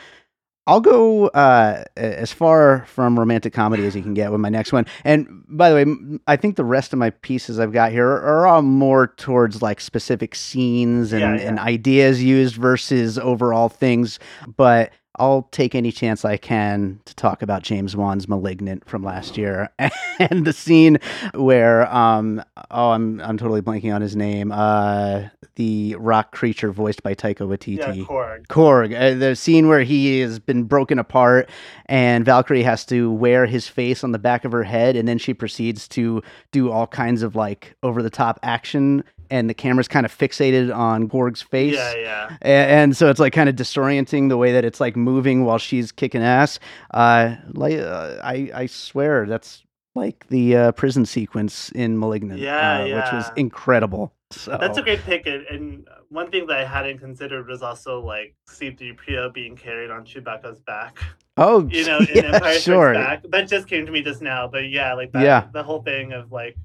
I'll 0.69 0.81
go 0.81 1.29
uh, 1.29 1.83
as 1.97 2.31
far 2.31 2.85
from 2.85 3.17
romantic 3.17 3.53
comedy 3.53 3.87
as 3.87 3.95
you 3.95 4.03
can 4.03 4.13
get 4.13 4.31
with 4.31 4.39
my 4.39 4.49
next 4.49 4.71
one. 4.71 4.85
And 5.03 5.43
by 5.47 5.71
the 5.71 5.75
way, 5.75 6.19
I 6.27 6.35
think 6.35 6.57
the 6.57 6.63
rest 6.63 6.93
of 6.93 6.99
my 6.99 7.09
pieces 7.09 7.59
I've 7.59 7.71
got 7.71 7.91
here 7.91 8.07
are, 8.07 8.45
all 8.45 8.61
more 8.61 9.07
towards 9.07 9.63
like 9.63 9.81
specific 9.81 10.35
scenes 10.35 11.11
and, 11.11 11.21
Yeah, 11.21 11.33
and 11.33 11.57
ideas 11.57 12.23
used 12.23 12.55
versus 12.55 13.17
overall 13.17 13.67
things. 13.67 14.19
But 14.57 14.91
I'll 15.19 15.47
take 15.51 15.75
any 15.75 15.91
chance 15.91 16.23
I 16.23 16.37
can 16.37 16.99
to 17.05 17.13
talk 17.15 17.41
about 17.41 17.61
James 17.61 17.95
Wan's 17.95 18.27
*Malignant* 18.27 18.87
from 18.87 19.03
last 19.03 19.37
year 19.37 19.69
and 20.19 20.45
the 20.45 20.53
scene 20.53 20.97
where 21.35 21.93
um 21.93 22.41
oh 22.71 22.91
I'm 22.91 23.19
I'm 23.21 23.37
totally 23.37 23.61
blanking 23.61 23.93
on 23.93 24.01
his 24.01 24.15
name 24.15 24.51
uh 24.51 25.25
the 25.55 25.95
rock 25.99 26.31
creature 26.31 26.71
voiced 26.71 27.03
by 27.03 27.13
Taika 27.13 27.39
Waititi. 27.39 27.77
Yeah, 27.77 28.05
Korg. 28.05 28.47
Korg, 28.47 28.95
uh, 28.97 29.19
the 29.19 29.35
scene 29.35 29.67
where 29.67 29.81
he 29.81 30.21
has 30.21 30.39
been 30.39 30.63
broken 30.63 30.97
apart 30.97 31.49
and 31.87 32.23
Valkyrie 32.23 32.63
has 32.63 32.85
to 32.85 33.11
wear 33.11 33.45
his 33.45 33.67
face 33.67 34.03
on 34.03 34.13
the 34.13 34.19
back 34.19 34.45
of 34.45 34.53
her 34.53 34.63
head 34.63 34.95
and 34.95 35.05
then 35.05 35.17
she 35.17 35.33
proceeds 35.33 35.85
to 35.89 36.23
do 36.51 36.71
all 36.71 36.87
kinds 36.87 37.23
of 37.23 37.35
like 37.35 37.75
over 37.83 38.01
the 38.01 38.09
top 38.09 38.39
action 38.41 39.03
and 39.29 39.49
the 39.49 39.53
camera's 39.53 39.87
kind 39.87 40.05
of 40.05 40.17
fixated 40.17 40.75
on 40.75 41.07
Korg's 41.09 41.41
face. 41.41 41.75
Yeah, 41.75 41.95
yeah. 41.95 42.37
A- 42.41 42.45
And, 42.47 42.95
so 42.97 43.09
it's 43.09 43.19
like 43.19 43.33
kind 43.33 43.49
of 43.49 43.55
disorienting 43.55 44.29
the 44.29 44.37
way 44.37 44.51
that 44.51 44.65
it's 44.65 44.79
like 44.79 44.95
moving 44.95 45.45
while 45.45 45.57
she's 45.57 45.91
kicking 45.91 46.21
ass. 46.23 46.59
Uh, 46.91 47.35
like 47.53 47.79
uh, 47.79 48.17
I, 48.23 48.49
I 48.53 48.65
swear 48.65 49.25
that's 49.25 49.63
like 49.95 50.27
the 50.29 50.55
uh, 50.55 50.71
prison 50.73 51.05
sequence 51.05 51.71
in 51.73 51.97
*Malignant*, 51.99 52.39
Yeah, 52.39 52.79
uh, 52.81 52.83
which 52.85 53.11
was 53.11 53.31
incredible. 53.35 54.13
So 54.31 54.55
That's 54.61 54.77
a 54.77 54.83
great 54.83 54.99
pick. 55.01 55.25
And, 55.25 55.43
and 55.47 55.87
one 56.09 56.29
thing 56.29 56.45
that 56.47 56.57
I 56.59 56.63
hadn't 56.63 56.99
considered 56.99 57.47
was 57.47 57.63
also 57.63 57.99
like 57.99 58.35
C3PO 58.47 59.33
being 59.33 59.55
carried 59.55 59.89
on 59.89 60.05
Chewbacca's 60.05 60.59
back. 60.59 60.99
oh, 61.37 61.67
You 61.67 61.85
know, 61.85 61.97
in 61.99 62.07
yeah, 62.13 62.35
Empire 62.35 62.59
sure. 62.59 62.93
Back. 62.93 63.23
That 63.29 63.47
just 63.47 63.67
came 63.67 63.87
to 63.87 63.91
me 63.91 64.03
just 64.03 64.21
now. 64.21 64.47
But 64.47 64.69
yeah, 64.69 64.93
like 64.93 65.11
that, 65.13 65.23
Yeah. 65.23 65.47
the 65.51 65.63
whole 65.63 65.81
thing 65.81 66.13
of 66.13 66.31
like, 66.31 66.55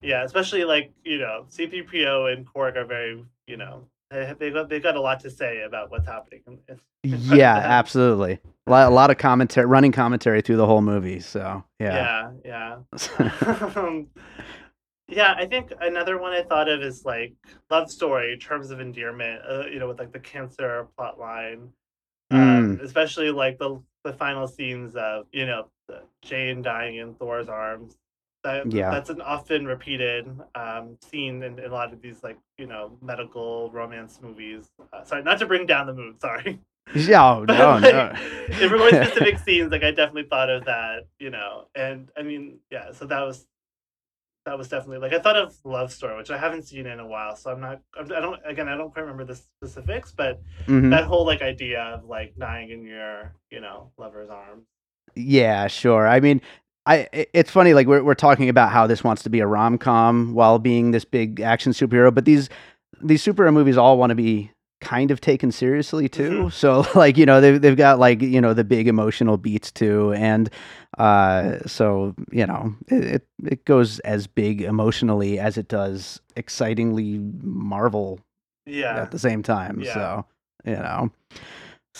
yeah, 0.00 0.24
especially 0.24 0.64
like, 0.64 0.92
you 1.04 1.18
know, 1.18 1.46
C3PO 1.50 2.32
and 2.32 2.46
Korg 2.46 2.76
are 2.76 2.84
very, 2.84 3.24
you 3.46 3.56
know, 3.56 3.84
they, 4.10 4.50
got, 4.50 4.68
they 4.68 4.80
got 4.80 4.96
a 4.96 5.00
lot 5.00 5.20
to 5.20 5.30
say 5.30 5.62
about 5.62 5.90
what's 5.90 6.06
happening. 6.06 6.42
in- 6.46 6.58
in- 6.68 6.80
Yeah, 7.36 7.56
absolutely. 7.56 8.38
A 8.66 8.70
lot, 8.70 8.88
a 8.88 8.94
lot 8.94 9.10
of 9.10 9.18
commentary, 9.18 9.66
running 9.66 9.92
commentary 9.92 10.42
through 10.42 10.56
the 10.56 10.66
whole 10.66 10.82
movie. 10.82 11.20
So 11.20 11.64
yeah, 11.78 12.30
yeah, 12.44 12.78
yeah. 12.90 13.70
um, 13.76 14.08
yeah, 15.08 15.34
I 15.38 15.46
think 15.46 15.72
another 15.80 16.18
one 16.18 16.32
I 16.32 16.42
thought 16.42 16.68
of 16.68 16.82
is 16.82 17.04
like 17.04 17.32
love 17.70 17.90
story 17.90 18.32
in 18.34 18.38
terms 18.38 18.70
of 18.70 18.80
endearment. 18.80 19.40
Uh, 19.48 19.64
you 19.66 19.78
know, 19.78 19.88
with 19.88 19.98
like 19.98 20.12
the 20.12 20.18
cancer 20.18 20.86
plot 20.96 21.18
line, 21.18 21.70
um, 22.30 22.78
especially 22.82 23.30
like 23.30 23.58
the 23.58 23.80
the 24.04 24.12
final 24.12 24.46
scenes 24.46 24.96
of 24.96 25.26
you 25.32 25.46
know 25.46 25.68
Jane 26.22 26.60
dying 26.60 26.96
in 26.96 27.14
Thor's 27.14 27.48
arms. 27.48 27.96
That, 28.44 28.70
Yeah. 28.72 28.90
that's 28.90 29.10
an 29.10 29.20
often 29.20 29.66
repeated 29.66 30.26
um, 30.54 30.96
scene 31.02 31.42
in, 31.42 31.58
in 31.58 31.64
a 31.70 31.72
lot 31.74 31.92
of 31.92 32.00
these 32.00 32.22
like 32.22 32.38
you 32.56 32.66
know 32.66 32.96
medical 33.02 33.70
romance 33.72 34.20
movies. 34.22 34.70
Uh, 34.92 35.04
sorry, 35.04 35.22
not 35.24 35.38
to 35.40 35.46
bring 35.46 35.66
down 35.66 35.86
the 35.86 35.94
mood. 35.94 36.20
Sorry. 36.20 36.60
yeah. 36.94 37.22
Oh, 37.34 37.44
But, 37.44 37.58
no, 37.58 37.70
like, 37.72 37.82
no. 37.82 38.12
if 38.48 38.70
we're 38.70 38.78
going 38.78 38.94
specific 39.04 39.38
scenes, 39.44 39.72
like 39.72 39.82
I 39.82 39.90
definitely 39.90 40.24
thought 40.30 40.48
of 40.50 40.64
that, 40.66 41.00
you 41.18 41.30
know, 41.30 41.66
and 41.74 42.10
I 42.16 42.22
mean, 42.22 42.60
yeah, 42.70 42.92
so 42.92 43.06
that 43.06 43.20
was 43.22 43.46
that 44.46 44.56
was 44.56 44.68
definitely 44.68 44.98
like 44.98 45.12
I 45.12 45.18
thought 45.18 45.36
of 45.36 45.54
Love 45.64 45.92
Story, 45.92 46.16
which 46.16 46.30
I 46.30 46.38
haven't 46.38 46.62
seen 46.62 46.86
in 46.86 47.00
a 47.00 47.06
while, 47.06 47.36
so 47.36 47.50
I'm 47.50 47.60
not, 47.60 47.80
I'm- 47.96 48.06
don't, 48.08 48.40
again, 48.46 48.68
I 48.68 48.76
don't 48.76 48.90
quite 48.92 49.02
remember 49.02 49.24
the 49.24 49.34
specifics, 49.36 50.12
but 50.12 50.40
Mhm. 50.66 50.88
that 50.90 51.04
whole 51.04 51.26
like 51.26 51.42
idea 51.42 51.82
of 51.82 52.04
like 52.04 52.34
dying 52.38 52.70
in 52.70 52.86
your, 52.86 53.34
you 53.50 53.60
know, 53.60 53.90
lover's 53.98 54.30
arms. 54.30 54.64
Yeah, 55.14 55.66
sure. 55.66 56.06
I 56.06 56.20
mean, 56.20 56.40
I 56.88 57.08
it's 57.12 57.50
funny 57.50 57.74
like 57.74 57.86
we're 57.86 58.02
we're 58.02 58.14
talking 58.14 58.48
about 58.48 58.70
how 58.72 58.86
this 58.86 59.04
wants 59.04 59.22
to 59.24 59.30
be 59.30 59.40
a 59.40 59.46
rom 59.46 59.78
com 59.78 60.32
while 60.34 60.58
being 60.58 60.90
this 60.90 61.04
big 61.04 61.40
action 61.40 61.72
superhero, 61.72 62.12
but 62.14 62.24
these 62.24 62.48
these 63.02 63.22
superhero 63.24 63.52
movies 63.52 63.76
all 63.76 63.98
want 63.98 64.10
to 64.10 64.14
be 64.16 64.50
kind 64.80 65.10
of 65.10 65.20
taken 65.20 65.50
seriously 65.52 66.08
too. 66.08 66.44
Mhm. 66.44 66.52
So 66.52 66.86
like 66.98 67.16
you 67.18 67.26
know 67.26 67.40
they've 67.40 67.60
they've 67.60 67.76
got 67.76 67.98
like 67.98 68.22
you 68.22 68.40
know 68.40 68.54
the 68.54 68.64
big 68.64 68.88
emotional 68.88 69.36
beats 69.36 69.70
too, 69.70 70.12
and 70.14 70.48
uh, 70.98 71.58
so 71.66 72.14
you 72.32 72.46
know 72.46 72.74
it, 72.88 73.04
it 73.04 73.26
it 73.44 73.64
goes 73.64 73.98
as 74.00 74.26
big 74.26 74.62
emotionally 74.62 75.38
as 75.38 75.58
it 75.58 75.68
does 75.68 76.20
excitingly 76.36 77.18
Marvel 77.42 78.18
Yeah. 78.66 79.02
at 79.02 79.10
the 79.10 79.18
same 79.18 79.42
time. 79.42 79.80
Yeah. 79.82 79.94
So 79.94 80.26
you 80.64 80.76
know. 80.76 81.10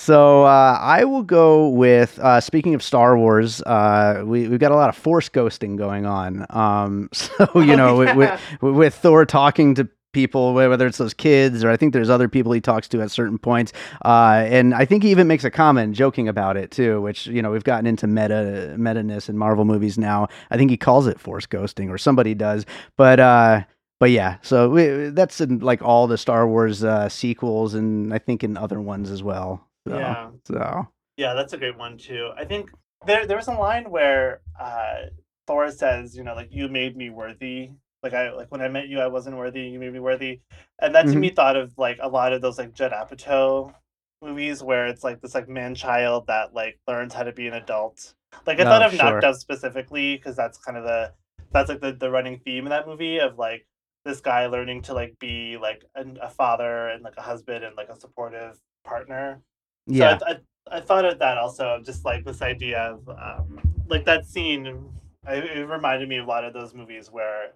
So 0.01 0.45
uh, 0.45 0.79
I 0.81 1.05
will 1.05 1.25
go 1.25 1.69
with. 1.71 2.21
Uh, 2.21 2.41
speaking 2.41 2.75
of 2.77 2.85
Star 2.85 3.19
Wars, 3.19 3.61
uh, 3.63 4.23
we 4.25 4.47
we've 4.47 4.61
got 4.61 4.71
a 4.71 4.77
lot 4.77 4.89
of 4.89 4.97
Force 4.97 5.29
ghosting 5.29 5.77
going 5.77 6.07
on. 6.07 6.47
Um, 6.51 7.09
so 7.13 7.49
you 7.57 7.73
Oh, 7.73 7.77
know, 7.77 7.97
with, 7.97 8.17
yeah. 8.17 8.39
with, 8.61 8.75
with 8.77 8.95
Thor 8.95 9.27
talking 9.27 9.75
to 9.75 9.89
people, 10.13 10.55
whether 10.55 10.87
it's 10.87 10.99
those 10.99 11.15
kids 11.15 11.65
or 11.65 11.71
I 11.71 11.77
think 11.77 11.93
there's 11.93 12.11
other 12.11 12.29
people 12.29 12.53
he 12.53 12.61
talks 12.61 12.87
to 12.89 13.03
at 13.03 13.11
certain 13.11 13.39
points, 13.39 13.73
uh, 14.05 14.45
and 14.47 14.73
I 14.73 14.85
think 14.85 15.03
he 15.03 15.11
even 15.11 15.27
makes 15.27 15.43
a 15.43 15.51
comment 15.51 15.97
joking 15.97 16.29
about 16.29 16.57
it 16.57 16.71
too. 16.71 17.01
Which 17.03 17.27
you 17.27 17.43
know 17.43 17.51
we've 17.51 17.65
gotten 17.65 17.87
into 17.89 18.07
meta 18.07 18.77
meta 18.79 19.03
ness 19.03 19.29
in 19.29 19.37
Marvel 19.37 19.65
movies 19.65 19.99
now. 19.99 20.29
I 20.53 20.57
think 20.57 20.71
he 20.71 20.77
calls 20.77 21.09
it 21.09 21.19
Force 21.19 21.45
ghosting 21.47 21.91
or 21.91 21.99
somebody 21.99 22.35
does, 22.35 22.67
but. 22.97 23.19
uh 23.19 23.63
but 24.01 24.13
yeah, 24.13 24.37
so 24.43 24.71
we, 24.71 25.09
that's 25.09 25.41
in 25.41 25.59
like 25.59 25.83
all 25.83 26.07
the 26.07 26.17
Star 26.17 26.47
Wars 26.47 26.85
uh, 26.85 27.09
sequels, 27.09 27.75
and 27.75 28.15
I 28.15 28.19
think 28.19 28.45
in 28.45 28.57
other 28.57 28.81
ones 28.81 29.11
as 29.11 29.25
well. 29.25 29.68
So, 29.89 29.97
Yeah. 29.99 30.31
So 30.47 30.87
Yeah, 31.17 31.35
that's 31.35 31.53
a 31.53 31.59
great 31.59 31.77
one 31.79 31.99
too. 31.99 32.31
I 32.37 32.45
think 32.45 32.71
there 33.07 33.27
there 33.27 33.37
was 33.37 33.49
a 33.49 33.53
line 33.53 33.91
where 33.91 34.41
uh 34.61 35.07
Thor 35.47 35.71
says, 35.71 36.17
you 36.17 36.25
know, 36.25 36.35
like 36.35 36.49
you 36.53 36.69
made 36.69 36.97
me 36.97 37.11
worthy. 37.11 37.71
Like 38.03 38.15
I 38.15 38.33
like 38.33 38.51
when 38.51 38.61
I 38.63 38.69
met 38.69 38.89
you 38.89 39.01
I 39.01 39.09
wasn't 39.09 39.37
worthy, 39.37 39.63
you 39.69 39.79
made 39.79 39.93
me 39.93 40.01
worthy. 40.01 40.41
And 40.81 40.95
that 40.95 41.09
to 41.09 41.17
Mhm. 41.17 41.21
me 41.21 41.31
thought 41.31 41.57
of 41.57 41.73
like 41.79 41.99
a 42.01 42.09
lot 42.09 42.33
of 42.33 42.43
those 42.43 42.59
like 42.59 42.73
Judd 42.75 42.93
Apatow 42.93 43.75
movies 44.23 44.63
where 44.63 44.87
it's 44.87 45.05
like 45.05 45.21
this 45.21 45.35
like 45.35 45.49
man 45.49 45.75
child 45.75 46.27
that 46.27 46.55
like 46.55 46.79
learns 46.89 47.15
how 47.15 47.23
to 47.25 47.33
be 47.33 47.47
an 47.49 47.55
adult. 47.55 48.15
Like 48.47 48.61
I 48.61 48.65
thought 48.65 48.83
Oh, 48.83 48.87
of 48.87 48.93
sure. 48.93 48.99
Knocked 48.99 49.25
Up 49.25 49.35
specifically 49.37 50.17
because 50.17 50.37
that's 50.37 50.59
kind 50.59 50.77
of 50.77 50.85
the 50.85 51.13
that's 51.53 51.69
like 51.69 51.81
the, 51.81 51.93
the 51.93 52.11
running 52.11 52.41
theme 52.41 52.65
in 52.67 52.71
that 52.71 52.87
movie 52.87 53.19
of 53.19 53.39
like 53.39 53.67
this 54.05 54.21
guy 54.21 54.47
learning 54.47 54.83
to 54.83 54.95
like 54.95 55.19
be 55.19 55.57
like 55.57 55.85
an, 55.95 56.19
a 56.23 56.29
father 56.31 56.89
and 56.89 57.03
like 57.03 57.17
a 57.17 57.23
husband 57.23 57.65
and 57.65 57.77
like 57.77 57.89
a 57.89 57.99
supportive 57.99 58.59
partner. 58.85 59.41
Yeah, 59.89 60.19
So 60.19 60.27
I, 60.27 60.31
I, 60.31 60.79
I 60.79 60.81
thought 60.81 61.05
of 61.05 61.19
that 61.19 61.39
also, 61.39 61.67
of 61.69 61.85
just 61.85 62.05
like 62.05 62.25
this 62.25 62.43
idea 62.43 62.79
of 62.79 63.09
um, 63.09 63.59
like 63.89 64.05
that 64.05 64.27
scene. 64.27 64.91
I, 65.27 65.35
it 65.35 65.69
reminded 65.69 66.09
me 66.09 66.19
of 66.19 66.27
a 66.27 66.29
lot 66.29 66.45
of 66.45 66.53
those 66.53 66.75
movies 66.75 67.11
where, 67.11 67.53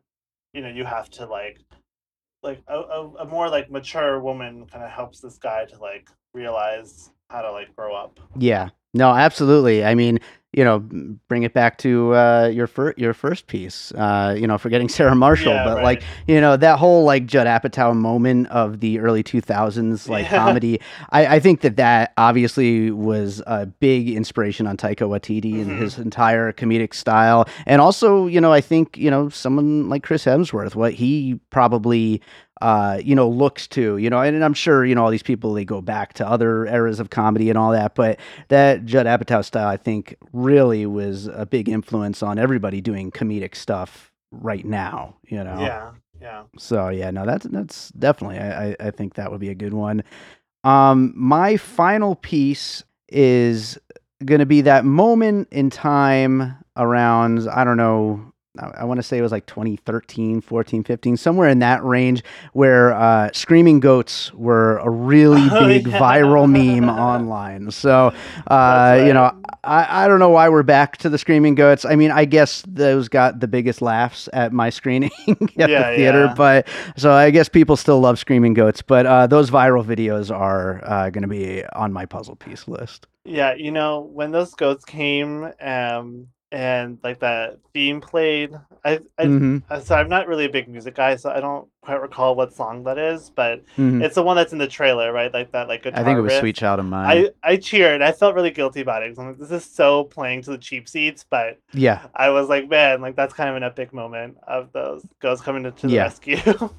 you 0.52 0.62
know, 0.62 0.68
you 0.68 0.84
have 0.84 1.08
to 1.10 1.26
like, 1.26 1.60
like 2.42 2.62
a, 2.66 2.76
a, 2.76 3.08
a 3.20 3.24
more 3.24 3.48
like 3.48 3.70
mature 3.70 4.20
woman 4.20 4.66
kind 4.66 4.82
of 4.84 4.90
helps 4.90 5.20
this 5.20 5.38
guy 5.38 5.64
to 5.66 5.78
like 5.78 6.08
realize 6.34 7.10
how 7.32 7.42
to 7.42 7.50
like 7.50 7.74
grow 7.74 7.94
up. 7.94 8.20
yeah, 8.36 8.68
no, 8.94 9.10
absolutely. 9.12 9.84
I 9.84 9.94
mean, 9.94 10.20
you 10.54 10.64
know, 10.64 10.80
bring 11.28 11.44
it 11.44 11.54
back 11.54 11.78
to 11.78 12.14
uh, 12.14 12.50
your 12.52 12.66
fir- 12.66 12.92
your 12.98 13.14
first 13.14 13.46
piece. 13.46 13.90
Uh, 13.92 14.36
you 14.38 14.46
know, 14.46 14.58
forgetting 14.58 14.86
Sarah 14.96 15.14
Marshall, 15.16 15.54
Yeah, 15.54 15.64
but 15.64 15.76
right. 15.76 15.82
like 15.82 16.02
you 16.26 16.42
know 16.42 16.58
that 16.58 16.78
whole 16.78 17.04
like 17.04 17.24
Judd 17.24 17.46
Apatow 17.46 17.96
moment 17.96 18.48
of 18.48 18.80
the 18.80 18.98
early 18.98 19.22
two 19.22 19.40
thousands 19.40 20.08
like 20.10 20.24
Yeah. 20.30 20.36
comedy. 20.44 20.78
I, 21.08 21.36
I 21.36 21.40
think 21.40 21.62
that 21.62 21.76
that 21.76 22.12
obviously 22.18 22.90
was 22.90 23.42
a 23.46 23.64
big 23.64 24.10
inspiration 24.10 24.66
on 24.66 24.76
Taika 24.76 25.08
Waititi 25.08 25.62
and 25.62 25.70
Mhm. 25.70 25.78
his 25.78 25.98
entire 25.98 26.52
comedic 26.52 26.92
style, 26.92 27.48
and 27.64 27.80
also 27.80 28.26
you 28.26 28.38
know 28.42 28.52
I 28.52 28.60
think 28.60 28.98
you 28.98 29.10
know 29.10 29.30
someone 29.30 29.88
like 29.88 30.02
Chris 30.02 30.26
Hemsworth, 30.26 30.74
what 30.74 30.92
he 30.92 31.40
probably 31.48 32.20
uh, 32.62 33.00
you 33.02 33.16
know, 33.16 33.28
looks 33.28 33.66
to, 33.66 33.96
you 33.96 34.08
know, 34.08 34.20
and 34.20 34.44
I'm 34.44 34.54
sure, 34.54 34.84
you 34.84 34.94
know, 34.94 35.02
all 35.02 35.10
these 35.10 35.22
people, 35.22 35.52
they 35.52 35.64
go 35.64 35.80
back 35.80 36.12
to 36.14 36.26
other 36.26 36.64
eras 36.66 37.00
of 37.00 37.10
comedy 37.10 37.48
and 37.48 37.58
all 37.58 37.72
that, 37.72 37.96
but 37.96 38.20
that 38.48 38.84
Judd 38.84 39.06
Apatow 39.06 39.44
style, 39.44 39.66
I 39.66 39.76
think, 39.76 40.16
really 40.32 40.86
was 40.86 41.26
a 41.26 41.44
big 41.44 41.68
influence 41.68 42.22
on 42.22 42.38
everybody 42.38 42.80
doing 42.80 43.10
comedic 43.10 43.56
stuff 43.56 44.12
right 44.30 44.64
now, 44.64 45.16
you 45.26 45.42
know? 45.42 45.58
Yeah, 45.58 45.90
yeah. 46.20 46.44
So 46.56 46.88
yeah, 46.88 47.10
no, 47.10 47.26
that's 47.26 47.46
that's 47.46 47.88
definitely 47.90 48.38
I, 48.38 48.76
I 48.78 48.92
think 48.92 49.14
that 49.14 49.32
would 49.32 49.40
be 49.40 49.50
a 49.50 49.56
good 49.56 49.74
one. 49.74 50.04
Um, 50.62 51.12
my 51.16 51.56
final 51.56 52.14
piece 52.14 52.84
is 53.08 53.76
gonna 54.24 54.46
be 54.46 54.60
that 54.60 54.84
moment 54.84 55.48
in 55.50 55.68
time 55.68 56.54
around 56.76 57.48
I 57.48 57.64
don't 57.64 57.76
know. 57.76 58.31
I, 58.58 58.66
I 58.80 58.84
want 58.84 58.98
to 58.98 59.02
say 59.02 59.18
it 59.18 59.22
was 59.22 59.32
like 59.32 59.46
2013, 59.46 60.40
14, 60.40 60.84
15, 60.84 61.16
somewhere 61.16 61.48
in 61.48 61.60
that 61.60 61.82
range, 61.84 62.22
where 62.52 62.92
uh, 62.92 63.30
screaming 63.32 63.80
goats 63.80 64.32
were 64.34 64.78
a 64.78 64.90
really 64.90 65.48
Oh, 65.50 65.68
big 65.68 65.86
yeah. 65.86 65.98
viral 65.98 66.50
meme 66.50 66.88
online. 66.88 67.70
So, 67.70 68.12
uh, 68.48 68.96
That's 68.96 69.06
you 69.06 69.12
know. 69.12 69.32
I, 69.64 70.04
I 70.04 70.08
don't 70.08 70.18
know 70.18 70.30
why 70.30 70.48
we're 70.48 70.64
back 70.64 70.96
to 70.98 71.08
the 71.08 71.18
screaming 71.18 71.54
goats. 71.54 71.84
I 71.84 71.94
mean, 71.94 72.10
I 72.10 72.24
guess 72.24 72.64
those 72.66 73.08
got 73.08 73.38
the 73.38 73.46
biggest 73.46 73.80
laughs 73.80 74.28
at 74.32 74.52
my 74.52 74.70
screening 74.70 75.10
at 75.58 75.70
Yeah, 75.70 75.78
the 75.78 75.84
theater, 75.94 76.26
yeah. 76.26 76.34
but 76.36 76.66
so 76.96 77.12
I 77.12 77.30
guess 77.30 77.48
people 77.48 77.76
still 77.76 78.00
love 78.00 78.18
screaming 78.18 78.54
goats. 78.54 78.82
But 78.82 79.06
uh, 79.06 79.26
those 79.28 79.50
viral 79.50 79.84
videos 79.84 80.34
are 80.36 80.80
uh, 80.84 81.10
going 81.10 81.22
to 81.22 81.28
be 81.28 81.64
on 81.74 81.92
my 81.92 82.06
puzzle 82.06 82.34
piece 82.34 82.66
list. 82.66 83.06
Yeah, 83.24 83.54
you 83.54 83.70
know, 83.70 84.00
when 84.00 84.32
those 84.32 84.54
goats 84.54 84.84
came, 84.84 85.52
um, 85.60 86.28
and 86.52 86.98
like 87.02 87.18
that 87.20 87.58
theme 87.74 88.00
played, 88.00 88.52
I, 88.84 89.00
I 89.18 89.26
hmm 89.26 89.58
Uh, 89.70 89.80
So 89.80 89.96
I'm 89.96 90.08
not 90.08 90.28
really 90.28 90.44
a 90.44 90.50
big 90.50 90.68
music 90.68 90.94
guy, 90.94 91.16
so 91.16 91.30
I 91.30 91.40
don't 91.40 91.66
quite 91.80 92.00
recall 92.00 92.34
what 92.36 92.52
song 92.54 92.84
that 92.84 92.98
is, 92.98 93.30
but 93.30 93.62
hmm 93.76 94.02
it's 94.02 94.14
the 94.14 94.22
one 94.22 94.36
that's 94.36 94.52
in 94.52 94.58
the 94.58 94.68
trailer, 94.68 95.12
right? 95.12 95.32
Like 95.32 95.50
that, 95.52 95.66
like. 95.68 95.86
I 95.86 96.04
think 96.04 96.18
it 96.18 96.20
was 96.20 96.32
riff. 96.32 96.40
"Sweet 96.40 96.56
Child 96.56 96.80
of 96.80 96.86
Mine." 96.86 97.26
I 97.42 97.52
I 97.52 97.56
cheered. 97.56 98.02
I 98.02 98.12
felt 98.12 98.34
really 98.34 98.50
guilty 98.50 98.82
about 98.82 99.02
it 99.02 99.16
like, 99.18 99.38
this 99.38 99.50
is 99.50 99.64
so 99.64 100.04
playing 100.04 100.42
to 100.42 100.50
the 100.50 100.58
cheap 100.58 100.88
seats, 100.88 101.24
but 101.28 101.58
yeah, 101.72 102.06
I 102.14 102.28
was 102.30 102.48
like, 102.48 102.68
man, 102.68 103.00
like 103.00 103.16
that's 103.16 103.34
kind 103.34 103.48
of 103.50 103.56
an 103.56 103.62
epic 103.62 103.92
moment 103.92 104.36
of 104.46 104.70
those 104.72 105.04
ghosts 105.20 105.44
coming 105.44 105.62
to, 105.64 105.70
to 105.72 105.86
the 105.88 105.94
Yeah. 105.94 106.02
rescue. 106.04 106.36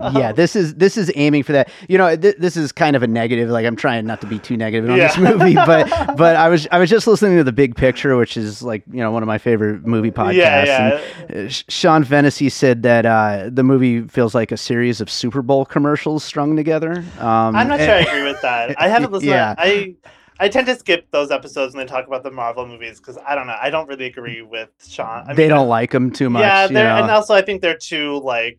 yeah. 0.00 0.32
This 0.32 0.56
is 0.56 0.74
this 0.74 0.96
is 0.96 1.10
aiming 1.14 1.42
for 1.42 1.52
that. 1.52 1.70
You 1.88 1.98
know, 1.98 2.16
th- 2.16 2.36
this 2.38 2.56
is 2.56 2.72
kind 2.72 2.96
of 2.96 3.02
a 3.02 3.06
negative. 3.06 3.48
Like 3.50 3.66
I'm 3.66 3.76
trying 3.76 4.06
not 4.06 4.20
to 4.22 4.26
be 4.26 4.38
too 4.38 4.56
negative 4.56 4.90
on 4.90 4.98
this 4.98 5.16
movie, 5.16 5.54
but 5.66 5.88
but 6.16 6.36
I 6.36 6.48
was 6.48 6.66
I 6.72 6.78
was 6.78 6.90
just 6.90 7.06
listening 7.06 7.36
to 7.36 7.44
the 7.44 7.52
Big 7.52 7.76
Picture, 7.76 8.16
which 8.16 8.36
is 8.36 8.62
like 8.62 8.82
you 8.90 9.00
know 9.00 9.10
one 9.10 9.22
of 9.22 9.26
my 9.26 9.38
favorite 9.38 9.86
movie 9.86 10.10
podcasts. 10.10 10.34
yeah, 10.34 11.00
yeah. 11.30 11.48
Sean 11.48 12.04
Fennessy 12.04 12.48
said 12.48 12.82
that 12.82 13.06
uh, 13.06 13.50
the 13.52 13.62
movie 13.62 14.02
feels 14.02 14.34
like 14.34 14.52
a 14.52 14.56
series 14.56 15.00
of 15.00 15.10
Super 15.10 15.42
Bowl 15.42 15.64
commercials 15.64 16.24
strung 16.24 16.56
together. 16.56 17.04
Um, 17.18 17.56
I'm 17.56 17.68
not 17.68 17.80
and- 17.80 17.88
sure 17.88 17.94
I 17.94 18.16
agree 18.16 18.30
with 18.30 18.40
that. 18.42 18.80
I 18.80 18.88
haven't 18.88 19.12
listened. 19.12 19.30
Yeah. 19.30 19.54
To, 19.54 19.62
I 19.62 19.94
I 20.40 20.48
tend 20.48 20.66
to 20.66 20.76
skip 20.76 21.10
those 21.12 21.30
episodes 21.30 21.74
when 21.74 21.86
they 21.86 21.90
talk 21.90 22.06
about 22.06 22.24
the 22.24 22.30
Marvel 22.30 22.66
movies 22.66 22.98
because 22.98 23.16
I 23.26 23.34
don't 23.34 23.46
know. 23.46 23.56
I 23.60 23.70
don't 23.70 23.88
really 23.88 24.06
agree 24.06 24.42
with 24.42 24.68
Sean. 24.84 25.24
I 25.28 25.34
they 25.34 25.48
don't 25.48 25.68
like 25.68 25.92
him 25.94 26.10
too 26.10 26.28
much. 26.28 26.40
yeah, 26.40 26.66
you 26.66 26.72
know? 26.72 26.96
and 26.96 27.10
also 27.10 27.34
I 27.34 27.42
think 27.42 27.62
they're 27.62 27.78
too 27.78 28.20
like 28.20 28.58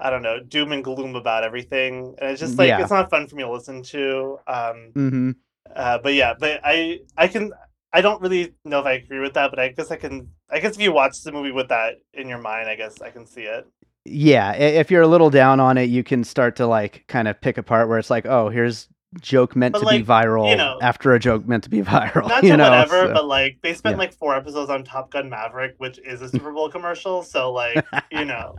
I 0.00 0.10
don't 0.10 0.22
know 0.22 0.38
doom 0.40 0.72
and 0.72 0.82
gloom 0.84 1.16
about 1.16 1.44
everything, 1.44 2.14
and 2.20 2.30
it's 2.30 2.40
just 2.40 2.58
like 2.58 2.68
Yeah. 2.68 2.80
it's 2.82 2.90
not 2.90 3.10
fun 3.10 3.26
for 3.26 3.36
me 3.36 3.42
to 3.42 3.50
listen 3.50 3.82
to. 3.84 4.38
Um, 4.46 4.92
Mhm. 4.96 5.34
uh, 5.74 5.98
but 5.98 6.14
yeah, 6.14 6.34
but 6.38 6.60
I 6.64 7.00
I 7.16 7.28
can 7.28 7.52
I 7.92 8.00
don't 8.02 8.20
really 8.20 8.52
know 8.64 8.80
if 8.80 8.86
I 8.86 8.92
agree 8.92 9.18
with 9.20 9.34
that, 9.34 9.50
but 9.50 9.58
I 9.58 9.68
guess 9.68 9.90
I 9.90 9.96
can. 9.96 10.28
I 10.50 10.60
guess 10.60 10.76
if 10.76 10.80
you 10.82 10.92
watch 10.92 11.22
the 11.22 11.32
movie 11.32 11.52
with 11.52 11.68
that 11.68 11.94
in 12.14 12.28
your 12.28 12.38
mind, 12.38 12.68
I 12.68 12.74
guess 12.76 13.00
I 13.02 13.10
can 13.10 13.26
see 13.26 13.42
it. 13.42 13.66
Yeah, 14.04 14.52
if 14.54 14.90
you're 14.90 15.02
a 15.02 15.06
little 15.08 15.30
down 15.30 15.58
on 15.60 15.76
it, 15.76 15.84
you 15.90 16.02
can 16.04 16.22
start 16.24 16.56
to 16.56 16.66
like 16.66 17.04
kind 17.08 17.28
of 17.28 17.40
pick 17.40 17.58
apart 17.58 17.88
where 17.88 17.98
it's 17.98 18.10
like, 18.10 18.24
oh, 18.26 18.48
here's 18.50 18.88
joke 19.22 19.56
meant 19.56 19.72
But, 19.72 19.78
to 19.80 19.84
like, 19.86 20.00
be 20.00 20.04
viral 20.06 20.50
you 20.50 20.56
know- 20.56 20.78
after 20.82 21.14
a 21.14 21.18
joke 21.18 21.46
meant 21.48 21.64
to 21.64 21.70
be 21.70 21.80
viral. 21.82 22.28
Not 22.28 22.42
you 22.42 22.50
to 22.50 22.56
know, 22.58 22.64
whatever, 22.70 23.06
so- 23.06 23.12
but 23.14 23.26
like 23.26 23.58
they 23.62 23.72
spent 23.74 23.94
yeah. 23.94 24.00
like 24.00 24.12
four 24.12 24.34
episodes 24.36 24.70
on 24.70 24.84
Top 24.84 25.10
Gun 25.10 25.28
Maverick, 25.30 25.74
which 25.78 25.98
is 26.04 26.20
a 26.22 26.28
Super 26.28 26.52
Bowl 26.52 26.68
commercial. 26.70 27.22
So 27.22 27.50
like 27.52 27.84
you 28.10 28.24
know, 28.26 28.56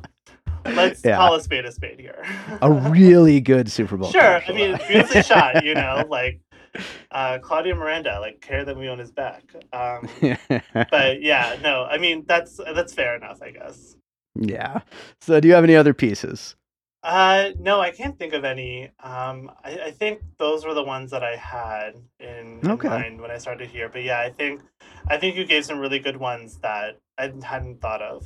let's 0.74 1.04
Yeah. 1.04 1.18
call 1.18 1.36
a 1.36 1.42
spade 1.42 1.66
a 1.66 1.72
spade 1.72 2.00
here. 2.00 2.24
a 2.62 2.72
really 2.72 3.42
good 3.42 3.72
Super 3.72 3.98
Bowl. 3.98 4.12
Sure, 4.12 4.42
I 4.48 4.52
mean, 4.52 4.78
beautifully 4.88 5.22
shot. 5.22 5.64
You 5.66 5.76
know, 5.76 6.06
like 6.10 6.40
uh, 7.12 7.40
Claudio 7.40 7.76
Miranda, 7.76 8.20
like 8.20 8.42
care 8.42 8.64
that 8.66 8.76
we 8.78 8.88
on 8.88 9.00
his 9.00 9.12
back. 9.12 9.44
Um, 9.74 10.08
but 10.92 11.22
yeah, 11.22 11.58
no, 11.62 11.86
I 11.86 11.98
mean 11.98 12.26
that's 12.28 12.58
that's 12.74 12.94
fair 12.94 13.16
enough, 13.16 13.42
I 13.42 13.52
guess. 13.52 13.96
yeah. 14.36 14.82
So, 15.22 15.40
do 15.40 15.48
you 15.48 15.54
have 15.54 15.64
any 15.64 15.76
other 15.76 15.94
pieces? 15.94 16.56
Uh, 17.02 17.52
no, 17.58 17.80
I 17.80 17.92
can't 17.92 18.20
think 18.20 18.34
of 18.34 18.44
any. 18.44 18.92
Um, 19.02 19.50
I, 19.64 19.80
I 19.86 19.92
think 19.92 20.22
those 20.38 20.66
were 20.66 20.74
the 20.74 20.84
ones 20.84 21.12
that 21.12 21.24
I 21.24 21.38
had 21.38 21.94
in, 22.20 22.60
in 22.62 22.70
Okay. 22.72 22.90
mind 22.90 23.22
when 23.22 23.32
I 23.32 23.38
started 23.38 23.70
here. 23.70 23.88
But 23.88 24.04
yeah, 24.04 24.20
I 24.20 24.30
think 24.32 24.62
I 25.08 25.18
think 25.18 25.38
you 25.38 25.46
gave 25.46 25.64
some 25.66 25.80
really 25.80 26.00
good 26.00 26.18
ones 26.18 26.58
that 26.58 26.98
I 27.18 27.32
hadn't 27.42 27.80
thought 27.80 28.02
of. 28.02 28.26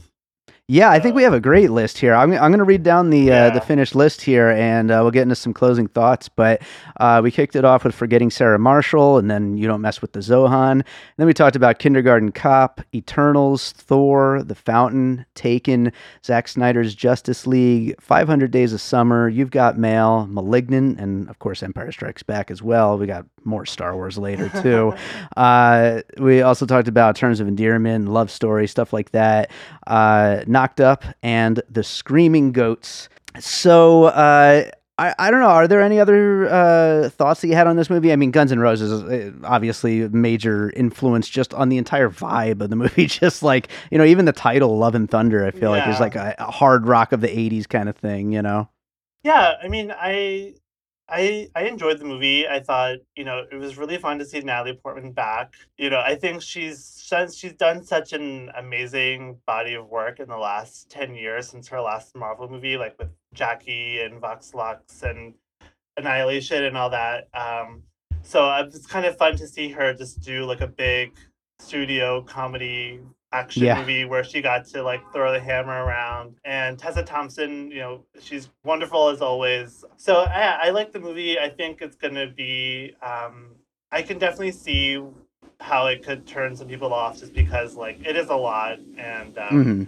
Yeah, 0.69 0.89
I 0.89 0.99
think 1.01 1.13
we 1.13 1.23
have 1.23 1.33
a 1.33 1.41
great 1.41 1.71
list 1.71 1.97
here. 1.97 2.15
I'm, 2.15 2.31
I'm 2.31 2.49
going 2.49 2.59
to 2.59 2.63
read 2.63 2.83
down 2.83 3.09
the 3.09 3.29
uh, 3.29 3.49
the 3.49 3.59
finished 3.59 3.95
list 3.95 4.21
here, 4.21 4.49
and 4.51 4.91
uh, 4.91 4.99
we'll 5.01 5.11
get 5.11 5.23
into 5.23 5.35
some 5.35 5.53
closing 5.53 5.89
thoughts. 5.89 6.29
But 6.29 6.61
uh, 7.01 7.19
we 7.21 7.31
kicked 7.31 7.57
it 7.57 7.65
off 7.65 7.83
with 7.83 7.93
"Forgetting 7.93 8.31
Sarah 8.31 8.57
Marshall," 8.57 9.17
and 9.17 9.29
then 9.29 9.57
"You 9.57 9.67
Don't 9.67 9.81
Mess 9.81 10.01
with 10.01 10.13
the 10.13 10.21
Zohan." 10.21 10.71
And 10.71 10.83
then 11.17 11.27
we 11.27 11.33
talked 11.33 11.57
about 11.57 11.79
"Kindergarten 11.79 12.31
Cop," 12.31 12.79
"Eternals," 12.95 13.73
"Thor," 13.73 14.41
"The 14.41 14.55
Fountain," 14.55 15.25
"Taken," 15.35 15.91
Zack 16.25 16.47
Snyder's 16.47 16.95
Justice 16.95 17.45
League, 17.45 18.01
"500 18.01 18.49
Days 18.49 18.71
of 18.71 18.79
Summer," 18.79 19.27
"You've 19.27 19.51
Got 19.51 19.77
Mail," 19.77 20.27
"Malignant," 20.29 20.97
and 20.97 21.29
of 21.29 21.39
course 21.39 21.61
"Empire 21.61 21.91
Strikes 21.91 22.23
Back" 22.23 22.49
as 22.49 22.63
well. 22.63 22.97
We 22.97 23.05
got 23.05 23.25
more 23.43 23.65
Star 23.65 23.95
Wars 23.95 24.17
later 24.17 24.47
too. 24.61 24.95
uh, 25.35 26.03
we 26.17 26.41
also 26.41 26.65
talked 26.65 26.87
about 26.87 27.17
terms 27.17 27.41
of 27.41 27.49
endearment, 27.49 28.07
love 28.07 28.31
story, 28.31 28.65
stuff 28.65 28.93
like 28.93 29.11
that. 29.11 29.51
Knocked 30.53 30.79
Up 30.79 31.03
and 31.21 31.61
The 31.69 31.83
Screaming 31.83 32.53
Goats. 32.53 33.09
So, 33.39 34.05
uh, 34.05 34.69
I, 34.97 35.15
I 35.17 35.31
don't 35.31 35.39
know. 35.39 35.47
Are 35.47 35.67
there 35.67 35.81
any 35.81 35.99
other 35.99 36.47
uh, 36.47 37.09
thoughts 37.09 37.41
that 37.41 37.47
you 37.47 37.55
had 37.55 37.65
on 37.65 37.75
this 37.75 37.89
movie? 37.89 38.13
I 38.13 38.15
mean, 38.15 38.31
Guns 38.31 38.51
N' 38.51 38.59
Roses 38.59 38.91
is 38.91 39.03
uh, 39.03 39.31
obviously 39.43 40.03
a 40.03 40.09
major 40.09 40.69
influence 40.71 41.27
just 41.27 41.53
on 41.53 41.69
the 41.69 41.77
entire 41.77 42.09
vibe 42.09 42.61
of 42.61 42.69
the 42.69 42.75
movie. 42.77 43.07
Just 43.07 43.41
like, 43.41 43.69
you 43.89 43.97
know, 43.97 44.05
even 44.05 44.25
the 44.25 44.31
title, 44.31 44.77
Love 44.77 44.93
and 44.95 45.09
Thunder, 45.09 45.45
I 45.45 45.51
feel 45.51 45.71
like 45.71 45.87
is 45.87 45.99
like 45.99 46.15
a, 46.15 46.35
a 46.37 46.51
hard 46.51 46.87
rock 46.87 47.11
of 47.11 47.21
the 47.21 47.27
80s 47.27 47.67
kind 47.67 47.89
of 47.89 47.97
thing, 47.97 48.31
you 48.31 48.41
know? 48.41 48.69
Yeah, 49.23 49.53
I 49.61 49.67
mean, 49.67 49.91
I 49.91 50.53
I 51.09 51.49
I 51.55 51.63
enjoyed 51.63 51.99
the 51.99 52.05
movie. 52.05 52.47
I 52.47 52.59
thought, 52.59 52.97
you 53.15 53.23
know, 53.23 53.45
it 53.51 53.55
was 53.55 53.77
really 53.77 53.97
fun 53.97 54.19
to 54.19 54.25
see 54.25 54.39
Natalie 54.41 54.73
Portman 54.81 55.11
back. 55.11 55.53
You 55.77 55.89
know, 55.89 55.99
I 55.99 56.15
think 56.15 56.41
she's 56.41 57.02
since 57.13 57.37
she's 57.37 57.53
done 57.53 57.83
such 57.83 58.13
an 58.13 58.49
amazing 58.57 59.37
body 59.45 59.73
of 59.75 59.87
work 59.87 60.19
in 60.19 60.27
the 60.27 60.37
last 60.37 60.89
10 60.89 61.13
years 61.15 61.47
since 61.47 61.67
her 61.67 61.79
last 61.81 62.15
Marvel 62.15 62.49
movie, 62.49 62.75
like 62.77 62.97
with 62.97 63.09
Jackie 63.33 63.99
and 64.01 64.19
Vox 64.19 64.53
Lux 64.53 65.03
and 65.03 65.35
Annihilation 65.97 66.63
and 66.63 66.75
all 66.75 66.89
that. 66.89 67.27
Um, 67.33 67.83
so 68.23 68.45
uh, 68.45 68.63
it's 68.65 68.87
kind 68.87 69.05
of 69.05 69.15
fun 69.17 69.35
to 69.37 69.47
see 69.47 69.69
her 69.69 69.93
just 69.93 70.21
do 70.21 70.45
like 70.45 70.61
a 70.61 70.67
big 70.67 71.15
studio 71.59 72.21
comedy 72.23 72.99
action 73.31 73.63
Yeah. 73.63 73.79
movie 73.79 74.05
where 74.05 74.23
she 74.23 74.41
got 74.41 74.65
to 74.67 74.81
like 74.81 75.01
throw 75.13 75.31
the 75.31 75.39
hammer 75.39 75.83
around. 75.85 76.35
And 76.45 76.79
Tessa 76.79 77.03
Thompson, 77.03 77.69
you 77.69 77.79
know, 77.79 78.05
she's 78.19 78.49
wonderful 78.63 79.09
as 79.09 79.21
always. 79.21 79.85
So 79.97 80.21
I, 80.21 80.59
I 80.63 80.69
like 80.71 80.91
the 80.91 80.99
movie. 80.99 81.37
I 81.39 81.49
think 81.49 81.81
it's 81.81 81.95
gonna 81.95 82.27
be. 82.27 82.95
Um, 83.01 83.55
I 83.91 84.01
can 84.01 84.17
definitely 84.17 84.51
see 84.53 84.99
how 85.63 85.87
it 85.87 86.03
could 86.05 86.27
turn 86.27 86.53
some 86.55 86.67
people 86.67 86.93
off 86.93 87.17
just 87.19 87.33
because 87.33 87.77
like 87.77 87.97
it 88.05 88.17
is 88.17 88.27
a 88.29 88.35
lot 88.35 88.79
and 88.97 89.37
um, 89.37 89.63
hmm 89.63 89.83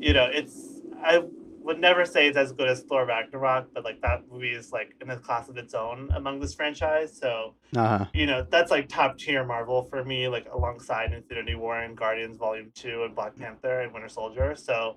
you 0.00 0.12
know, 0.12 0.28
it's 0.30 0.82
I 1.02 1.22
would 1.62 1.80
never 1.80 2.04
say 2.04 2.26
it's 2.26 2.36
as 2.36 2.52
good 2.52 2.68
as 2.68 2.82
Thor 2.82 3.06
Ragnarok, 3.06 3.68
but 3.72 3.84
like 3.84 4.00
that 4.02 4.24
movie 4.30 4.50
is 4.52 4.72
like 4.72 4.94
in 5.00 5.08
a 5.10 5.16
class 5.16 5.48
of 5.48 5.56
its 5.56 5.72
own 5.72 6.10
among 6.14 6.40
this 6.40 6.52
franchise. 6.54 7.16
So 7.16 7.54
Uh-huh. 7.76 8.04
you 8.12 8.26
know, 8.26 8.44
that's 8.50 8.70
like 8.72 8.88
top 8.88 9.16
tier 9.18 9.44
Marvel 9.44 9.84
for 9.84 10.04
me, 10.04 10.26
like 10.28 10.46
alongside 10.52 11.12
Infinity 11.12 11.54
War 11.54 11.78
and 11.78 11.96
Guardians 11.96 12.36
Volume 12.36 12.72
Two 12.74 13.04
and 13.04 13.14
Black 13.14 13.36
Panther 13.36 13.80
and 13.82 13.92
Winter 13.94 14.08
Soldier. 14.08 14.56
So 14.56 14.96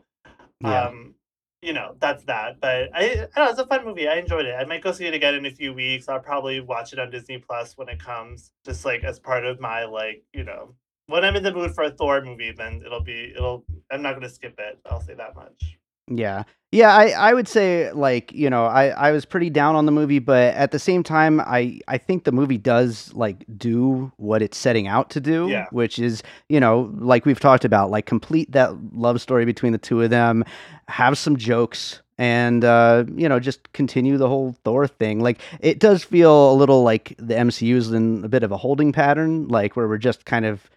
Yeah. 0.62 0.88
um 0.88 1.14
you 1.62 1.74
know, 1.74 1.96
that's 2.00 2.24
that. 2.26 2.60
But 2.60 2.90
I, 2.94 3.28
I 3.36 3.46
know, 3.46 3.50
it's 3.50 3.60
a 3.60 3.68
fun 3.68 3.86
movie. 3.86 4.08
I 4.08 4.16
enjoyed 4.16 4.46
it. 4.46 4.56
I 4.58 4.66
might 4.66 4.84
go 4.84 4.92
see 4.92 5.06
it 5.06 5.14
again 5.14 5.36
in 5.36 5.46
a 5.46 5.52
few 5.52 5.74
weeks. 5.74 6.08
I'll 6.08 6.20
probably 6.20 6.60
watch 6.60 6.94
it 6.94 7.00
on 7.00 7.10
Disney 7.10 7.38
Plus 7.38 7.78
when 7.78 7.90
it 7.90 8.00
comes, 8.00 8.52
just 8.66 8.86
like 8.86 9.04
as 9.04 9.20
part 9.20 9.46
of 9.46 9.60
my 9.60 9.86
like, 9.86 10.24
you 10.34 10.44
know, 10.44 10.76
when 11.08 11.24
I'm 11.24 11.36
in 11.36 11.44
the 11.44 11.54
mood 11.54 11.74
for 11.74 11.86
a 11.86 11.90
Thor 11.90 12.22
movie, 12.22 12.52
then 12.52 12.82
it'll 12.86 13.04
be 13.04 13.34
it'll 13.36 13.66
I'm 13.92 14.02
not 14.02 14.14
gonna 14.14 14.30
skip 14.30 14.56
it. 14.60 14.80
I'll 14.86 15.02
say 15.02 15.16
that 15.16 15.36
much. 15.36 15.78
Yeah. 16.10 16.44
Yeah, 16.72 16.94
I, 16.94 17.10
I 17.12 17.34
would 17.34 17.48
say 17.48 17.92
like, 17.94 18.34
you 18.34 18.50
know, 18.50 18.66
I, 18.66 18.88
I 18.90 19.12
was 19.12 19.24
pretty 19.24 19.50
down 19.50 19.76
on 19.78 19.86
the 19.86 19.92
movie, 19.92 20.20
but 20.20 20.54
at 20.56 20.72
the 20.72 20.80
same 20.80 21.02
time 21.02 21.40
I, 21.40 21.80
I 21.88 21.98
think 21.98 22.26
the 22.26 22.34
movie 22.34 22.58
does 22.58 23.14
like 23.14 23.46
do 23.58 24.12
what 24.18 24.42
it's 24.42 24.58
setting 24.58 24.86
out 24.86 25.10
to 25.12 25.22
do, 25.22 25.48
Yeah. 25.48 25.68
which 25.72 25.98
is, 25.98 26.24
you 26.50 26.60
know, 26.60 26.94
like 26.98 27.26
we've 27.26 27.40
talked 27.40 27.64
about, 27.64 27.90
like 27.90 28.06
complete 28.06 28.52
that 28.52 28.72
love 28.94 29.22
story 29.22 29.46
between 29.46 29.72
the 29.72 29.78
two 29.78 30.02
of 30.02 30.10
them, 30.10 30.44
have 30.90 31.18
some 31.18 31.38
jokes 31.38 32.02
and 32.18 32.66
uh, 32.66 33.06
you 33.16 33.30
know, 33.30 33.40
just 33.40 33.72
continue 33.72 34.18
the 34.18 34.28
whole 34.28 34.54
Thor 34.66 34.88
thing. 34.88 35.22
Like 35.22 35.40
it 35.62 35.80
does 35.80 36.04
feel 36.04 36.52
a 36.52 36.56
little 36.56 36.84
like 36.84 37.16
the 37.18 37.36
MCU 37.36 37.76
is 37.76 37.92
in 37.94 38.26
a 38.26 38.28
bit 38.28 38.44
of 38.44 38.52
a 38.52 38.58
holding 38.58 38.92
pattern, 38.92 39.48
like 39.48 39.78
where 39.78 39.88
we're 39.88 39.98
just 39.98 40.26
kind 40.26 40.46
of 40.46 40.70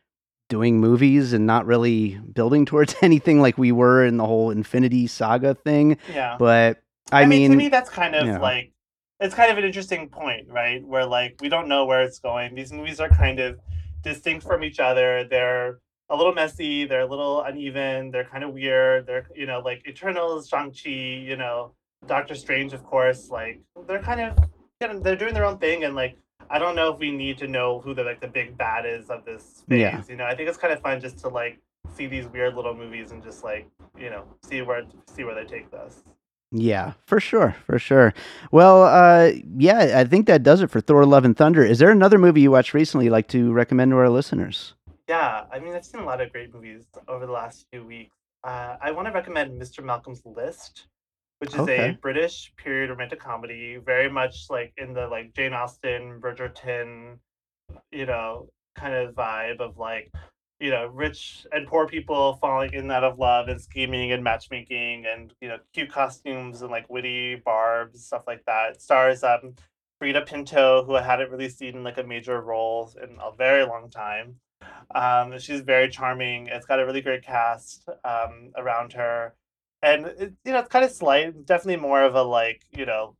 doing 0.50 0.78
movies 0.78 1.32
and 1.32 1.46
not 1.46 1.64
really 1.64 2.18
building 2.34 2.66
towards 2.66 2.94
anything 3.00 3.40
like 3.40 3.56
we 3.56 3.72
were 3.72 4.04
in 4.04 4.18
the 4.18 4.26
whole 4.26 4.50
Infinity 4.50 5.06
Saga 5.06 5.54
thing. 5.54 5.96
Yeah. 6.12 6.36
But 6.38 6.82
I, 7.10 7.22
I, 7.22 7.26
mean, 7.26 7.40
mean, 7.42 7.50
to 7.52 7.56
me, 7.56 7.68
that's 7.70 7.88
kind 7.88 8.14
of 8.14 8.26
you 8.26 8.34
know. 8.34 8.40
like 8.40 8.72
it's 9.20 9.34
kind 9.34 9.50
of 9.50 9.56
an 9.56 9.64
interesting 9.64 10.10
point, 10.10 10.48
right? 10.50 10.86
Where 10.86 11.06
like 11.06 11.36
we 11.40 11.48
don't 11.48 11.68
know 11.68 11.86
where 11.86 12.02
it's 12.02 12.18
going. 12.18 12.54
These 12.54 12.72
movies 12.72 13.00
are 13.00 13.08
kind 13.08 13.40
of 13.40 13.58
distinct 14.02 14.46
from 14.46 14.62
each 14.62 14.80
other. 14.80 15.24
They're 15.24 15.78
a 16.10 16.16
little 16.16 16.34
messy. 16.34 16.84
They're 16.84 17.02
a 17.02 17.06
little 17.06 17.42
uneven. 17.42 18.10
They're 18.10 18.24
kind 18.24 18.44
of 18.44 18.52
weird. 18.52 19.06
They're 19.06 19.26
you 19.34 19.46
know 19.46 19.60
like 19.60 19.86
Eternals, 19.88 20.48
Shang 20.48 20.72
Chi, 20.72 20.90
you 20.90 21.36
know, 21.36 21.72
Doctor 22.06 22.34
Strange, 22.34 22.72
of 22.72 22.84
course. 22.84 23.30
Like 23.30 23.60
they're 23.86 24.02
kind 24.02 24.20
of 24.20 24.38
you 24.80 24.88
know, 24.88 25.00
they're 25.00 25.16
doing 25.16 25.34
their 25.34 25.44
own 25.44 25.58
thing, 25.58 25.84
and 25.84 25.94
like 25.94 26.16
I 26.50 26.58
don't 26.58 26.74
know 26.74 26.92
if 26.92 26.98
we 26.98 27.10
need 27.12 27.38
to 27.38 27.46
know 27.48 27.80
who 27.80 27.94
the 27.94 28.04
like 28.04 28.20
the 28.20 28.28
big 28.28 28.58
bad 28.58 28.84
is 28.86 29.08
of 29.08 29.24
this 29.24 29.64
phase. 29.68 29.78
Yeah. 29.80 30.02
You 30.08 30.16
know, 30.16 30.24
I 30.24 30.34
think 30.34 30.48
it's 30.48 30.58
kind 30.58 30.72
of 30.72 30.80
fun 30.80 31.00
just 31.00 31.18
to 31.20 31.28
like 31.28 31.58
see 31.96 32.06
these 32.06 32.26
weird 32.26 32.54
little 32.56 32.74
movies 32.74 33.12
and 33.12 33.22
just 33.22 33.44
like 33.44 33.68
you 33.98 34.10
know 34.10 34.24
see 34.44 34.62
where 34.62 34.84
see 35.06 35.24
where 35.24 35.34
they 35.34 35.44
take 35.44 35.68
us. 35.74 36.02
yeah, 36.52 36.94
for 37.06 37.20
sure, 37.20 37.54
for 37.66 37.78
sure. 37.78 38.12
Well, 38.50 38.82
uh, 38.84 39.32
yeah, 39.56 39.98
I 40.00 40.04
think 40.04 40.26
that 40.26 40.42
does 40.42 40.62
it 40.62 40.70
for 40.70 40.80
Thor: 40.80 41.06
Love 41.06 41.24
and 41.24 41.36
Thunder. 41.36 41.64
Is 41.64 41.78
there 41.78 41.90
another 41.90 42.18
movie 42.18 42.40
you 42.42 42.50
watched 42.50 42.74
recently 42.74 43.06
you'd 43.06 43.12
like 43.12 43.28
to 43.28 43.52
recommend 43.52 43.92
to 43.92 43.96
our 43.98 44.08
listeners? 44.10 44.74
Yeah, 45.08 45.44
I 45.52 45.58
mean, 45.60 45.74
I've 45.74 45.84
seen 45.84 46.00
a 46.00 46.04
lot 46.04 46.20
of 46.20 46.32
great 46.32 46.52
movies 46.54 46.84
over 47.08 47.26
the 47.26 47.32
last 47.32 47.66
few 47.72 47.84
weeks. 47.84 48.14
Uh, 48.44 48.76
I 48.80 48.90
want 48.92 49.06
to 49.08 49.12
recommend 49.12 49.60
Mr. 49.60 49.84
Malcolm's 49.84 50.22
List, 50.24 50.86
which 51.40 51.54
is 51.54 51.62
Okay. 51.62 51.68
a 51.68 51.92
British 52.02 52.52
period 52.56 52.90
romantic 52.90 53.20
comedy, 53.20 53.78
very 53.78 54.10
much 54.10 54.46
like 54.50 54.72
in 54.78 54.94
the 54.94 55.08
like 55.08 55.34
Jane 55.34 55.54
Austen, 55.54 56.20
Bridgerton, 56.20 57.18
you 57.90 58.06
know, 58.06 58.50
kind 58.76 58.94
of 58.94 59.14
vibe 59.14 59.60
of 59.60 59.76
like, 59.78 60.12
you 60.60 60.70
know, 60.70 60.86
rich 60.86 61.46
and 61.52 61.66
poor 61.66 61.86
people 61.88 62.34
falling 62.34 62.72
in 62.74 62.80
and 62.80 62.92
out 62.92 63.04
of 63.04 63.18
love 63.18 63.48
and 63.48 63.60
scheming 63.60 64.12
and 64.12 64.22
matchmaking 64.24 65.06
and 65.06 65.34
you 65.40 65.48
know, 65.48 65.58
cute 65.74 65.90
costumes 65.90 66.62
and 66.62 66.70
like 66.70 66.88
witty 66.90 67.36
barbs, 67.36 68.04
stuff 68.06 68.24
like 68.26 68.44
that. 68.46 68.72
It 68.72 68.82
stars 68.82 69.24
um 69.24 69.54
Freida 70.02 70.26
Pinto, 70.26 70.84
who 70.84 70.94
I 70.96 71.02
hadn't 71.02 71.30
really 71.30 71.48
seen 71.50 71.76
in 71.76 71.84
like 71.84 71.98
a 71.98 72.04
major 72.04 72.40
role 72.40 72.92
in 73.02 73.18
a 73.22 73.32
very 73.36 73.64
long 73.64 73.90
time. 73.90 74.36
Um, 74.94 75.38
she's 75.38 75.60
very 75.60 75.88
charming. 75.88 76.48
It's 76.48 76.66
got 76.66 76.80
a 76.80 76.86
really 76.86 77.00
great 77.02 77.22
cast 77.22 77.88
um, 78.04 78.52
around 78.56 78.92
her, 78.94 79.34
and 79.82 80.06
it, 80.06 80.32
you 80.44 80.52
know 80.52 80.60
it's 80.60 80.68
kind 80.68 80.84
of 80.84 80.90
slight. 80.90 81.46
Definitely 81.46 81.80
more 81.80 82.02
of 82.02 82.14
a 82.14 82.22
like 82.22 82.62
you 82.72 82.86
know, 82.86 83.16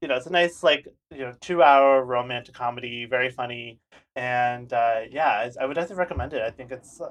you 0.00 0.08
know 0.08 0.16
it's 0.16 0.26
a 0.26 0.32
nice 0.32 0.62
like 0.62 0.86
you 1.10 1.20
know 1.20 1.32
two 1.40 1.62
hour 1.62 2.04
romantic 2.04 2.54
comedy, 2.54 3.04
very 3.04 3.30
funny, 3.30 3.78
and 4.16 4.72
uh, 4.72 5.00
yeah, 5.10 5.42
it's, 5.42 5.56
I 5.56 5.64
would 5.66 5.74
definitely 5.74 5.96
recommend 5.96 6.32
it. 6.32 6.42
I 6.42 6.50
think 6.50 6.70
it's 6.72 7.00
uh, 7.00 7.10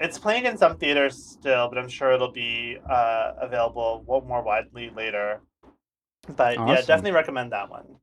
it's 0.00 0.18
playing 0.18 0.44
in 0.44 0.58
some 0.58 0.76
theaters 0.76 1.16
still, 1.16 1.68
but 1.68 1.78
I'm 1.78 1.88
sure 1.88 2.12
it'll 2.12 2.32
be 2.32 2.78
uh, 2.88 3.32
available 3.40 4.04
more 4.06 4.42
widely 4.42 4.90
later. 4.90 5.40
But 6.36 6.58
yeah, 6.58 6.80
definitely 6.82 7.12
recommend 7.12 7.52
that 7.52 7.70
one. 7.70 7.96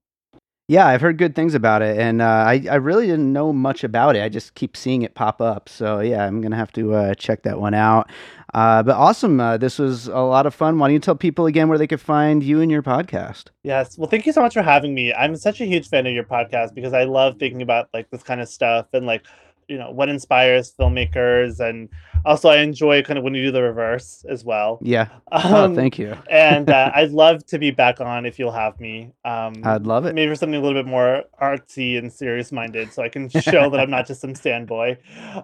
Yeah, 0.67 0.87
I've 0.87 1.01
heard 1.01 1.17
good 1.17 1.35
things 1.35 1.55
about 1.55 1.81
it, 1.81 1.97
and 1.99 2.21
uh, 2.21 2.25
I 2.47 2.65
I 2.71 2.75
really 2.75 3.05
didn't 3.05 3.33
know 3.33 3.51
much 3.51 3.83
about 3.83 4.15
it. 4.15 4.23
I 4.23 4.29
just 4.29 4.55
keep 4.55 4.77
seeing 4.77 5.01
it 5.01 5.13
pop 5.13 5.41
up. 5.41 5.67
So 5.67 5.99
yeah, 5.99 6.25
I'm 6.25 6.39
gonna 6.41 6.55
have 6.55 6.71
to 6.73 6.93
uh, 6.93 7.13
check 7.15 7.43
that 7.43 7.59
one 7.59 7.73
out. 7.73 8.09
Uh, 8.53 8.81
but 8.81 8.95
awesome, 8.95 9.39
uh, 9.41 9.57
this 9.57 9.77
was 9.77 10.07
a 10.07 10.19
lot 10.19 10.45
of 10.45 10.53
fun. 10.55 10.79
Why 10.79 10.87
don't 10.87 10.93
you 10.93 10.99
tell 10.99 11.15
people 11.15 11.47
again 11.47 11.67
where 11.67 11.77
they 11.77 11.87
could 11.87 11.99
find 11.99 12.41
you 12.43 12.61
and 12.61 12.71
your 12.71 12.81
podcast? 12.83 13.45
Yes. 13.63 13.97
Well, 13.97 14.07
thank 14.09 14.25
you 14.25 14.31
so 14.31 14.41
much 14.41 14.53
for 14.53 14.61
having 14.61 14.93
me. 14.93 15.13
I'm 15.13 15.35
such 15.35 15.59
a 15.59 15.65
huge 15.65 15.89
fan 15.89 16.05
of 16.07 16.13
your 16.13 16.23
podcast 16.23 16.73
because 16.73 16.93
I 16.93 17.03
love 17.05 17.37
thinking 17.39 17.61
about 17.61 17.89
like 17.93 18.09
this 18.11 18.23
kind 18.23 18.39
of 18.39 18.47
stuff 18.47 18.87
and 18.93 19.05
like, 19.05 19.25
you 19.67 19.77
know, 19.77 19.91
what 19.91 20.09
inspires 20.09 20.73
filmmakers. 20.79 21.59
And 21.59 21.89
also, 22.25 22.49
I 22.49 22.57
enjoy 22.57 23.01
kind 23.03 23.17
of 23.17 23.23
when 23.23 23.33
you 23.35 23.43
do 23.45 23.51
the 23.51 23.61
reverse 23.61 24.25
as 24.29 24.43
well. 24.45 24.79
Yeah. 24.81 25.07
Oh, 25.31 25.65
Um, 25.65 25.75
thank 25.75 25.97
you. 25.97 26.15
and 26.29 26.69
uh, 26.69 26.91
I'd 26.95 27.11
love 27.11 27.45
to 27.47 27.57
be 27.59 27.71
back 27.71 27.99
on 27.99 28.25
if 28.25 28.37
you'll 28.37 28.51
have 28.51 28.79
me. 28.79 29.11
Um, 29.25 29.53
I'd 29.63 29.87
love 29.87 30.05
it. 30.05 30.13
maybe 30.15 30.29
for 30.31 30.35
something 30.35 30.59
a 30.59 30.61
little 30.63 30.81
bit 30.81 30.87
more 30.89 31.23
artsy 31.41 31.97
and 31.97 32.11
serious 32.13 32.51
minded 32.51 32.93
so 32.93 33.01
I 33.03 33.09
can 33.09 33.29
show 33.29 33.69
that 33.69 33.79
I'm 33.79 33.89
not 33.89 34.05
just 34.07 34.21
some 34.21 34.35
stand 34.35 34.67
boy. 34.67 34.97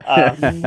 Um, 0.05 0.65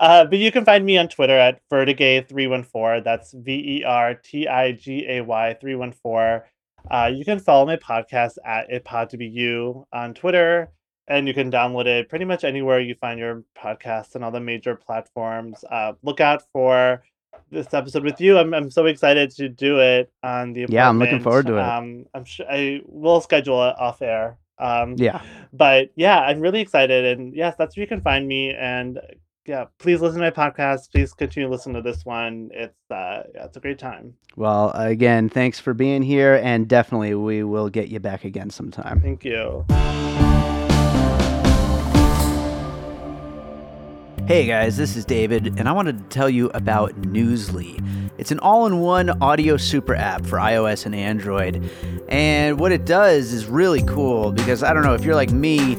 uh, 0.00 0.24
but 0.24 0.38
you 0.38 0.52
can 0.52 0.64
find 0.64 0.84
me 0.86 0.98
on 0.98 1.08
Twitter 1.08 1.36
at 1.36 1.60
Vertigay314. 1.70 3.04
That's 3.04 3.32
V 3.32 3.52
E 3.80 3.84
R 3.84 4.14
T 4.14 4.46
I 4.48 4.72
G 4.72 5.06
A 5.08 5.20
Y 5.22 5.56
314. 5.60 6.42
Uh, 6.90 7.10
you 7.12 7.24
can 7.24 7.38
follow 7.38 7.66
my 7.66 7.76
podcast 7.76 8.36
at 8.44 8.70
It 8.70 8.84
Pod 8.84 9.10
to 9.10 9.16
Be 9.18 9.26
You 9.26 9.86
on 9.92 10.14
Twitter, 10.14 10.70
and 11.08 11.26
you 11.26 11.34
can 11.34 11.50
download 11.50 11.86
it 11.86 12.08
pretty 12.08 12.24
much 12.24 12.44
anywhere 12.44 12.80
you 12.80 12.94
find 12.94 13.18
your 13.18 13.42
podcasts 13.56 14.14
and 14.14 14.24
all 14.24 14.30
the 14.30 14.40
major 14.40 14.74
platforms. 14.76 15.64
Uh, 15.70 15.92
look 16.02 16.20
out 16.20 16.42
for 16.52 17.02
this 17.50 17.72
episode 17.74 18.04
with 18.04 18.20
you. 18.20 18.38
I'm 18.38 18.54
I'm 18.54 18.70
so 18.70 18.86
excited 18.86 19.30
to 19.32 19.48
do 19.48 19.78
it 19.80 20.12
on 20.22 20.52
the. 20.52 20.66
Yeah, 20.68 20.88
I'm 20.88 20.98
looking 20.98 21.20
forward 21.20 21.46
to 21.46 21.56
it. 21.56 21.62
Um, 21.62 22.06
I'm 22.14 22.24
sure 22.24 22.46
I 22.50 22.80
will 22.86 23.20
schedule 23.20 23.62
it 23.68 23.74
off 23.78 24.02
air. 24.02 24.38
Um, 24.58 24.94
Yeah. 24.98 25.22
but 25.52 25.90
yeah, 25.96 26.20
I'm 26.20 26.40
really 26.40 26.60
excited, 26.60 27.18
and 27.18 27.34
yes, 27.34 27.54
that's 27.56 27.76
where 27.76 27.82
you 27.82 27.88
can 27.88 28.02
find 28.02 28.28
me. 28.28 28.52
And 28.52 29.00
yeah, 29.46 29.64
please 29.78 30.00
listen 30.02 30.20
to 30.20 30.24
my 30.26 30.30
podcast. 30.30 30.92
Please 30.92 31.14
continue 31.14 31.48
to 31.48 31.50
listen 31.52 31.72
to 31.72 31.80
this 31.82 32.04
one. 32.04 32.50
It's 32.52 32.90
uh, 32.90 33.22
yeah, 33.34 33.44
it's 33.46 33.56
a 33.56 33.60
great 33.60 33.78
time. 33.78 34.14
Well, 34.36 34.70
again, 34.74 35.28
thanks 35.28 35.58
for 35.58 35.72
being 35.74 36.02
here, 36.02 36.34
and 36.42 36.68
definitely 36.68 37.14
we 37.14 37.42
will 37.42 37.70
get 37.70 37.88
you 37.88 38.00
back 38.00 38.24
again 38.24 38.50
sometime. 38.50 39.00
Thank 39.00 39.24
you. 39.24 39.64
Hey 44.30 44.46
guys, 44.46 44.76
this 44.76 44.94
is 44.94 45.04
David, 45.04 45.58
and 45.58 45.68
I 45.68 45.72
wanted 45.72 45.98
to 45.98 46.04
tell 46.04 46.30
you 46.30 46.50
about 46.54 46.94
Newsly. 47.02 47.82
It's 48.16 48.30
an 48.30 48.38
all 48.38 48.64
in 48.68 48.78
one 48.78 49.10
audio 49.20 49.56
super 49.56 49.96
app 49.96 50.24
for 50.24 50.38
iOS 50.38 50.86
and 50.86 50.94
Android. 50.94 51.68
And 52.08 52.60
what 52.60 52.70
it 52.70 52.84
does 52.84 53.32
is 53.32 53.46
really 53.46 53.82
cool 53.82 54.30
because 54.30 54.62
I 54.62 54.72
don't 54.72 54.84
know 54.84 54.94
if 54.94 55.02
you're 55.02 55.16
like 55.16 55.32
me, 55.32 55.76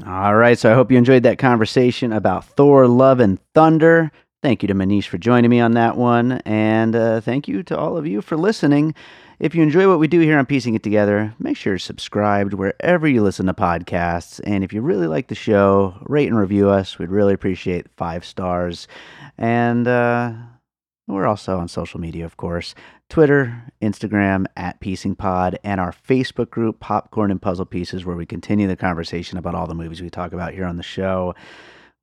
All 0.07 0.35
right, 0.35 0.57
so 0.57 0.71
I 0.71 0.73
hope 0.73 0.89
you 0.89 0.97
enjoyed 0.97 1.23
that 1.23 1.37
conversation 1.37 2.13
about 2.13 2.45
Thor, 2.45 2.87
Love, 2.87 3.19
and 3.19 3.39
Thunder. 3.53 4.09
Thank 4.41 4.63
you 4.63 4.67
to 4.67 4.73
Manish 4.73 5.05
for 5.05 5.17
joining 5.17 5.51
me 5.51 5.59
on 5.59 5.73
that 5.73 5.97
one, 5.97 6.41
and 6.45 6.95
uh, 6.95 7.19
thank 7.19 7.47
you 7.49 7.61
to 7.63 7.77
all 7.77 7.97
of 7.97 8.07
you 8.07 8.21
for 8.21 8.37
listening. 8.37 8.95
If 9.41 9.55
you 9.55 9.63
enjoy 9.63 9.89
what 9.89 9.97
we 9.97 10.07
do 10.07 10.19
here 10.19 10.37
on 10.37 10.45
Piecing 10.45 10.75
It 10.75 10.83
Together, 10.83 11.33
make 11.39 11.57
sure 11.57 11.73
you're 11.73 11.79
subscribed 11.79 12.53
wherever 12.53 13.07
you 13.07 13.23
listen 13.23 13.47
to 13.47 13.55
podcasts. 13.55 14.39
And 14.43 14.63
if 14.63 14.71
you 14.71 14.81
really 14.81 15.07
like 15.07 15.29
the 15.29 15.35
show, 15.35 15.95
rate 16.03 16.27
and 16.27 16.37
review 16.37 16.69
us. 16.69 16.99
We'd 16.99 17.09
really 17.09 17.33
appreciate 17.33 17.89
five 17.97 18.23
stars. 18.23 18.87
And 19.39 19.87
uh, 19.87 20.33
we're 21.07 21.25
also 21.25 21.57
on 21.57 21.69
social 21.69 21.99
media, 21.99 22.23
of 22.23 22.37
course 22.37 22.75
Twitter, 23.09 23.63
Instagram, 23.81 24.45
at 24.55 24.79
Piecing 24.79 25.15
Pod, 25.15 25.57
and 25.63 25.81
our 25.81 25.91
Facebook 25.91 26.51
group, 26.51 26.79
Popcorn 26.79 27.31
and 27.31 27.41
Puzzle 27.41 27.65
Pieces, 27.65 28.05
where 28.05 28.15
we 28.15 28.27
continue 28.27 28.67
the 28.67 28.75
conversation 28.75 29.39
about 29.39 29.55
all 29.55 29.65
the 29.65 29.73
movies 29.73 30.03
we 30.03 30.11
talk 30.11 30.33
about 30.33 30.53
here 30.53 30.65
on 30.65 30.77
the 30.77 30.83
show. 30.83 31.33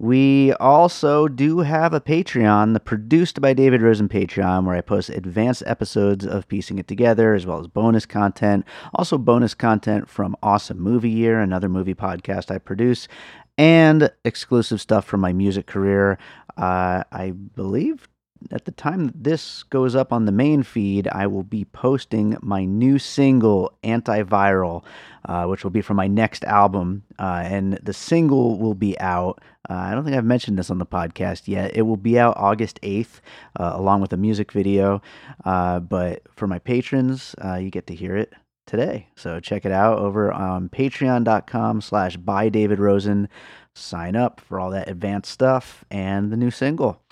We 0.01 0.53
also 0.55 1.27
do 1.27 1.59
have 1.59 1.93
a 1.93 2.01
Patreon, 2.01 2.73
the 2.73 2.79
Produced 2.79 3.41
by 3.41 3.53
David 3.53 3.83
Rosen 3.83 4.09
Patreon, 4.09 4.65
where 4.65 4.77
I 4.77 4.81
post 4.81 5.11
advanced 5.11 5.65
episodes 5.67 6.25
of 6.25 6.47
Piecing 6.47 6.79
It 6.79 6.87
Together, 6.87 7.35
as 7.35 7.47
well 7.47 7.59
as 7.59 7.67
bonus 7.67 8.07
content. 8.07 8.65
Also, 8.95 9.19
bonus 9.19 9.55
content 9.55 10.09
from 10.09 10.37
Awesome 10.41 10.81
Movie 10.81 11.11
Year, 11.11 11.41
another 11.41 11.69
movie 11.69 11.97
podcast 11.97 12.49
I 12.55 12.59
produce, 12.59 13.09
and 13.57 14.09
exclusive 14.25 14.81
stuff 14.81 15.05
from 15.05 15.21
my 15.21 15.33
music 15.33 15.67
career. 15.67 16.17
Uh, 16.57 17.03
I 17.11 17.33
believe 17.33 18.09
at 18.51 18.65
the 18.65 18.73
time 18.73 19.07
that 19.07 19.25
this 19.25 19.63
goes 19.65 19.95
up 19.95 20.13
on 20.13 20.25
the 20.25 20.33
main 20.33 20.63
feed, 20.63 21.09
I 21.09 21.27
will 21.27 21.43
be 21.43 21.65
posting 21.65 22.37
my 22.41 22.65
new 22.65 22.99
single, 22.99 23.73
Antiviral, 23.83 24.85
uh, 25.25 25.47
which 25.47 25.65
will 25.65 25.71
be 25.71 25.81
from 25.81 25.97
my 25.97 26.07
next 26.07 26.45
album. 26.45 27.05
Uh, 27.19 27.43
and 27.45 27.75
the 27.83 27.93
single 27.93 28.59
will 28.59 28.75
be 28.75 28.99
out. 29.01 29.41
Uh, 29.69 29.75
I 29.75 29.95
don't 29.95 30.05
think 30.05 30.17
I've 30.17 30.25
mentioned 30.25 30.59
this 30.59 30.71
on 30.71 30.79
the 30.79 30.87
podcast 30.87 31.49
yet. 31.49 31.77
It 31.77 31.83
will 31.83 31.97
be 31.97 32.19
out 32.19 32.37
August 32.37 32.81
8th, 32.83 33.21
uh, 33.59 33.73
along 33.75 34.01
with 34.01 34.13
a 34.13 34.17
music 34.17 34.53
video. 34.53 35.03
Uh, 35.45 35.81
but 35.81 36.23
for 36.35 36.47
my 36.47 36.59
patrons, 36.59 37.35
uh, 37.45 37.57
you 37.57 37.71
get 37.71 37.87
to 37.89 37.95
hear 37.95 38.17
it 38.17 38.33
today. 38.67 39.09
So 39.17 39.41
check 39.41 39.65
it 39.65 39.73
out 39.73 39.99
over 39.99 40.33
on 40.33 40.69
patreon.com 40.69 41.81
slash 41.81 42.17
by 42.17 42.49
David 42.49 42.79
Rosen. 42.79 43.29
Sign 43.75 44.17
up 44.17 44.41
for 44.41 44.61
all 44.61 44.71
that 44.71 44.89
advanced 44.89 45.31
stuff 45.31 45.85
and 45.91 46.31
the 46.31 46.37
new 46.37 46.51
single. 46.51 47.03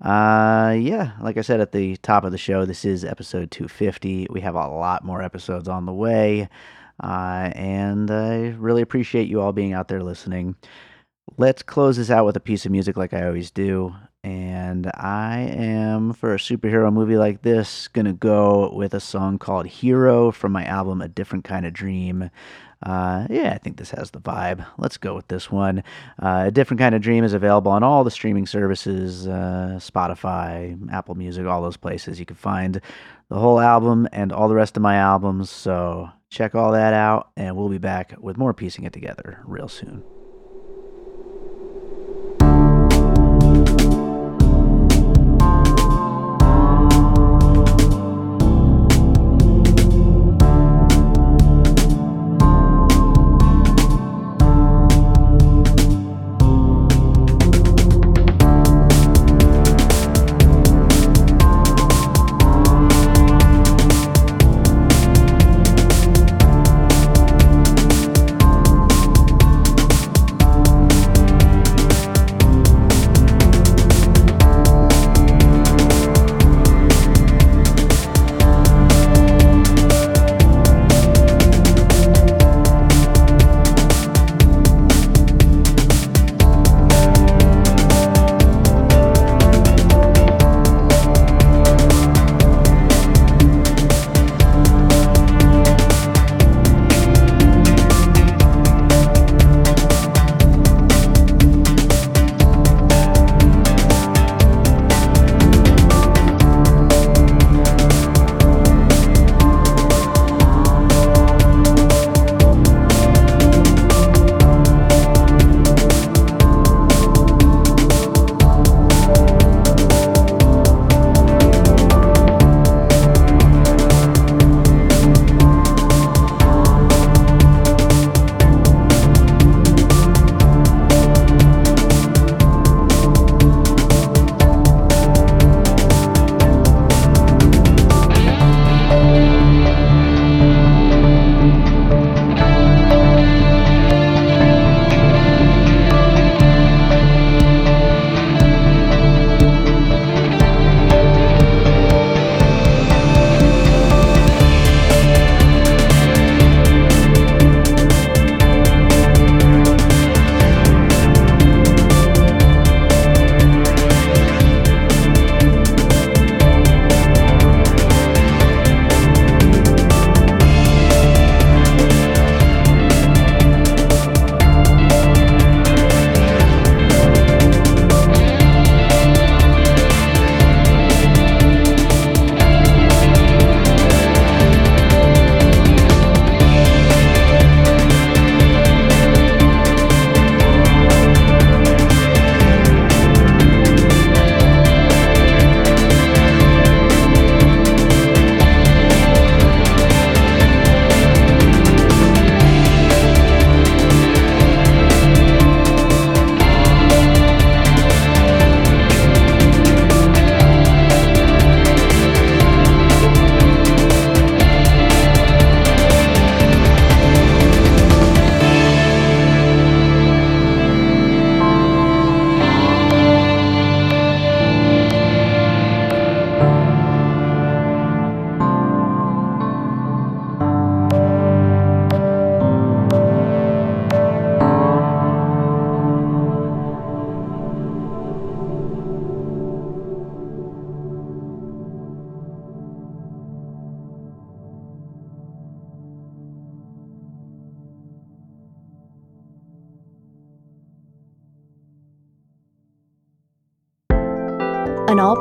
Uh, 0.00 0.74
yeah, 0.80 1.12
like 1.20 1.36
I 1.36 1.42
said 1.42 1.60
at 1.60 1.72
the 1.72 1.96
top 1.98 2.24
of 2.24 2.32
the 2.32 2.38
show, 2.38 2.64
this 2.64 2.84
is 2.84 3.04
episode 3.04 3.50
250. 3.50 4.28
We 4.30 4.40
have 4.40 4.54
a 4.54 4.66
lot 4.68 5.04
more 5.04 5.22
episodes 5.22 5.68
on 5.68 5.84
the 5.84 5.92
way. 5.92 6.48
Uh, 7.02 7.50
and 7.54 8.10
I 8.10 8.48
really 8.58 8.82
appreciate 8.82 9.28
you 9.28 9.40
all 9.40 9.52
being 9.52 9.72
out 9.72 9.88
there 9.88 10.02
listening. 10.02 10.56
Let's 11.36 11.62
close 11.62 11.96
this 11.96 12.10
out 12.10 12.24
with 12.26 12.36
a 12.36 12.40
piece 12.40 12.64
of 12.64 12.72
music 12.72 12.96
like 12.96 13.12
I 13.12 13.26
always 13.26 13.50
do. 13.50 13.94
And 14.22 14.90
I 14.94 15.38
am, 15.38 16.12
for 16.12 16.34
a 16.34 16.38
superhero 16.38 16.92
movie 16.92 17.16
like 17.16 17.42
this, 17.42 17.88
going 17.88 18.04
to 18.04 18.12
go 18.12 18.70
with 18.74 18.92
a 18.92 19.00
song 19.00 19.38
called 19.38 19.66
Hero 19.66 20.30
from 20.30 20.52
my 20.52 20.64
album 20.64 21.00
A 21.00 21.08
Different 21.08 21.44
Kind 21.44 21.64
of 21.64 21.72
Dream. 21.72 22.30
Uh, 22.82 23.26
yeah, 23.28 23.52
I 23.54 23.58
think 23.58 23.76
this 23.76 23.90
has 23.90 24.10
the 24.10 24.20
vibe. 24.20 24.66
Let's 24.78 24.96
go 24.96 25.14
with 25.14 25.28
this 25.28 25.50
one. 25.50 25.82
Uh, 26.22 26.44
a 26.46 26.50
Different 26.50 26.80
Kind 26.80 26.94
of 26.94 27.02
Dream 27.02 27.24
is 27.24 27.34
available 27.34 27.70
on 27.72 27.82
all 27.82 28.04
the 28.04 28.10
streaming 28.10 28.46
services 28.46 29.26
uh, 29.26 29.78
Spotify, 29.78 30.90
Apple 30.90 31.14
Music, 31.14 31.46
all 31.46 31.62
those 31.62 31.76
places. 31.76 32.18
You 32.18 32.26
can 32.26 32.36
find 32.36 32.80
the 33.28 33.38
whole 33.38 33.60
album 33.60 34.08
and 34.12 34.32
all 34.32 34.48
the 34.48 34.54
rest 34.54 34.76
of 34.76 34.82
my 34.82 34.96
albums. 34.96 35.50
So 35.50 36.10
check 36.30 36.54
all 36.54 36.72
that 36.72 36.94
out, 36.94 37.30
and 37.36 37.56
we'll 37.56 37.68
be 37.68 37.78
back 37.78 38.14
with 38.18 38.38
more 38.38 38.54
Piecing 38.54 38.84
It 38.84 38.92
Together 38.92 39.40
real 39.44 39.68
soon. 39.68 40.02